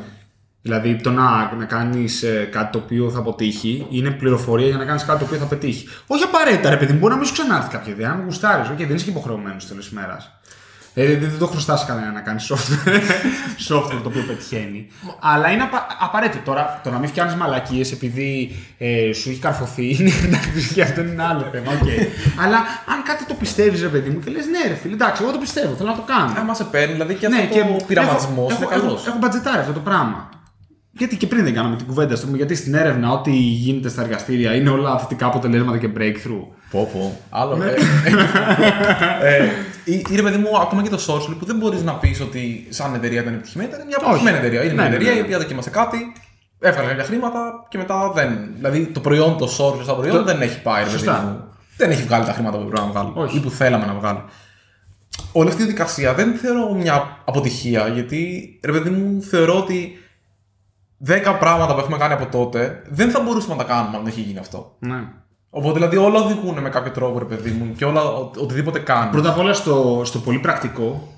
Δηλαδή 0.61 0.95
το 0.95 1.11
να, 1.11 1.55
να 1.55 1.65
κάνεις 1.65 2.23
κάτι 2.51 2.71
το 2.71 2.77
οποίο 2.77 3.09
θα 3.09 3.19
αποτύχει 3.19 3.87
είναι 3.89 4.11
πληροφορία 4.11 4.67
για 4.67 4.77
να 4.77 4.85
κάνεις 4.85 5.05
κάτι 5.05 5.19
το 5.19 5.25
οποίο 5.25 5.37
θα 5.37 5.45
πετύχει. 5.45 5.87
Όχι 6.07 6.23
απαραίτητα, 6.23 6.69
ρε 6.69 6.77
παιδί 6.77 6.93
μου, 6.93 6.99
μπορεί 6.99 7.13
να 7.13 7.19
μην 7.19 7.27
σου 7.27 7.33
ξανάρθει 7.33 7.69
κάποια 7.69 7.93
ιδέα, 7.93 8.11
αν 8.11 8.23
γουστάρεις. 8.23 8.69
Okay, 8.69 8.85
δεν 8.87 8.95
είσαι 8.95 9.05
και 9.05 9.09
υποχρεωμένος 9.09 9.63
στο 9.63 9.71
τέλος 9.71 9.85
της 9.85 9.93
μέρα. 10.97 11.11
Ε, 11.11 11.15
δεν, 11.17 11.29
δεν 11.29 11.39
το 11.39 11.47
χρωστά 11.47 11.83
κανένα 11.87 12.11
να 12.11 12.19
κάνει 12.19 12.39
software, 12.49 13.01
software 13.69 13.99
το 14.03 14.09
οποίο 14.09 14.23
πετυχαίνει. 14.27 14.87
Αλλά 15.19 15.51
είναι 15.51 15.63
απα, 15.63 15.87
απαραίτητο. 15.99 16.43
Τώρα 16.45 16.81
το 16.83 16.89
να 16.91 16.97
μην 16.99 17.09
φτιάχνει 17.09 17.35
μαλακίε 17.37 17.85
επειδή 17.93 18.55
ε, 18.77 19.13
σου 19.13 19.29
έχει 19.29 19.39
καρφωθεί 19.39 19.95
είναι 19.99 20.11
εντάξει, 20.25 20.73
και 20.73 20.81
αυτό 20.81 21.01
είναι 21.01 21.11
ένα 21.11 21.27
άλλο 21.29 21.45
θέμα. 21.51 21.71
Okay. 21.71 22.07
Αλλά 22.43 22.57
αν 22.91 23.03
κάτι 23.03 23.25
το 23.25 23.33
πιστεύει, 23.33 23.79
ρε 23.79 23.87
παιδί 23.87 24.09
μου, 24.09 24.19
και 24.19 24.31
λε 24.31 24.39
ναι, 24.39 24.67
ρε 24.67 24.73
φίλε, 24.73 24.93
εντάξει, 24.93 25.23
εγώ 25.23 25.31
το 25.31 25.37
πιστεύω, 25.37 25.75
θέλω 25.75 25.89
να 25.89 25.95
το 25.95 26.03
κάνω. 26.07 26.33
Άμα 26.37 26.53
σε 26.53 26.63
παίρνει, 26.63 26.93
δηλαδή 26.93 27.13
και 27.13 27.27
Ναι, 27.27 27.37
αυτό 27.37 27.73
ο 27.81 27.85
πειραματισμό 27.87 28.47
έχω, 28.49 28.63
είναι 28.63 28.71
έχω, 28.71 28.81
καλό. 28.81 28.93
έχω, 28.93 29.03
έχω 29.07 29.17
μπατζετάρει 29.17 29.59
αυτό 29.59 29.73
το 29.73 29.79
πράγμα. 29.79 30.29
Γιατί 30.91 31.15
και 31.17 31.27
πριν 31.27 31.43
δεν 31.43 31.53
κάναμε 31.53 31.75
την 31.75 31.85
κουβέντα, 31.85 32.13
ας 32.13 32.21
πούμε, 32.21 32.37
γιατί 32.37 32.55
στην 32.55 32.73
έρευνα 32.73 33.11
ό,τι 33.11 33.31
γίνεται 33.31 33.89
στα 33.89 34.01
εργαστήρια 34.01 34.55
είναι 34.55 34.69
όλα 34.69 34.99
θετικά 34.99 35.25
αποτελέσματα 35.25 35.77
και 35.77 35.89
breakthrough. 35.97 36.45
Πω, 36.71 36.89
πω. 36.93 37.19
Άλλο. 37.29 37.63
ε, 37.63 37.75
ε, 39.37 39.49
ή, 39.87 40.05
ή 40.09 40.15
ρε 40.15 40.21
παιδί 40.21 40.37
μου, 40.37 40.59
ακόμα 40.61 40.81
και 40.83 40.89
το 40.89 40.99
social 41.07 41.35
που 41.39 41.45
δεν 41.45 41.55
μπορείς 41.55 41.83
να 41.83 41.93
πεις 41.93 42.21
ότι 42.21 42.67
σαν 42.69 42.93
εταιρεία 42.93 43.21
ήταν 43.21 43.33
επιτυχημένη, 43.33 43.69
ήταν 43.73 43.85
μια 43.87 43.97
αποτυχημένη 44.01 44.37
εταιρεία. 44.37 44.63
Είναι 44.63 44.73
Ναι, 44.73 44.79
μια 44.81 44.89
ναι, 44.89 44.95
εταιρεία 44.95 45.13
ναι. 45.13 45.19
η 45.19 45.21
οποία 45.21 45.37
δοκίμασε 45.37 45.69
κάτι, 45.69 45.97
έφερε 46.59 46.87
κάποια 46.87 47.03
χρήματα 47.03 47.65
και 47.69 47.77
μετά 47.77 48.11
δεν. 48.15 48.49
Δηλαδή 48.55 48.85
το 48.85 48.99
προϊόν, 48.99 49.37
το 49.37 49.45
social 49.45 49.83
σαν 49.85 49.95
προϊόν 49.95 50.15
Το- 50.15 50.23
δεν 50.23 50.41
έχει 50.41 50.61
πάει. 50.61 50.79
Ρε, 50.83 50.89
παιδί 50.89 50.97
Σωστά. 50.97 51.21
μου. 51.21 51.43
Δεν 51.77 51.91
έχει 51.91 52.03
βγάλει 52.03 52.25
τα 52.25 52.33
χρήματα 52.33 52.57
που 52.57 52.65
πρέπει 52.65 52.85
να 52.85 52.91
βγάλει 52.91 53.11
Όχι. 53.15 53.37
ή 53.37 53.39
που 53.39 53.49
θέλαμε 53.49 53.85
να 53.85 53.93
βγάλει. 53.93 54.23
Όλη 55.31 55.47
αυτή 55.49 55.61
η 55.61 55.65
διαδικασία 55.65 56.13
δεν 56.13 56.33
θεωρώ 56.33 56.73
μια 56.73 57.17
αποτυχία 57.25 57.87
γιατί 57.87 58.59
ρε 58.63 58.71
παιδί 58.71 58.89
μου 58.89 59.21
θεωρώ 59.21 59.57
ότι 59.57 59.97
10 61.07 61.35
πράγματα 61.39 61.73
που 61.73 61.79
έχουμε 61.79 61.97
κάνει 61.97 62.13
από 62.13 62.25
τότε 62.25 62.81
δεν 62.89 63.09
θα 63.11 63.19
μπορούσαμε 63.19 63.55
να 63.55 63.63
τα 63.63 63.73
κάνουμε 63.73 63.97
αν 63.97 64.03
δεν 64.03 64.11
είχε 64.11 64.21
γίνει 64.21 64.39
αυτό. 64.39 64.75
Ναι. 64.79 65.03
Οπότε 65.49 65.73
δηλαδή 65.73 65.97
όλα 65.97 66.19
οδηγούν 66.19 66.59
με 66.59 66.69
κάποιο 66.69 66.91
τρόπο, 66.91 67.19
ρε 67.19 67.25
παιδί 67.25 67.49
μου, 67.49 67.73
και 67.77 67.85
όλα 67.85 68.03
ο- 68.03 68.31
οτιδήποτε 68.37 68.79
κάνουν. 68.79 69.11
Πρώτα 69.11 69.29
απ' 69.29 69.37
όλα 69.37 69.53
στο, 69.53 70.01
στο 70.05 70.19
πολύ 70.19 70.39
πρακτικό. 70.39 71.11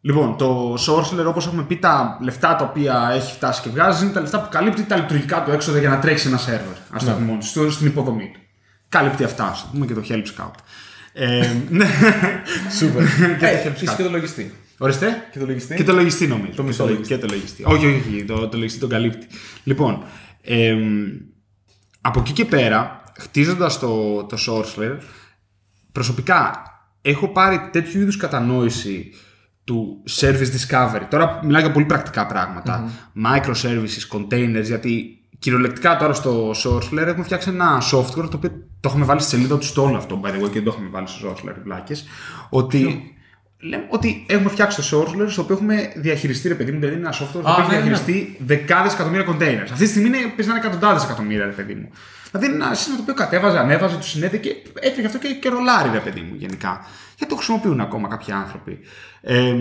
Λοιπόν, 0.00 0.36
το 0.36 0.74
Sourceler, 0.74 1.24
όπως 1.26 1.46
έχουμε 1.46 1.62
πει, 1.62 1.76
τα 1.76 2.18
λεφτά 2.22 2.56
τα 2.56 2.64
οποία 2.64 3.10
έχει 3.14 3.32
φτάσει 3.32 3.62
και 3.62 3.68
βγάζει 3.68 4.04
είναι 4.04 4.12
τα 4.12 4.20
λεφτά 4.20 4.40
που 4.40 4.48
καλύπτει 4.50 4.82
τα 4.84 4.96
λειτουργικά 4.96 5.42
του 5.44 5.50
έξοδα 5.50 5.78
για 5.78 5.88
να 5.88 5.98
τρέξει 5.98 6.28
ένα 6.28 6.36
σερβερ. 6.36 6.76
Α 6.90 6.98
το 6.98 7.04
Ναι. 7.04 7.12
πούμε 7.12 7.26
μόνο, 7.26 7.40
στο, 7.40 7.70
στην 7.70 7.86
υποδομή 7.86 8.30
του. 8.34 8.40
Καλύπτει 8.88 9.24
αυτά, 9.24 9.44
ας 9.44 9.60
το 9.62 9.68
πούμε 9.72 9.86
και 9.86 9.94
το 9.94 10.02
Help 10.08 10.22
Scout. 10.22 10.50
Ε, 11.12 11.50
ναι. 11.70 11.86
Σούπερ. 12.78 13.02
Και 13.38 13.46
ε, 13.46 13.62
το 13.62 13.68
επίσης 13.68 13.90
Help 13.92 13.96
και 13.96 14.02
το 14.02 14.10
λογιστή. 14.10 14.54
Ορίστε; 14.78 15.28
Και 15.32 15.38
το 15.38 15.46
λογιστή. 15.46 15.74
Και 15.74 15.84
το 15.84 15.92
λογιστή 15.92 16.26
νομίζω. 16.26 16.52
Το 16.56 16.62
μισό 16.62 16.84
Και 16.84 16.90
λογιστή. 16.90 17.14
Και 17.14 17.20
το 17.20 17.26
λογιστή. 17.30 17.62
Όχι, 17.66 17.86
όχι, 17.86 17.96
όχι. 18.14 18.24
Το, 18.24 18.48
το 18.48 18.56
λογιστή 18.56 18.78
τον 18.80 18.88
καλύπτει. 18.88 19.26
Λοιπόν, 19.64 20.02
εμ, 20.42 21.04
από 22.00 22.20
εκεί 22.20 22.32
και 22.32 22.44
πέρα, 22.44 23.02
χτίζοντας 23.20 23.78
το, 23.78 24.24
το 24.24 24.36
Sourceler, 24.46 24.98
προσωπικά 25.92 26.62
έχω 27.02 27.28
πάρει 27.28 27.68
τέτοιου 27.72 28.00
είδους 28.00 28.16
κατανόηση 28.16 29.12
του 29.64 30.02
service 30.20 30.48
discovery. 30.58 31.06
Τώρα 31.10 31.40
μιλάω 31.44 31.60
για 31.60 31.70
πολύ 31.70 31.84
πρακτικά 31.84 32.26
πράγματα. 32.26 32.90
Microservices, 33.26 34.16
containers, 34.16 34.64
γιατί 34.64 35.18
κυριολεκτικά 35.38 35.96
τώρα 35.96 36.12
στο 36.12 36.50
Sourceler 36.50 37.06
έχουμε 37.06 37.24
φτιάξει 37.24 37.48
ένα 37.48 37.82
software 37.92 38.30
το 38.30 38.36
οποίο 38.36 38.50
το 38.80 38.88
έχουμε 38.88 39.04
βάλει 39.04 39.20
στη 39.20 39.30
σελίδα 39.30 39.58
του 39.58 39.64
στο 39.64 39.82
όλο 39.82 39.96
αυτό, 39.96 40.20
by 40.24 40.28
the 40.28 40.34
way, 40.36 40.40
και 40.40 40.48
δεν 40.52 40.64
το 40.64 40.70
έχουμε 40.70 40.88
βάλει 40.88 41.08
στο 41.08 41.28
Sourceler, 41.28 41.56
οι 41.56 41.60
βλάκες, 41.62 42.04
ότι 42.48 43.12
λέμε 43.58 43.86
ότι 43.88 44.26
έχουμε 44.28 44.50
φτιάξει 44.50 44.90
το 44.90 44.98
Sourceler 44.98 45.26
στο 45.28 45.42
οποίο 45.42 45.54
έχουμε 45.54 45.92
διαχειριστεί, 45.96 46.48
ρε 46.48 46.54
παιδί 46.54 46.72
μου, 46.72 46.78
δηλαδή 46.78 46.96
είναι 46.96 47.06
ένα 47.06 47.16
software 47.16 47.42
το 47.42 47.48
Α, 47.48 47.52
οποίο 47.52 47.62
έχει 47.62 47.70
ναι, 47.70 47.76
ναι. 47.76 47.82
διαχειριστεί 47.82 48.36
δεκάδες 48.38 48.94
εκατομμύρια 48.94 49.26
containers. 49.26 49.68
Αυτή 49.72 49.84
τη 49.84 49.86
στιγμή 49.86 50.08
είναι, 50.08 50.16
παίζει 50.16 50.50
να 50.50 50.56
είναι 50.56 50.66
εκατοντάδες 50.66 51.04
εκατομμύρια, 51.04 51.44
ρε 51.44 51.52
παιδί 51.52 51.74
μου. 51.74 51.90
Δηλαδή 52.34 52.54
είναι 52.54 52.64
ένα 52.64 52.74
σύστημα 52.74 52.96
το 52.96 53.02
οποίο 53.02 53.14
κατέβαζε, 53.14 53.58
ανέβαζε, 53.58 53.96
του 53.96 54.06
συνέδε 54.06 54.36
και 54.36 54.54
έτρεχε 54.80 55.06
αυτό 55.06 55.18
και, 55.18 55.34
και 55.34 55.48
ρολάρι, 55.48 55.90
ρε 55.92 55.98
παιδί 55.98 56.20
μου, 56.20 56.34
γενικά. 56.34 56.86
Γιατί 57.16 57.32
το 57.32 57.36
χρησιμοποιούν 57.36 57.80
ακόμα 57.80 58.08
κάποιοι 58.08 58.32
άνθρωποι. 58.32 58.78
Ε, 59.20 59.52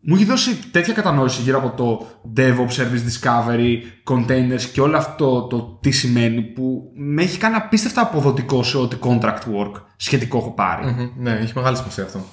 μου 0.00 0.14
έχει 0.14 0.24
δώσει 0.24 0.70
τέτοια 0.70 0.94
κατανόηση 0.94 1.42
γύρω 1.42 1.58
από 1.58 1.70
το 1.70 2.06
DevOps, 2.36 2.76
Service 2.76 3.04
Discovery, 3.08 3.76
Containers 4.04 4.62
και 4.72 4.80
όλο 4.80 4.96
αυτό 4.96 5.42
το 5.42 5.78
τι 5.82 5.90
σημαίνει 5.90 6.42
που 6.42 6.92
με 6.94 7.22
έχει 7.22 7.38
κάνει 7.38 7.54
απίστευτα 7.54 8.00
αποδοτικό 8.00 8.62
σε 8.62 8.78
ό,τι 8.78 8.96
contract 9.00 9.42
work 9.56 9.72
σχετικό 9.96 10.38
έχω 10.38 10.50
πάρει. 10.50 10.86
Μμμ, 10.86 11.10
Ναι, 11.16 11.30
έχει 11.30 11.52
μεγάλη 11.54 11.76
σημασία 11.76 12.04
αυτό. 12.04 12.24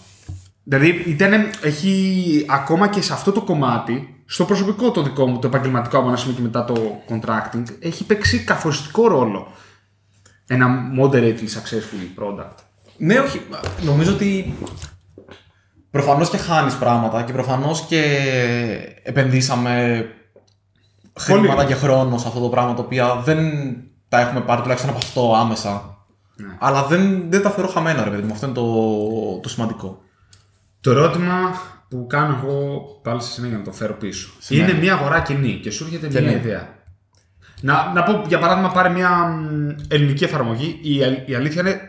Δηλαδή 0.64 1.04
ήταν, 1.08 1.50
έχει 1.64 2.46
ακόμα 2.50 2.88
και 2.88 3.02
σε 3.02 3.14
αυτό 3.14 3.32
το 3.32 3.42
κομμάτι, 3.42 4.21
στο 4.32 4.46
προσωπικό 4.46 4.92
το 4.92 5.02
δικό 5.04 5.28
μου, 5.28 5.40
το 5.40 5.48
επαγγελματικό 5.48 5.98
από 5.98 6.08
ένα 6.08 6.18
σημείο 6.18 6.36
και 6.36 6.42
μετά 6.42 6.66
το 6.66 7.02
contracting, 7.10 7.64
έχει 7.80 8.04
παίξει 8.04 8.44
καθοριστικό 8.44 9.08
ρόλο 9.08 9.48
ένα 10.48 10.68
moderately 11.00 11.48
successful 11.56 12.20
product. 12.20 12.56
Ναι, 12.98 13.20
όχι. 13.20 13.42
Νομίζω 13.82 14.14
ότι 14.14 14.58
προφανώς 15.92 16.30
και 16.30 16.38
χάνεις 16.38 16.76
πράγματα 16.76 17.24
και 17.24 17.34
προφανώς 17.34 17.82
και 17.82 18.04
επενδύσαμε 19.04 20.06
χρήματα 21.20 21.56
Πολύ. 21.56 21.68
και 21.68 21.76
χρόνο 21.76 22.18
σε 22.18 22.28
αυτό 22.28 22.40
το 22.40 22.50
πράγμα 22.50 22.74
το 22.74 22.82
οποία 22.82 23.16
δεν 23.16 23.48
τα 24.10 24.20
έχουμε 24.20 24.42
πάρει 24.42 24.62
τουλάχιστον 24.62 24.90
από 24.90 25.00
αυτό 25.04 25.36
άμεσα. 25.36 25.98
Ναι. 26.36 26.58
Αλλά 26.60 26.84
δεν, 26.84 27.30
δεν 27.30 27.42
τα 27.42 27.50
θεωρώ 27.50 27.72
χαμένα, 27.72 28.04
ρε 28.04 28.10
παιδί 28.10 28.24
μου. 28.24 28.34
Αυτό 28.34 28.46
είναι 28.46 28.56
το, 28.56 29.40
το 29.42 29.50
σημαντικό. 29.50 30.02
Το 30.82 30.92
ερώτημα 30.92 31.34
που 31.92 32.08
κάνω 32.10 32.40
εγώ 32.44 32.82
πάλι 33.04 33.22
σε 33.22 33.32
συνέχεια 33.32 33.58
να 33.58 33.64
το 33.64 33.72
φέρω 33.72 33.94
πίσω. 33.94 34.30
Σημαίνει. 34.40 34.70
Είναι 34.72 34.80
μια 34.80 34.94
αγορά 34.94 35.22
κοινή 35.22 35.60
και 35.64 35.72
σου 35.72 35.84
έρχεται 35.84 36.08
μια 36.10 36.20
Κοινή. 36.20 36.34
ιδέα. 36.34 36.80
Να, 37.62 37.92
να 37.94 38.04
πω 38.04 38.24
για 38.28 38.40
παράδειγμα, 38.40 38.72
πάρε 38.72 38.90
μια 38.90 39.10
μ, 39.26 39.70
ελληνική 39.88 40.24
εφαρμογή. 40.24 40.80
Η, 40.82 41.04
αλ- 41.04 41.30
η 41.30 41.36
αλήθεια 41.36 41.62
είναι 41.62 41.80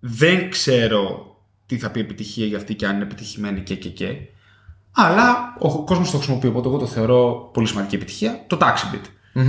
δεν 0.00 0.50
ξέρω 0.50 1.26
τι 1.66 1.78
θα 1.78 1.90
πει 1.90 2.00
επιτυχία 2.00 2.46
για 2.46 2.56
αυτή 2.56 2.74
και 2.74 2.86
αν 2.86 2.94
είναι 2.94 3.04
επιτυχημένη 3.04 3.60
και 3.60 3.74
και 3.74 3.88
και. 3.88 4.16
Αλλά 4.92 5.54
ο 5.58 5.84
κόσμος 5.84 6.10
το 6.10 6.16
χρησιμοποιεί, 6.16 6.46
οπότε 6.46 6.68
εγώ 6.68 6.78
το 6.78 6.86
θεωρώ 6.86 7.50
πολύ 7.52 7.66
σημαντική 7.66 7.94
επιτυχία. 7.94 8.44
Το 8.46 8.58
TaxiBit, 8.60 9.04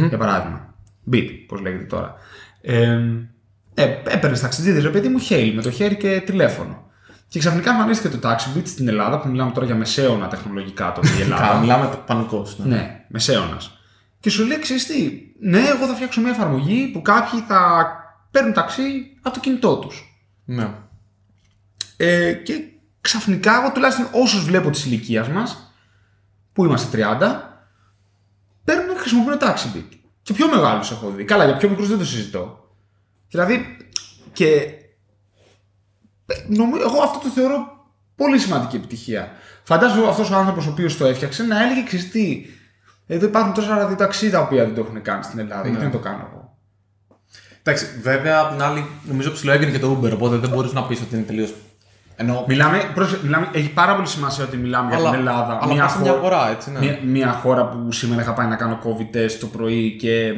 για 0.09 0.17
παράδειγμα. 0.17 0.73
Bit, 1.11 1.29
πώς 1.47 1.61
λέγεται 1.61 1.83
τώρα. 1.83 2.15
Ε, 2.61 2.99
ε, 3.73 3.83
Έπαιρνες 4.07 4.39
ταξιτζίδε, 4.41 4.79
ρε 4.79 4.89
παιδί 4.89 5.07
μου, 5.07 5.19
χέιλ 5.19 5.55
με 5.55 5.61
το 5.61 5.71
χέρι 5.71 5.95
και 5.97 6.21
τηλέφωνο. 6.25 6.88
Και 7.29 7.39
ξαφνικά 7.39 7.71
εμφανίστηκε 7.71 8.17
το 8.17 8.29
TaxiBit 8.29 8.65
στην 8.65 8.87
Ελλάδα, 8.87 9.19
που 9.19 9.27
μιλάμε 9.27 9.51
τώρα 9.51 9.65
για 9.65 9.75
μεσαίωνα 9.75 10.27
τεχνολογικά 10.27 10.91
τότε 10.91 11.07
η 11.17 11.21
Ελλάδα. 11.21 11.47
Καλά, 11.47 11.59
μιλάμε 11.59 11.99
πανικός. 12.05 12.57
Ναι. 12.59 12.75
Ναι, 12.75 13.05
μεσαίωνας. 13.07 13.79
Και 14.19 14.29
σου 14.29 14.45
λέει, 14.45 14.59
ξέρεις 14.59 14.85
τι, 14.85 15.21
ναι, 15.39 15.59
εγώ 15.59 15.87
θα 15.87 15.93
φτιάξω 15.95 16.21
μια 16.21 16.29
εφαρμογή 16.31 16.87
που 16.87 17.01
κάποιοι 17.01 17.39
θα 17.47 17.89
παίρνουν 18.31 18.53
ταξί 18.53 18.81
από 19.21 19.33
το 19.35 19.39
κινητό 19.39 19.77
τους. 19.77 20.23
ναι. 20.45 20.73
Ε, 22.01 22.33
και 22.33 22.53
ξαφνικά, 23.01 23.59
εγώ 23.61 23.71
τουλάχιστον 23.71 24.07
όσους 24.11 24.43
βλέπω 24.43 24.69
της 24.69 24.85
ηλικίας 24.85 25.27
μας, 25.27 25.73
που 26.53 26.65
είμαστε 26.65 26.87
30, 26.87 27.17
παίρνουν 28.63 28.87
και 28.87 28.99
χρησιμοποιούν 28.99 29.37
TaxiBit. 29.41 29.97
Και 30.21 30.33
πιο 30.33 30.49
μεγάλους 30.49 30.91
έχω 30.91 31.09
δει. 31.09 31.23
Καλά, 31.23 31.45
για 31.45 31.57
πιο 31.57 31.69
μικρούς 31.69 31.87
δεν 31.87 31.97
το 31.97 32.05
συζητώ. 32.05 32.69
Δηλαδή, 33.29 33.77
και. 34.33 34.73
Ε, 36.29 36.35
Νομίζω, 36.47 36.83
εγώ 36.83 37.01
αυτό 37.03 37.19
το 37.19 37.29
θεωρώ 37.29 37.57
πολύ 38.15 38.39
σημαντική 38.39 38.75
επιτυχία. 38.75 39.31
Φαντάζομαι 39.63 40.07
αυτός 40.07 40.31
ο 40.31 40.35
άνθρωπος 40.35 40.67
ο 40.67 40.69
οποίος 40.69 40.97
το 40.97 41.05
έφτιαξε 41.05 41.43
να 41.43 41.63
έλεγε 41.63 41.83
ξέρεις 41.83 42.11
τι, 42.11 42.45
Εδώ 43.07 43.25
υπάρχουν 43.25 43.53
τόσα 43.53 43.77
ραδιοταξί 43.77 44.29
τα 44.29 44.39
οποία 44.39 44.63
δεν 44.63 44.75
το 44.75 44.81
έχουν 44.81 45.01
κάνει 45.01 45.23
στην 45.23 45.39
Ελλάδα. 45.39 45.67
Γιατί 45.67 45.81
δεν 45.81 45.91
το 45.91 45.97
κάνω 45.97 46.27
εγώ. 46.31 46.57
Εντάξει, 47.63 47.85
βέβαια 48.01 48.39
απ' 48.39 48.51
την 48.51 48.61
άλλη 48.61 48.85
νομίζω 49.03 49.31
ψηλό 49.31 49.51
έγινε 49.51 49.71
και 49.71 49.79
το 49.79 49.99
Uber, 50.01 50.11
οπότε 50.13 50.35
δεν 50.35 50.49
μπορείς 50.49 50.73
να 50.73 50.83
πεις 50.83 51.01
ότι 51.01 51.15
είναι 51.15 51.23
τελείω. 51.23 51.47
Ενώ. 52.15 52.45
Μιλάμε, 52.47 52.91
πρόσεχε, 52.93 53.19
μιλάμε, 53.23 53.49
έχει 53.51 53.69
πάρα 53.69 53.95
πολύ 53.95 54.07
σημασία 54.07 54.43
ότι 54.43 54.57
μιλάμε 54.57 54.95
για 54.95 55.09
την 55.09 55.19
Ελλάδα. 55.19 55.59
αλλά 55.61 55.73
μια, 55.73 55.83
πας 55.83 55.91
σε 55.91 55.99
μια 55.99 56.11
χώρα, 56.11 56.19
αγορά, 56.19 56.49
έτσι, 56.49 56.71
ναι. 56.71 56.79
μια, 56.79 56.99
μια 57.03 57.31
χώρα 57.31 57.67
που 57.67 57.91
σήμερα 57.91 58.21
είχα 58.21 58.33
πάει 58.33 58.47
να 58.47 58.55
κάνω 58.55 58.79
COVID 58.83 59.15
test 59.15 59.31
το 59.39 59.47
πρωί 59.47 59.95
και. 59.99 60.33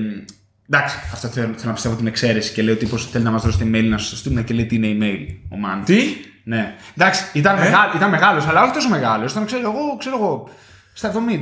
Μ, 0.72 0.76
Εντάξει, 0.76 0.96
αυτό 1.14 1.28
θέλω, 1.28 1.46
θέλω 1.48 1.68
να 1.68 1.74
πιστεύω 1.74 1.96
την 1.96 2.08
εξαίρεση 2.08 2.54
και 2.54 2.62
λέει 2.62 2.74
ο 2.74 2.78
τύπος 2.78 3.10
θέλει 3.10 3.24
να 3.24 3.32
μας 3.32 3.44
δώσει 3.44 3.58
email 3.62 3.84
να 3.90 3.98
σας 3.98 4.20
στείλουμε 4.20 4.44
και 4.44 4.54
λέει 4.54 4.66
τι 4.66 4.76
είναι 4.76 4.88
email. 5.00 5.36
Ο 5.50 5.58
Μάν. 5.58 5.84
Τι; 5.84 6.04
Ναι. 6.44 6.76
Εντάξει, 6.98 7.24
ήταν, 7.34 7.60
μεγάλο, 7.60 7.92
ήταν 7.96 8.10
μεγάλος, 8.10 8.48
αλλά 8.48 8.64
όχι 8.64 8.74
τόσο 8.74 8.90
μεγάλος. 8.90 9.32
Ήταν, 9.32 9.46
ξέρω 9.46 9.62
εγώ, 9.62 9.98
ξέρω 10.00 10.16
εγώ, 10.16 10.50
στα 10.94 11.12
70. 11.12 11.42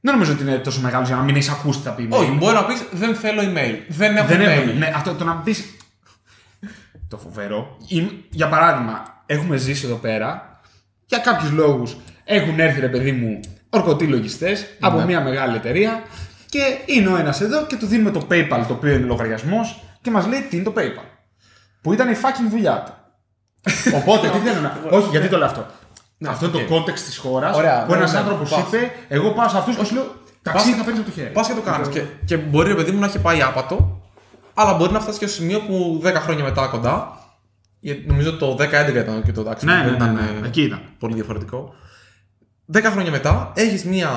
Δεν 0.00 0.12
νομίζω 0.14 0.32
ότι 0.32 0.42
είναι 0.42 0.56
τόσο 0.56 0.80
μεγάλος 0.80 1.08
για 1.08 1.16
να 1.16 1.22
μην 1.22 1.34
έχεις 1.34 1.48
ακούσει 1.48 1.82
τα 1.82 1.90
πει 1.90 2.08
email. 2.10 2.16
Όχι, 2.18 2.30
μπορεί 2.30 2.54
να 2.54 2.64
πεις 2.64 2.84
δεν 2.92 3.14
θέλω 3.14 3.40
email. 3.42 3.74
Δεν 3.88 4.16
έχω 4.16 4.26
Δεν 4.26 4.40
email. 4.40 4.44
έχουμε. 4.44 4.72
Ναι, 4.72 4.92
αυτό 4.94 5.14
το 5.14 5.24
να 5.24 5.34
πει. 5.36 5.54
το 7.08 7.16
φοβερό. 7.16 7.76
Ή, 7.88 8.08
Για 8.30 8.48
παράδειγμα, 8.48 9.22
έχουμε 9.26 9.56
ζήσει 9.56 9.86
εδώ 9.86 9.94
πέρα 9.96 10.60
για 11.06 11.18
κάποιους 11.18 11.50
λόγους. 11.50 11.96
Έχουν 12.24 12.60
έρθει 12.60 12.80
ρε 12.80 12.88
παιδί 12.88 13.12
μου 13.12 13.40
ορκωτοί 13.70 14.06
λογιστές 14.06 14.66
από 14.80 15.00
μια 15.00 15.20
μεγάλη 15.20 15.56
εταιρεία 15.56 16.02
και 16.48 16.78
είναι 16.86 17.08
ο 17.08 17.16
ένας 17.16 17.40
εδώ 17.40 17.66
και 17.66 17.76
του 17.76 17.86
δίνουμε 17.86 18.10
το 18.10 18.26
PayPal 18.30 18.64
το 18.68 18.72
οποίο 18.72 18.92
είναι 18.92 19.06
λογαριασμός 19.06 19.82
και 20.00 20.10
μας 20.10 20.26
λέει 20.26 20.40
τι 20.40 20.56
είναι 20.56 20.64
το 20.64 20.72
PayPal. 20.76 21.04
Που 21.80 21.92
ήταν 21.92 22.08
η 22.10 22.16
fucking 22.22 22.50
δουλειά 22.50 22.82
του. 22.86 22.92
Οπότε 23.94 24.28
τι 24.28 24.38
θέλω 24.38 24.60
να. 24.60 24.78
Όχι, 24.98 25.08
γιατί 25.08 25.28
το 25.28 25.36
λέω 25.38 25.46
αυτό. 25.46 25.66
αυτό 26.26 26.46
είναι 26.46 26.64
το 26.66 26.74
context 26.74 26.98
της 26.98 27.16
χώρας 27.16 27.56
Ωραία, 27.56 27.84
που 27.84 27.90
ναι, 27.92 27.96
ένας 27.96 28.12
ναι, 28.12 28.18
άνθρωπος 28.18 28.50
πας. 28.50 28.60
είπε: 28.60 28.90
Εγώ 29.08 29.30
πάω 29.30 29.48
σε 29.48 29.58
αυτούς 29.58 29.76
και 29.76 29.84
σου 29.84 29.94
λέω 29.94 30.14
Ταξί 30.42 30.72
θα 30.72 30.84
παίρνεις 30.84 31.00
από 31.00 31.10
το 31.10 31.14
χέρι. 31.14 31.32
Πας 31.32 31.46
και 31.46 31.54
το 31.54 31.60
κάνεις. 31.60 31.88
Και, 31.88 32.02
και 32.24 32.36
μπορεί, 32.36 32.68
ρε 32.68 32.74
παιδί 32.74 32.90
μου, 32.90 32.98
να 32.98 33.06
έχει 33.06 33.18
πάει 33.18 33.42
άπατο, 33.42 34.00
αλλά 34.54 34.74
μπορεί 34.74 34.92
να 34.92 35.00
φτάσει 35.00 35.18
και 35.18 35.26
στο 35.26 35.36
σημείο 35.40 35.60
που 35.60 36.02
10 36.04 36.12
χρόνια 36.14 36.44
μετά 36.44 36.66
κοντά. 36.66 37.18
γιατί 37.80 38.06
Νομίζω 38.06 38.36
το 38.36 38.56
10-11 38.58 38.94
ήταν 38.94 39.22
και 39.22 39.32
το 39.32 39.42
τάξη. 39.42 39.64
Ναι, 39.64 39.72
δεν 39.72 39.84
ναι, 39.84 39.90
ναι, 39.90 39.96
ήταν, 39.96 40.14
ναι. 40.14 40.40
ε, 40.42 40.46
Εκεί 40.46 40.62
ήταν. 40.62 40.80
Πολύ 40.98 41.14
διαφορετικό. 41.14 41.74
10 42.72 42.82
χρόνια 42.82 43.10
μετά 43.10 43.52
έχεις 43.54 43.84
μια 43.84 44.10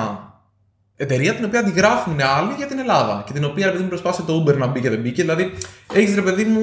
εταιρεία 1.02 1.34
την 1.34 1.44
οποία 1.44 1.60
αντιγράφουν 1.60 2.20
άλλοι 2.20 2.52
για 2.56 2.66
την 2.66 2.78
Ελλάδα. 2.78 3.22
Και 3.26 3.32
την 3.32 3.44
οποία, 3.44 3.66
ρε 3.66 3.72
παιδί 3.72 3.82
μου, 3.82 3.88
προσπάθησε 3.88 4.22
το 4.22 4.44
Uber 4.46 4.56
να 4.56 4.66
μπει 4.66 4.80
και 4.80 4.90
δεν 4.90 5.00
μπήκε. 5.00 5.22
Δηλαδή, 5.22 5.52
έχεις 5.92 6.14
ρε 6.14 6.22
παιδί 6.22 6.44
μου. 6.44 6.62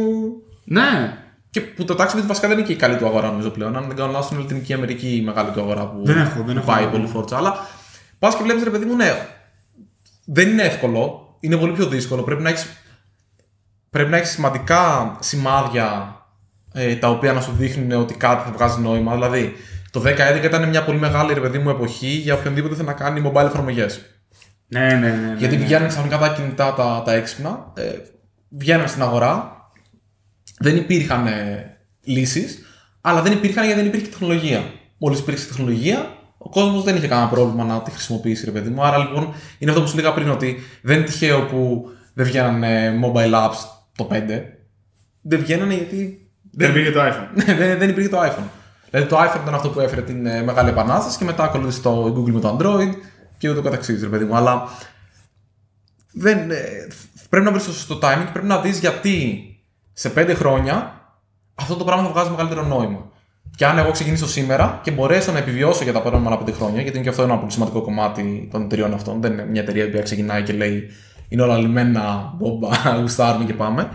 Ναι, 0.63 1.17
Και 1.49 1.61
που 1.61 1.85
το 1.85 1.95
taxi 1.99 2.23
βασικά 2.25 2.47
δεν 2.47 2.57
είναι 2.57 2.67
και 2.67 2.73
η 2.73 2.75
καλή 2.75 2.97
του 2.97 3.05
αγορά, 3.05 3.27
νομίζω 3.27 3.49
πλέον. 3.49 3.75
Αν 3.77 3.87
δεν 3.87 3.95
κάνω 3.95 4.11
λάθος, 4.11 4.31
είναι 4.31 4.39
η 4.39 4.43
Λατινική 4.43 4.73
Αμερική 4.73 5.15
η 5.15 5.21
μεγάλη 5.21 5.51
του 5.51 5.59
αγορά 5.59 5.87
που, 5.87 5.99
Δεν 6.05 6.17
έχω, 6.17 6.43
δεν 6.43 6.53
που 6.55 6.61
έχω. 6.61 6.71
πάει 6.71 6.85
πολύ 6.87 7.07
φόρτσα. 7.07 7.37
Αλλά 7.37 7.67
πας 8.19 8.35
και 8.35 8.43
βλέπεις, 8.43 8.63
ρε 8.63 8.69
παιδί 8.69 8.85
μου, 8.85 8.95
ναι, 8.95 9.27
δεν 10.25 10.49
είναι 10.49 10.63
εύκολο. 10.63 11.35
Είναι 11.39 11.57
πολύ 11.57 11.71
πιο 11.71 11.85
δύσκολο. 11.87 12.21
Πρέπει 12.23 12.41
να 12.41 12.49
έχεις 12.49 12.67
πρέπει 13.89 14.09
να 14.09 14.17
έχεις 14.17 14.29
σημαντικά 14.29 15.15
σημάδια 15.19 16.15
ε, 16.73 16.95
τα 16.95 17.09
οποία 17.09 17.33
να 17.33 17.41
σου 17.41 17.51
δείχνουν 17.57 17.91
ότι 17.91 18.13
κάτι 18.13 18.43
θα 18.45 18.51
βγάζει 18.51 18.81
νόημα. 18.81 19.13
Δηλαδή, 19.13 19.53
το 19.91 20.01
10-11 20.05 20.43
ήταν 20.43 20.69
μια 20.69 20.83
πολύ 20.83 20.97
μεγάλη 20.99 21.33
ρε 21.33 21.39
παιδί 21.39 21.57
μου 21.57 21.69
εποχή 21.69 22.07
για 22.07 22.33
οποιονδήποτε 22.33 22.75
θέλει 22.75 22.87
να 22.87 22.93
κάνει 22.93 23.31
mobile 23.33 23.45
εφαρμογές. 23.45 24.01
Ναι, 24.69 24.79
ναι. 24.79 24.95
ναι, 24.95 25.09
ναι. 25.09 25.35
Γιατί 25.37 25.57
βγαίνουν 25.57 25.87
ξαφνικά 25.87 26.17
τα 26.17 26.29
κινητά 26.29 26.73
τα, 26.73 27.01
τα 27.05 27.13
έξυπνα, 27.13 27.71
ε, 27.75 27.83
βγαίνουν 28.49 28.87
στην 28.87 29.01
αγορά, 29.01 29.57
δεν 30.59 30.75
υπήρχαν 30.75 31.27
ε, 31.27 31.77
λύσεις, 32.03 32.61
αλλά 33.01 33.21
δεν 33.21 33.31
υπήρχαν 33.31 33.65
γιατί 33.65 33.79
δεν 33.79 33.89
υπήρχε 33.89 34.07
τεχνολογία. 34.07 34.63
Μόλις 34.97 35.19
υπήρξε 35.19 35.47
τεχνολογία, 35.47 36.17
ο 36.37 36.49
κόσμος 36.49 36.83
δεν 36.83 36.95
είχε 36.95 37.07
κανένα 37.07 37.29
πρόβλημα 37.29 37.63
να 37.63 37.81
τη 37.81 37.91
χρησιμοποιήσει, 37.91 38.45
ρε 38.45 38.51
παιδί 38.51 38.69
μου. 38.69 38.83
Άρα 38.83 38.97
λοιπόν 38.97 39.33
είναι 39.59 39.71
αυτό 39.71 39.83
που 39.83 39.89
σου 39.89 39.95
λέγα 39.95 40.13
πριν, 40.13 40.29
ότι 40.29 40.57
δεν 40.81 40.97
είναι 40.97 41.05
τυχαίο 41.05 41.45
που 41.45 41.89
δεν 42.13 42.25
βγαίναν 42.25 42.63
ε, 42.63 42.99
mobile 43.03 43.33
apps 43.33 43.57
το 43.95 44.07
5. 44.11 44.15
Δεν 45.21 45.39
βγαίνανε 45.39 45.73
γιατί. 45.73 46.29
Δεν 46.51 46.73
πήγε 46.73 46.91
το 46.91 46.99
iPhone. 47.01 47.27
Ναι, 47.45 47.53
δεν, 47.53 47.77
δεν 47.77 47.89
υπήρχε 47.89 48.09
το 48.09 48.21
iPhone. 48.21 48.47
Δηλαδή 48.89 49.09
το 49.09 49.17
iPhone 49.19 49.41
ήταν 49.41 49.53
αυτό 49.53 49.69
που 49.69 49.79
έφερε 49.79 50.01
την 50.01 50.25
ε, 50.25 50.43
μεγάλη 50.43 50.69
επανάσταση 50.69 51.17
και 51.17 51.23
μετά 51.23 51.43
ακολούθησε 51.43 51.81
το 51.81 52.05
Google 52.05 52.31
με 52.31 52.39
το 52.39 52.57
Android 52.57 52.89
και 53.39 53.49
ούτω 53.49 53.61
καθεξής, 53.61 54.01
ρε 54.01 54.07
παιδί 54.07 54.25
μου. 54.25 54.35
Αλλά 54.35 54.69
δεν, 56.11 56.51
ε, 56.51 56.87
πρέπει 57.29 57.45
να 57.45 57.51
βρεις 57.51 57.65
το 57.65 57.71
σωστό 57.71 57.99
timing 58.01 58.23
και 58.25 58.31
πρέπει 58.31 58.47
να 58.47 58.61
δεις 58.61 58.79
γιατί 58.79 59.43
σε 59.93 60.09
πέντε 60.09 60.33
χρόνια 60.33 60.93
αυτό 61.55 61.75
το 61.75 61.83
πράγμα 61.83 62.03
θα 62.03 62.09
βγάζει 62.09 62.29
μεγαλύτερο 62.29 62.63
νόημα. 62.63 63.11
Και 63.55 63.65
αν 63.65 63.77
εγώ 63.77 63.91
ξεκινήσω 63.91 64.27
σήμερα 64.27 64.79
και 64.83 64.91
μπορέσω 64.91 65.31
να 65.31 65.37
επιβιώσω 65.37 65.83
για 65.83 65.93
τα 65.93 66.03
επόμενα 66.05 66.37
πέντε 66.37 66.51
χρόνια, 66.51 66.81
γιατί 66.81 66.95
είναι 66.95 67.03
και 67.03 67.09
αυτό 67.09 67.21
ένα 67.21 67.37
πολύ 67.37 67.51
σημαντικό 67.51 67.81
κομμάτι 67.81 68.47
των 68.51 68.61
εταιριών 68.61 68.93
αυτών. 68.93 69.21
Δεν 69.21 69.31
είναι 69.31 69.45
μια 69.45 69.61
εταιρεία 69.61 69.89
που 69.89 70.01
ξεκινάει 70.03 70.43
και 70.43 70.53
λέει 70.53 70.89
Είναι 71.27 71.41
όλα 71.41 71.57
λιμένα, 71.57 72.33
μπόμπα, 72.37 72.69
γουστάρουμε 72.99 73.45
και 73.45 73.53
πάμε. 73.53 73.91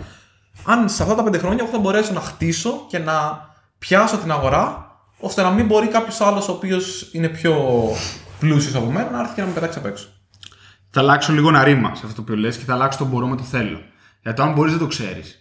Αν 0.64 0.88
σε 0.88 1.02
αυτά 1.02 1.14
τα 1.14 1.22
πέντε 1.22 1.38
χρόνια 1.38 1.58
εγώ 1.62 1.72
θα 1.72 1.78
μπορέσω 1.78 2.12
να 2.12 2.20
χτίσω 2.20 2.86
και 2.88 2.98
να 2.98 3.48
πιάσω 3.78 4.16
την 4.16 4.30
αγορά, 4.30 4.96
ώστε 5.20 5.42
να 5.42 5.50
μην 5.50 5.66
μπορεί 5.66 5.86
κάποιος 5.86 6.20
άλλος 6.20 6.48
ο 6.48 6.52
οποίος 6.52 7.08
είναι 7.12 7.28
πιο 7.28 7.54
πλούσιος 8.48 8.74
από 8.74 8.90
μένα 8.90 9.10
να 9.10 9.20
έρθει 9.20 9.34
και 9.34 9.40
να 9.40 9.46
με 9.46 9.52
πετάξει 9.52 9.78
απ' 9.78 9.86
έξω. 9.86 10.06
Θα 10.90 11.00
αλλάξω 11.00 11.32
λίγο 11.32 11.48
ένα 11.48 11.64
ρήμα 11.64 11.94
σε 11.94 12.02
αυτό 12.06 12.22
που 12.22 12.32
λες 12.32 12.56
και 12.56 12.64
θα 12.64 12.72
αλλάξω 12.74 12.98
το 12.98 13.04
μπορώ 13.04 13.26
με 13.26 13.36
το 13.36 13.42
θέλω. 13.42 13.80
Γιατί 14.22 14.42
αν 14.42 14.52
μπορείς 14.52 14.72
δεν 14.72 14.80
το 14.80 14.86
ξέρεις. 14.86 15.38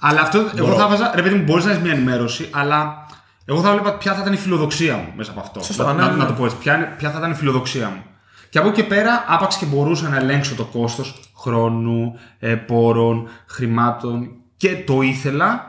Αλλά 0.00 0.20
αυτό 0.20 0.50
εγώ 0.56 0.74
θα 0.74 0.88
βάζα. 0.88 1.12
Ρε 1.14 1.22
παιδί 1.22 1.34
μου, 1.34 1.42
μπορείς 1.44 1.64
να 1.64 1.70
έχεις 1.70 1.82
μια 1.82 1.92
ενημέρωση, 1.92 2.48
αλλά 2.52 3.06
εγώ 3.44 3.60
θα 3.62 3.72
βλέπα 3.72 3.94
ποια 3.96 4.14
θα 4.14 4.20
ήταν 4.20 4.32
η 4.32 4.36
φιλοδοξία 4.36 4.96
μου 4.96 5.12
μέσα 5.16 5.30
από 5.30 5.40
αυτό. 5.40 5.62
Σωστά, 5.62 5.84
να, 5.84 5.92
ναι, 5.92 6.10
ναι. 6.10 6.16
να 6.16 6.26
το 6.26 6.32
πω 6.32 6.44
έτσι. 6.44 6.56
Ποια, 6.56 6.74
είναι- 6.76 6.94
ποια 6.98 7.10
θα 7.10 7.18
ήταν 7.18 7.30
η 7.30 7.34
φιλοδοξία 7.34 7.88
μου. 7.88 8.02
Και 8.50 8.58
από 8.58 8.68
εκεί 8.68 8.80
και 8.82 8.86
πέρα, 8.88 9.24
άπαξ 9.28 9.56
και 9.56 9.66
μπορούσα 9.66 10.08
να 10.08 10.16
ελέγξω 10.16 10.54
το 10.54 10.64
κόστος 10.64 11.20
χρόνου, 11.36 12.18
ε, 12.38 12.54
πόρων, 12.54 13.28
χρημάτων 13.46 14.30
και 14.56 14.76
το 14.86 15.00
ήθελα, 15.02 15.64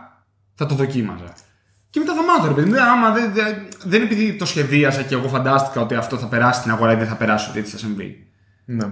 θα 0.55 0.65
το 0.65 0.75
δοκίμαζα. 0.75 1.33
Και 1.89 1.99
μετά 1.99 2.13
θα 2.13 2.23
μάθω, 2.23 2.47
ρε 2.47 2.53
παιδί 2.53 2.67
μου. 2.67 2.73
Δεν- 2.75 2.83
Άμα 2.83 3.11
δεν, 3.11 3.33
δεν, 3.33 3.55
δεν 3.85 4.01
είναι 4.01 4.11
επειδή 4.11 4.33
το 4.33 4.45
σχεδίασα 4.45 5.01
και 5.01 5.13
εγώ 5.15 5.27
φαντάστηκα 5.27 5.81
ότι 5.81 5.95
αυτό 5.95 6.17
θα 6.17 6.25
περάσει 6.27 6.59
στην 6.59 6.71
αγορά 6.71 6.91
ή 6.91 6.95
δεν 6.95 7.07
θα 7.07 7.15
περάσει, 7.15 7.49
ότι 7.49 7.59
έτσι 7.59 7.71
θα 7.71 7.77
συμβεί. 7.77 8.27
Ναι. 8.65 8.85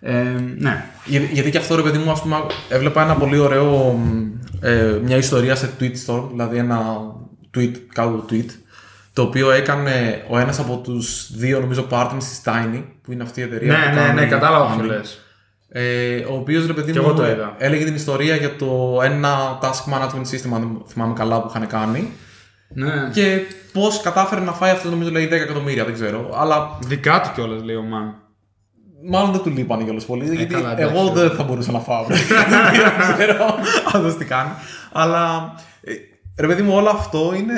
Ε, 0.00 0.22
ναι. 0.58 0.84
Για- 1.04 1.20
γιατί 1.20 1.50
και 1.50 1.58
αυτό 1.58 1.76
ρε 1.76 1.82
παιδί 1.82 1.98
μου, 1.98 2.10
ας 2.10 2.22
πούμε, 2.22 2.36
έβλεπα 2.68 3.02
ένα 3.02 3.14
πολύ 3.14 3.38
ωραίο, 3.38 3.92
μ, 3.92 4.30
ε, 4.60 4.98
μια 5.04 5.16
ιστορία 5.16 5.54
σε 5.54 5.70
tweet 5.80 5.94
store, 6.06 6.22
δηλαδή 6.30 6.56
ένα 6.56 6.80
tweet, 7.56 7.72
κάτω 7.92 8.24
tweet, 8.30 8.46
το 9.12 9.22
οποίο 9.22 9.50
έκανε 9.50 10.24
ο 10.28 10.38
ένας 10.38 10.58
από 10.58 10.76
τους 10.76 11.36
δύο 11.36 11.60
νομίζω 11.60 11.86
partners 11.90 12.16
της 12.18 12.40
Tiny, 12.44 12.82
που 13.02 13.12
είναι 13.12 13.22
αυτή 13.22 13.40
η 13.40 13.42
εταιρεία 13.42 13.72
Ναι, 13.72 13.84
που 13.88 13.94
ναι, 13.94 14.00
κάνει 14.00 14.20
ναι, 14.20 14.26
κατάλαβα 14.26 14.64
αυτό 14.64 14.82
funding. 14.82 14.86
λες. 14.86 15.18
Ε, 15.68 16.16
ο 16.30 16.34
οποίος 16.34 16.66
ρε 16.66 16.72
παιδί 16.72 16.92
Κι 16.92 16.98
μου 16.98 17.04
εγώ 17.06 17.14
το 17.14 17.26
είδα. 17.26 17.54
έλεγε 17.58 17.84
την 17.84 17.94
ιστορία 17.94 18.36
για 18.36 18.56
το 18.56 19.00
ένα 19.04 19.58
task 19.62 19.92
management 19.92 20.26
system, 20.34 20.50
αν 20.54 20.60
δεν 20.60 20.82
θυμάμαι 20.86 21.12
καλά, 21.14 21.40
που 21.42 21.52
είχαν 21.54 21.66
κάνει. 21.66 22.10
Ναι. 22.74 23.10
Και 23.12 23.38
πώς 23.72 24.00
κατάφερε 24.00 24.40
να 24.40 24.52
φάει 24.52 24.70
αυτό, 24.70 24.90
νομίζω 24.90 25.10
λέει 25.10 25.26
10 25.26 25.30
εκατομμύρια, 25.32 25.84
δεν 25.84 25.94
ξέρω. 25.94 26.30
Αλλά 26.34 26.78
Δικά 26.86 27.20
του 27.20 27.30
κιόλας, 27.34 27.62
λέει 27.62 27.76
ο 27.76 27.82
Μαν. 27.82 28.14
Μάλλον 29.10 29.32
δεν 29.32 29.40
του 29.40 29.50
λείπανε 29.50 29.84
κιόλας 29.84 30.04
πολύ. 30.04 30.24
γιατί 30.24 30.42
Ε, 30.42 30.46
καλά, 30.58 30.72
εντάξει, 30.72 30.94
εγώ 30.96 31.10
ωραία. 31.10 31.22
δεν 31.28 31.36
θα 31.36 31.42
μπορούσα 31.42 31.72
να 31.72 31.78
φάω. 31.78 32.04
δεν 32.08 32.18
ξέρω 33.18 33.54
αυτό 33.86 34.14
τι 34.14 34.24
κάνει. 34.24 34.50
Αλλά 34.92 35.54
ε, 35.80 35.92
ρε 36.40 36.46
παιδί 36.46 36.62
μου, 36.62 36.74
όλο 36.74 36.88
αυτό 36.88 37.32
είναι 37.36 37.54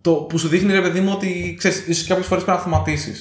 το 0.00 0.12
που 0.12 0.38
σου 0.38 0.48
δείχνει 0.48 0.72
ρε 0.72 0.80
παιδί 0.80 1.00
μου 1.00 1.10
ότι 1.14 1.54
ξέρεις, 1.58 1.86
ίσως 1.86 2.06
κάποιες 2.06 2.26
φορές 2.26 2.44
πρέπει 2.44 2.58
να 2.58 2.64
αυτοματίσει. 2.64 3.14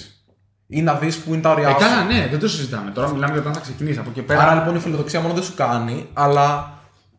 ή 0.67 0.81
να 0.81 0.93
δεις 0.93 1.17
που 1.17 1.33
είναι 1.33 1.41
τα 1.41 1.51
ωριά 1.51 1.67
Ε, 1.67 1.71
σου. 1.71 1.77
καλά, 1.77 2.03
ναι, 2.03 2.27
δεν 2.31 2.39
το 2.39 2.47
συζητάμε. 2.47 2.91
Τώρα 2.91 3.07
μιλάμε 3.09 3.31
για 3.31 3.41
όταν 3.41 3.53
θα 3.53 3.59
ξεκινήσει 3.59 3.99
από 3.99 4.09
εκεί 4.09 4.21
πέρα. 4.21 4.41
Άρα 4.41 4.53
λοιπόν 4.53 4.75
η 4.75 4.79
φιλοδοξία 4.79 5.19
μόνο 5.21 5.33
δεν 5.33 5.43
σου 5.43 5.53
κάνει, 5.55 6.07
αλλά 6.13 6.73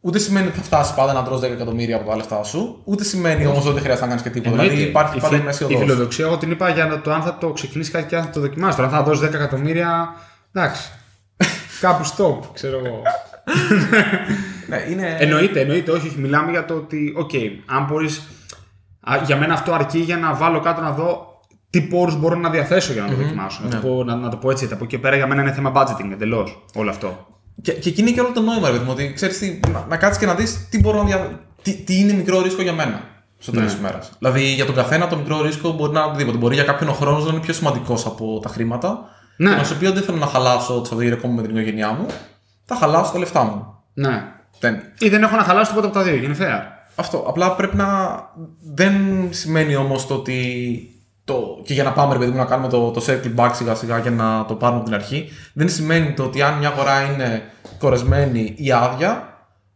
ούτε 0.07 0.19
σημαίνει 0.19 0.47
ότι 0.47 0.57
θα 0.57 0.63
φτάσει 0.63 0.95
πάντα 0.95 1.13
να 1.13 1.23
τρως 1.23 1.41
10 1.41 1.43
εκατομμύρια 1.43 1.97
από 1.97 2.09
τα 2.11 2.17
λεφτά 2.17 2.43
σου, 2.43 2.81
ούτε 2.85 3.05
σημαίνει 3.05 3.47
όμως 3.47 3.65
ότι 3.65 3.73
δεν 3.73 3.83
χρειάζεται 3.83 4.05
να 4.07 4.09
κάνεις 4.09 4.23
και 4.23 4.31
τίποτα. 4.31 4.51
Εννοείται. 4.51 4.73
Δηλαδή 4.75 4.89
υπάρχει 4.91 5.17
η, 5.17 5.21
πάντα 5.21 5.35
φι- 5.35 5.43
η 5.43 5.47
μέση 5.47 5.63
η 5.63 5.67
οδός. 5.67 5.79
φιλοδοξία, 5.81 6.25
εγώ 6.27 6.37
την 6.39 6.51
είπα 6.51 6.69
για 6.69 6.87
να- 6.87 7.01
το 7.01 7.13
αν 7.13 7.23
θα 7.23 7.37
το 7.39 7.51
ξεκινήσεις 7.53 7.93
κάτι 7.93 8.07
και 8.07 8.17
αν 8.17 8.23
θα 8.23 8.31
το 8.31 8.41
δοκιμάσεις. 8.41 8.77
Τώρα, 8.77 8.89
αν 8.89 8.95
θα 8.95 9.03
δώσεις 9.03 9.29
10 9.29 9.33
εκατομμύρια. 9.35 10.09
Εντάξει. 10.53 10.91
Κάπου 11.81 12.05
stop, 12.05 12.49
ξέρω 12.53 12.79
εγώ. 12.85 13.03
Ναι, 14.69 14.85
είναι... 14.91 15.17
εννοείται, 15.19 15.61
εννοείται. 15.61 15.91
Όχι, 15.91 16.07
όχι. 16.07 16.19
Μιλάμε 16.19 16.51
για 16.51 16.65
το 16.65 16.75
ότι, 16.75 17.15
οκ, 17.17 17.31
αν 17.67 17.85
μπορεί. 17.85 18.09
Για 19.27 19.37
μένα 19.37 19.55
αυτό 19.55 19.73
αρκεί 19.73 19.99
για 19.99 20.17
να 20.17 20.35
βάλω 20.35 20.61
κάτω 20.61 20.81
να 20.81 20.91
δω 20.91 21.27
τι 21.71 21.81
πόρους 21.83 22.17
μπορώ 22.19 22.37
να 22.37 22.51
διαθέσω 22.51 22.93
για 22.93 23.03
να 23.03 23.09
το 23.09 23.15
δοκιμάσω. 23.15 23.61
Να, 23.65 23.69
το 23.71 23.77
πω, 23.87 24.05
να, 24.05 24.17
να 24.17 24.29
το 24.29 24.37
πω 24.37 24.51
έτσι. 24.51 24.65
Από 24.65 24.75
εκεί 24.85 24.87
και 24.87 24.99
πέρα 24.99 25.17
για 25.17 25.27
μένα 25.27 25.41
είναι 25.43 25.53
θέμα 25.53 25.73
budgeting 25.75 26.11
εντελώς 26.13 26.65
όλο 26.75 26.91
αυτό. 26.91 27.27
Και, 27.63 27.73
και 27.73 27.89
εκεί 27.89 28.01
είναι 28.01 28.11
και 28.11 28.21
όλο 28.21 28.33
το 28.33 28.41
νόημα, 28.41 28.67
ρε 28.67 28.73
παιδί 28.73 28.85
μου, 28.85 28.91
ότι 28.93 29.13
ξέρεις 29.15 29.39
τι, 29.39 29.61
να, 29.73 29.87
να 29.89 29.97
κάτσεις 29.97 30.19
και 30.19 30.27
να 30.27 30.35
δεις 30.35 30.69
τι, 30.71 30.81
μπορώ 30.81 30.99
να 30.99 31.05
δια... 31.05 31.41
τι, 31.63 31.73
τι 31.73 31.99
είναι 31.99 32.13
μικρό 32.13 32.43
ρίσκο 32.43 32.63
για 32.63 32.73
μένα 32.73 33.01
στο 33.39 33.53
τέλος 33.53 33.67
Ναι. 33.67 33.73
της 33.73 33.81
ημέρα. 33.81 33.99
Δηλαδή 34.19 34.43
για 34.43 34.65
τον 34.65 34.75
καθένα 34.75 35.07
το 35.09 35.17
μικρό 35.17 35.43
ρίσκο 35.43 35.73
μπορεί 35.73 35.93
να 35.93 36.01
είναι 36.01 36.09
οτιδήποτε. 36.09 36.39
Μπορεί 36.39 36.55
για 36.55 36.65
κάποιον 36.65 36.89
ο 36.89 36.93
χρόνος 36.93 37.25
να 37.25 37.31
είναι 37.33 37.41
πιο 37.41 37.55
σημαντικός 37.55 38.07
από 38.07 38.41
τα 38.43 38.49
χρήματα. 38.49 38.99
Ναι. 39.37 39.51
Και 39.51 39.57
να 39.57 39.65
σου 39.65 39.77
πει 39.77 39.85
ότι 39.85 39.95
δεν 39.95 40.03
θέλω 40.03 40.19
να 40.19 40.27
χαλάσω 40.27 40.73
το 40.79 40.85
Σαββατοκύριακο 40.85 41.29
μου 41.29 41.35
με 41.35 41.43
την 41.43 41.51
οικογένειά 41.51 41.93
μου, 41.93 42.07
θα 42.65 42.77
χαλάσω 42.77 43.13
τα 43.13 43.19
λεφτά 43.19 43.45
μου. 43.45 43.67
Ναι. 43.95 44.25
Δεν. 44.61 44.81
Ή 44.99 45.09
δεν 45.09 45.23
έχω 45.23 45.37
να 45.37 45.43
χαλάσω 45.43 45.69
τίποτα 45.69 45.87
από 45.87 45.97
τα 45.97 46.03
δύο, 46.03 46.19
και 46.19 46.25
είναι 46.25 46.37
fair. 46.39 46.61
Αυτό. 46.95 47.25
Απλά 47.29 47.55
πρέπει 47.55 47.77
να. 47.77 47.87
Δεν 48.75 48.95
σημαίνει 49.31 49.77
όμως 49.77 50.07
το 50.07 50.15
ότι. 50.15 50.89
Το... 51.25 51.61
Και 51.65 51.75
για 51.75 51.83
να 51.85 51.93
πάμε, 51.93 52.13
ρε 52.13 52.19
παιδί 52.19 52.31
μου, 52.31 52.37
να 52.37 52.45
κάνουμε 52.45 52.69
το, 52.69 52.91
το 52.91 53.05
circle 53.07 53.35
back 53.41 53.51
σιγά 53.53 53.75
σιγά 53.75 54.01
και 54.01 54.11
να 54.11 54.45
το 54.45 54.55
πάρουμε 54.55 54.79
από 54.79 54.89
την 54.89 54.95
αρχή, 54.99 55.29
δεν 55.53 55.69
σημαίνει 55.69 56.13
το 56.13 56.23
ότι 56.23 56.43
αν 56.43 56.59
μια 56.59 56.69
αγορά 56.69 57.03
είναι 57.03 57.43
κορεσμένη 57.79 58.55
ή 58.57 58.73
άδεια, 58.73 59.29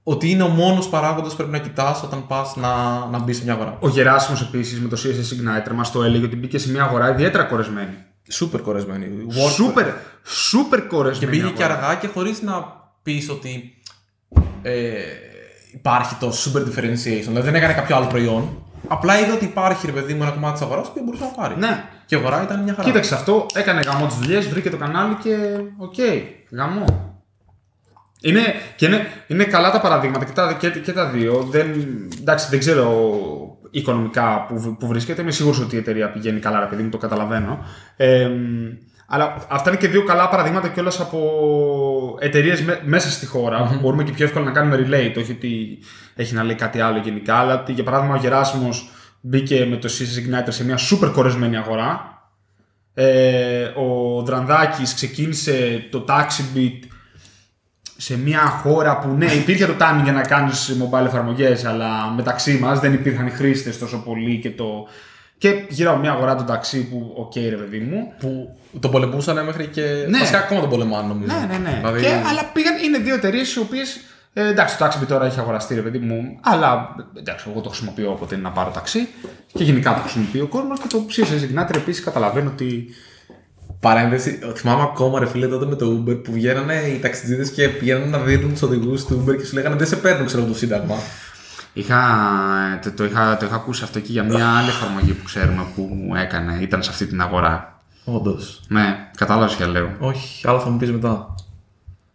ότι 0.02 0.30
είναι 0.30 0.42
ο 0.42 0.48
μόνος 0.48 0.88
παράγοντας 0.88 1.30
που 1.30 1.36
πρέπει 1.36 1.52
να 1.52 1.58
κοιτάς 1.58 2.02
όταν 2.02 2.26
πας 2.26 2.56
να, 2.56 2.68
να 3.10 3.18
μπεις 3.18 3.36
σε 3.36 3.44
μια 3.44 3.52
αγορά. 3.52 3.76
Ο 3.80 3.88
Γεράσιμος 3.88 4.40
επίσης 4.42 4.80
με 4.80 4.88
το 4.88 4.96
CSS 5.04 5.34
Igniter 5.34 5.72
μας 5.74 5.90
το 5.92 6.02
έλεγε 6.02 6.24
ότι 6.24 6.36
μπήκε 6.36 6.58
σε 6.58 6.70
μια 6.70 6.82
αγορά 6.82 7.10
ιδιαίτερα 7.10 7.44
κορεσμένη. 7.44 7.94
Σούπερ 8.30 8.60
κορεσμένη. 8.60 9.06
Word- 9.28 9.50
Σούπερ, 9.50 9.86
σούπερ 10.24 10.86
κορεσμένη. 10.86 11.32
Και 11.36 11.38
πήγε 11.40 11.52
και 11.52 11.64
αγορά. 11.64 11.80
αργά 11.80 11.94
και 12.00 12.06
χωρίς 12.06 12.42
να 12.42 12.66
πεις 13.02 13.30
ότι 13.30 13.74
ε, 14.62 14.90
υπάρχει 15.74 16.14
το 16.14 16.28
super 16.28 16.58
differentiation. 16.58 17.24
Δηλαδή 17.26 17.40
δεν 17.40 17.54
έκανε 17.54 17.72
κάποιο 17.72 17.96
άλλο 17.96 18.06
προϊόν. 18.06 18.62
Απλά 18.86 19.20
είδε 19.20 19.32
ότι 19.32 19.44
υπάρχει 19.44 19.86
ρε 19.86 19.92
παιδί 19.92 20.14
μου 20.14 20.22
ένα 20.22 20.30
κομμάτι 20.30 20.52
της 20.52 20.62
αγοράς 20.62 20.92
που 20.92 21.00
μπορούσε 21.04 21.24
να 21.24 21.30
πάρει. 21.30 21.54
Ναι. 21.58 21.84
Και 22.06 22.14
η 22.14 22.18
αγορά 22.18 22.42
ήταν 22.42 22.62
μια 22.62 22.74
χαρά. 22.74 22.88
Κοίταξε 22.88 23.14
αυτό, 23.14 23.46
έκανε 23.54 23.80
γαμό 23.80 24.06
τις 24.06 24.16
δουλειές, 24.16 24.48
βρήκε 24.48 24.70
το 24.70 24.76
κανάλι 24.76 25.14
και 25.14 25.36
οκ, 25.76 25.94
γαμώ. 26.50 26.84
Είναι, 28.20 28.40
και 28.76 28.86
είναι, 28.86 29.06
είναι 29.26 29.44
καλά 29.44 29.70
τα 29.70 29.80
παραδείγματα 29.80 30.24
και 30.24 30.32
τα, 30.32 30.52
και, 30.52 30.70
και 30.70 30.92
τα 30.92 31.06
δύο. 31.06 31.46
Δεν, 31.50 31.70
εντάξει, 32.20 32.46
δεν 32.50 32.58
ξέρω 32.58 32.88
οικονομικά 33.70 34.46
που, 34.48 34.76
που 34.78 34.86
βρίσκεται. 34.86 35.22
Είμαι 35.22 35.30
σίγουρος 35.30 35.60
ότι 35.60 35.74
η 35.74 35.78
εταιρεία 35.78 36.10
πηγαίνει 36.10 36.40
καλά, 36.40 36.60
ρε 36.60 36.66
παιδί 36.66 36.82
μου, 36.82 36.88
το 36.88 36.98
καταλαβαίνω. 36.98 37.58
Ε, 37.96 38.30
αλλά 39.10 39.46
αυτά 39.48 39.70
είναι 39.70 39.78
και 39.78 39.88
δύο 39.88 40.04
καλά 40.04 40.28
παραδείγματα 40.28 40.68
κιόλας 40.68 41.00
από 41.00 41.18
εταιρείες 42.20 42.64
μέσα 42.84 43.10
στη 43.10 43.26
χώρα 43.26 43.62
που 43.62 43.78
μπορούμε 43.80 44.04
και 44.04 44.12
πιο 44.12 44.24
εύκολα 44.24 44.44
να 44.44 44.50
κάνουμε 44.50 44.76
relate. 44.76 45.14
Όχι 45.18 45.32
ότι 45.32 45.78
έχει 46.14 46.34
να 46.34 46.42
λέει 46.42 46.54
κάτι 46.54 46.80
άλλο 46.80 46.98
γενικά, 46.98 47.34
αλλά 47.34 47.60
ότι 47.60 47.72
για 47.72 47.84
παράδειγμα 47.84 48.14
ο 48.14 48.18
Γεράσιμος 48.18 48.90
μπήκε 49.20 49.66
με 49.70 49.76
το 49.76 49.88
CSSIgniter 49.88 50.48
σε 50.48 50.64
μια 50.64 50.78
super 50.78 51.10
κορεσμένη 51.12 51.56
αγορά. 51.56 52.22
Ε, 52.94 53.64
ο 53.64 54.22
Δρανδάκης 54.22 54.94
ξεκίνησε 54.94 55.86
το 55.90 56.04
Taxibeat 56.08 56.78
σε 57.96 58.18
μια 58.18 58.40
χώρα 58.40 58.98
που 58.98 59.08
ναι, 59.08 59.32
υπήρχε 59.32 59.66
το 59.66 59.74
timing 59.78 60.02
για 60.02 60.12
να 60.12 60.22
κάνεις 60.22 60.76
mobile 60.82 61.04
εφαρμογές, 61.04 61.64
αλλά 61.64 62.10
μεταξύ 62.10 62.58
μας 62.58 62.80
δεν 62.80 62.92
υπήρχαν 62.92 63.26
οι 63.26 63.30
χρήστες 63.30 63.78
τόσο 63.78 64.02
πολύ 64.02 64.38
και 64.38 64.50
το... 64.50 64.88
Και 65.38 65.64
γύρω 65.68 65.90
από 65.90 66.00
μια 66.00 66.10
αγορά 66.10 66.36
του 66.36 66.44
ταξί 66.44 66.88
που, 66.88 67.12
οκ 67.16 67.34
ρε 67.34 67.56
παιδί 67.56 67.78
μου. 67.78 68.12
Που 68.20 68.56
τον 68.80 68.90
πολεμούσαν 68.90 69.44
μέχρι 69.44 69.66
και. 69.66 69.82
Ναι. 70.08 70.18
Βασικά 70.18 70.38
ακόμα 70.38 70.60
τον 70.60 70.70
πολεμάνε 70.70 71.08
νομίζω. 71.08 71.34
Ναι, 71.36 71.46
ναι, 71.46 71.58
ναι. 71.58 71.76
Δηλαδή, 71.76 72.00
Και, 72.00 72.08
αλλά 72.28 72.44
πήγαν, 72.52 72.74
είναι 72.84 72.98
δύο 72.98 73.14
εταιρείες 73.14 73.54
οι 73.54 73.58
οποίες. 73.58 74.00
Ε, 74.32 74.48
εντάξει, 74.48 74.78
το 74.78 74.84
Taxibeat 74.84 75.06
τώρα 75.08 75.26
έχει 75.26 75.40
αγοραστεί, 75.40 75.74
ρε 75.74 75.80
παιδί 75.80 75.98
μου, 75.98 76.38
αλλά 76.40 76.94
εντάξει, 77.18 77.46
εγώ 77.50 77.60
το 77.60 77.68
χρησιμοποιώ 77.68 78.10
όποτε 78.10 78.34
είναι 78.34 78.44
να 78.44 78.50
πάρω 78.50 78.70
ταξί 78.70 79.08
και 79.52 79.64
γενικά 79.64 79.94
το 79.94 80.00
χρησιμοποιεί 80.00 80.40
ο 80.40 80.46
κόσμος 80.46 80.80
και 80.80 80.86
το 80.88 81.06
CSS 81.08 81.60
Igniter 81.60 81.74
επίσης 81.74 82.04
καταλαβαίνω 82.04 82.50
ότι. 82.50 82.86
Παρένθεση, 83.80 84.38
θυμάμαι 84.54 84.82
ακόμα 84.82 85.18
ρε 85.18 85.26
φίλε 85.26 85.46
τότε 85.46 85.66
με 85.66 85.74
το 85.74 85.86
Uber 85.86 86.24
που 86.24 86.32
βγαίνανε 86.32 86.74
οι 86.74 86.98
ταξιτζίδες 86.98 87.50
και 87.50 87.68
πηγαίνανε 87.68 88.06
να 88.06 88.18
δίνουν 88.18 88.52
τους 88.52 88.62
οδηγούς 88.62 89.04
του 89.04 89.24
Uber 89.24 89.36
και 89.36 89.44
σου 89.44 89.54
λέγανε 89.54 89.76
Δεν 89.76 89.86
σε 89.86 89.96
παίρνουν, 89.96 90.26
ξέρω 90.26 90.44
το 90.44 90.54
Σύνταγμα. 90.54 90.96
Είχα, 91.72 92.00
το, 92.82 92.92
το, 92.92 93.04
είχα, 93.04 93.36
το 93.36 93.46
είχα 93.46 93.54
ακούσει 93.54 93.84
αυτό 93.84 94.00
και 94.00 94.12
για 94.12 94.22
μια 94.22 94.56
άλλη 94.56 94.68
εφαρμογή 94.68 95.12
που 95.12 95.24
ξέρουμε 95.24 95.66
που 95.74 96.12
έκανε, 96.16 96.58
ήταν 96.60 96.82
σε 96.82 96.90
αυτή 96.90 97.06
την 97.06 97.20
αγορά. 97.20 97.80
Όντως. 98.04 98.62
Ναι, 98.68 99.10
κατάλαβες 99.16 99.54
ποια 99.54 99.66
λέω. 99.66 99.96
Όχι, 99.98 100.48
άλλο 100.48 100.60
θα 100.60 100.70
μου 100.70 100.76
πεις 100.78 100.92
μετά. 100.92 101.34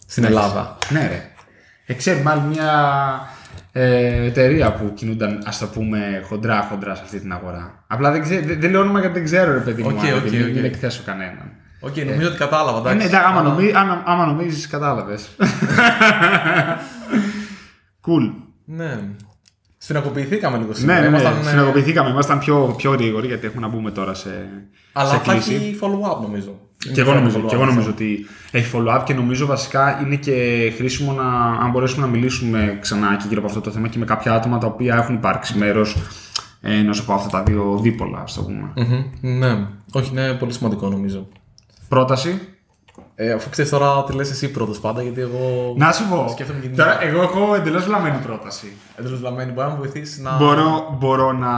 Στην 0.07 0.23
Ελλάδα. 0.23 0.77
Ναι, 0.89 1.07
ρε. 1.07 1.31
Ε, 1.85 1.93
ξέρουμε 1.93 2.31
άλλη 2.31 2.41
μια 2.41 2.71
ε, 3.71 4.25
εταιρεία 4.25 4.73
που 4.73 4.93
κινούνταν, 4.93 5.43
ας 5.45 5.57
το 5.57 5.67
πούμε, 5.67 6.23
χοντρά-χοντρά 6.27 6.95
σε 6.95 7.01
αυτή 7.03 7.19
την 7.19 7.33
αγορά. 7.33 7.83
Απλά 7.87 8.11
δεν, 8.11 8.21
ξέ, 8.21 8.39
δεν, 8.39 8.59
δεν 8.59 8.71
λέω 8.71 8.81
όνομα 8.81 8.99
γιατί 8.99 9.13
δεν 9.13 9.23
ξέρω, 9.23 9.53
ρε 9.53 9.59
παιδί 9.59 9.83
μου. 9.83 9.95
Οκ, 9.97 10.05
άρα, 10.05 10.15
οκ, 10.15 10.29
μην, 10.29 10.41
οκ. 10.41 10.53
μην 10.53 10.63
εκθέσω 10.63 11.01
κανέναν. 11.05 11.51
Οκ, 11.79 11.97
νομίζω 11.97 12.27
ότι 12.27 12.37
κατάλαβα. 12.37 12.77
Ε, 12.77 12.81
Εντάξει. 12.81 12.97
ναι, 12.97 13.03
εντάξει, 13.03 13.27
άμα, 13.27 13.41
νομί, 13.41 13.71
άμα, 13.75 14.03
άμα 14.05 14.25
νομίζεις, 14.25 14.67
κατάλαβες. 14.67 15.29
cool. 18.05 18.31
Ναι. 18.65 18.99
Συνακοποιηθήκαμε 19.85 20.57
λίγο 20.57 20.69
Ναι, 20.69 20.75
σήμερα. 20.75 20.99
ναι, 20.99 21.07
ναι, 21.09 21.17
Ήμασταν, 21.17 21.39
ε, 21.39 21.49
συναγωπηθήκαμε. 21.49 22.09
Ήμασταν 22.09 22.39
πιο, 22.39 22.73
πιο 22.77 22.91
γρήγοροι 22.91 23.27
γιατί 23.27 23.45
έχουμε 23.45 23.61
να 23.61 23.73
μπούμε 23.73 23.91
τώρα 23.91 24.13
σε, 24.13 24.29
Αλλά 24.93 25.09
σε 25.09 25.17
θα 25.17 25.31
κλίση. 25.31 25.53
έχει 25.53 25.77
follow-up 25.81 26.21
νομίζω. 26.21 26.59
Και 26.93 27.01
εγώ, 27.01 27.13
νομίζω, 27.13 27.37
follow-up, 27.37 27.47
και 27.47 27.53
εγώ 27.55 27.63
αυτό. 27.63 27.73
νομίζω 27.73 27.89
ότι 27.91 28.25
έχει 28.51 28.71
follow-up 28.75 29.01
και 29.05 29.13
νομίζω 29.13 29.45
βασικά 29.45 30.01
είναι 30.05 30.15
και 30.15 30.33
χρήσιμο 30.77 31.11
να, 31.13 31.23
αν 31.63 31.69
μπορέσουμε 31.71 32.05
να 32.05 32.11
μιλήσουμε 32.11 32.77
ξανά 32.81 33.15
και 33.17 33.25
γύρω 33.27 33.39
από 33.39 33.47
αυτό 33.47 33.61
το 33.61 33.71
θέμα 33.71 33.87
και 33.87 33.97
με 33.97 34.05
κάποια 34.05 34.33
άτομα 34.33 34.57
τα 34.57 34.67
οποία 34.67 34.95
έχουν 34.95 35.15
υπάρξει 35.15 35.57
μέρος 35.57 35.97
ενό 36.61 36.95
από 36.99 37.13
αυτά 37.13 37.29
τα 37.29 37.43
δύο 37.43 37.79
δίπολα, 37.81 38.19
ας 38.19 38.33
το 38.33 38.41
πούμε. 38.43 38.73
Μμμ, 38.75 39.37
Ναι. 39.37 39.67
Όχι, 39.91 40.11
είναι 40.11 40.33
πολύ 40.33 40.53
σημαντικό 40.53 40.89
νομίζω. 40.89 41.27
Πρόταση; 41.87 42.39
Ε, 43.15 43.31
αφού 43.31 43.49
ξέρεις 43.49 43.71
τώρα 43.71 44.03
τι 44.03 44.13
λες 44.13 44.29
εσύ 44.31 44.51
πρώτος 44.51 44.79
πάντα, 44.79 45.01
γιατί 45.01 45.21
εγώ. 45.21 45.73
Να 45.77 45.91
σου 45.91 46.07
πω. 46.09 46.27
Σκέφτομαι 46.31 46.59
γενικά. 46.61 46.83
Τώρα, 46.83 47.03
εγώ 47.03 47.21
έχω 47.21 47.55
εντελώς 47.55 47.85
βλαμμένη 47.85 48.17
πρόταση. 48.25 48.71
Εντελώς 48.95 49.21
λαμμένη, 49.21 49.51
μπορεί 49.51 49.67
να 49.67 49.73
μου 49.73 49.79
βοηθήσεις 49.79 50.19
να. 50.19 50.35
Μπορώ, 50.37 50.97
μπορώ 50.99 51.31
να 51.31 51.49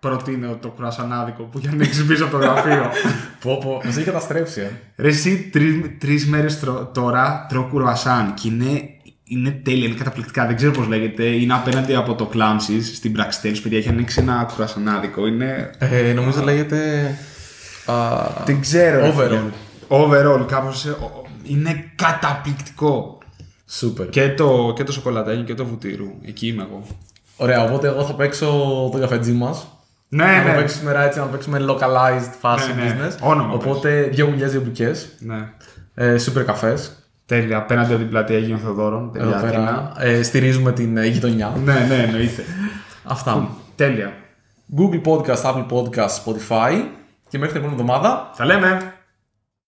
προτείνω 0.00 0.56
το 0.60 0.68
κουρασανάδικο 0.68 1.42
που 1.42 1.58
για 1.58 1.70
να 1.76 1.82
έχει 1.82 2.04
πίσω 2.04 2.24
από 2.24 2.32
το 2.38 2.42
γραφείο. 2.42 2.90
Πω, 3.42 3.58
πω, 3.62 3.80
μας 3.84 3.96
έχει 3.96 4.04
καταστρέψει, 4.04 4.60
ε. 4.60 4.70
Ρε 4.96 5.08
εσύ 5.08 5.48
τρεις 5.52 5.74
τρεις 5.98 6.26
μέρες 6.26 6.60
τρο- 6.60 6.90
τώρα 6.94 7.46
τρώω 7.48 7.62
κουρουασάν 7.62 8.34
και 8.34 8.48
είναι, 8.48 8.82
είναι 9.24 9.50
τέλεια, 9.50 9.86
είναι 9.86 9.96
καταπληκτικά, 9.96 10.46
δεν 10.46 10.56
ξέρω 10.56 10.72
πώς 10.72 10.86
λέγεται. 10.86 11.24
Είναι 11.24 11.54
απέναντι 11.54 11.94
από 11.94 12.14
το 12.14 12.30
Clamsis 12.34 12.82
στην 12.94 13.14
Braxtels, 13.16 13.58
παιδιά, 13.62 13.78
έχει 13.78 13.88
ανοίξει 13.88 14.20
ένα 14.20 14.48
κουρασανάδικο. 14.54 15.26
Είναι... 15.26 15.70
ε 15.78 16.12
νομίζω 16.12 16.42
λέγεται. 16.42 16.78
α, 17.86 17.94
Δεν 18.44 18.60
ξέρω. 18.60 19.00
ρε 19.00 19.12
φίλε. 19.12 19.24
Overall. 19.40 19.50
Overall, 19.88 20.44
κάπως... 20.48 20.84
ε, 20.86 20.90
ο- 20.90 20.94
ο- 21.04 21.22
Είναι 21.44 21.92
καταπληκτικό. 21.94 23.18
Super. 23.80 24.06
Και 24.10 24.28
το, 24.34 24.72
και 24.76 24.84
το 24.84 24.92
σοκολατάκι 24.92 25.42
και 25.42 25.54
το 25.54 25.64
βουτύρου. 25.66 26.06
Εκεί 26.26 26.46
είμαι 26.46 26.62
εγώ. 26.62 26.82
Ωραία, 27.36 27.62
οπότε 27.64 27.88
εγώ 27.88 28.04
θα 28.04 28.14
παίξω 28.14 28.46
το 28.92 28.98
καφετζί 28.98 29.32
μας. 29.32 29.66
Ναι, 30.08 30.24
να 30.24 30.42
το 30.42 30.48
ναι. 30.48 30.54
παίξουμε 30.54 30.68
σήμερα 30.80 31.02
έτσι, 31.04 31.18
να 31.18 31.24
το 31.24 31.30
παίξουμε 31.30 31.58
localized 31.68 32.32
φάση 32.40 32.74
Ναι, 32.74 32.82
ναι. 32.82 32.96
business. 33.08 33.16
Όνομα 33.20 33.52
Οπότε 33.52 34.02
δύο 34.12 34.26
γουλιές, 34.26 34.50
δύο 34.50 34.60
μπουκές. 34.60 35.08
ναι. 35.18 35.48
Ε, 35.94 36.16
super 36.26 36.42
καφές. 36.44 36.92
Τέλεια. 37.26 37.56
Απέναντι 37.56 37.90
από 37.92 38.00
την 38.00 38.10
πλατεία 38.10 38.36
Αγίων 38.36 38.58
Θεοδόρων. 38.58 39.12
Εδώ 39.16 39.30
Τέλεια. 39.30 39.40
πέρα. 39.50 39.92
Ε, 39.98 40.22
στηρίζουμε 40.22 40.72
την 40.72 40.96
ε, 40.96 41.06
γειτονιά. 41.06 41.52
Ναι, 41.64 41.86
ναι, 41.88 41.94
εννοείται. 42.02 42.42
Αυτά. 43.04 43.48
Τέλεια. 43.76 44.12
Google 44.76 45.00
Podcast, 45.08 45.42
Apple 45.42 45.66
Podcast, 45.70 46.08
Spotify. 46.24 46.72
Και 47.28 47.38
μέχρι 47.38 47.58
την 47.58 47.64
επόμενη 47.64 47.80
εβδομάδα. 47.80 48.30
Τα 48.36 48.44
λέμε. 48.44 48.93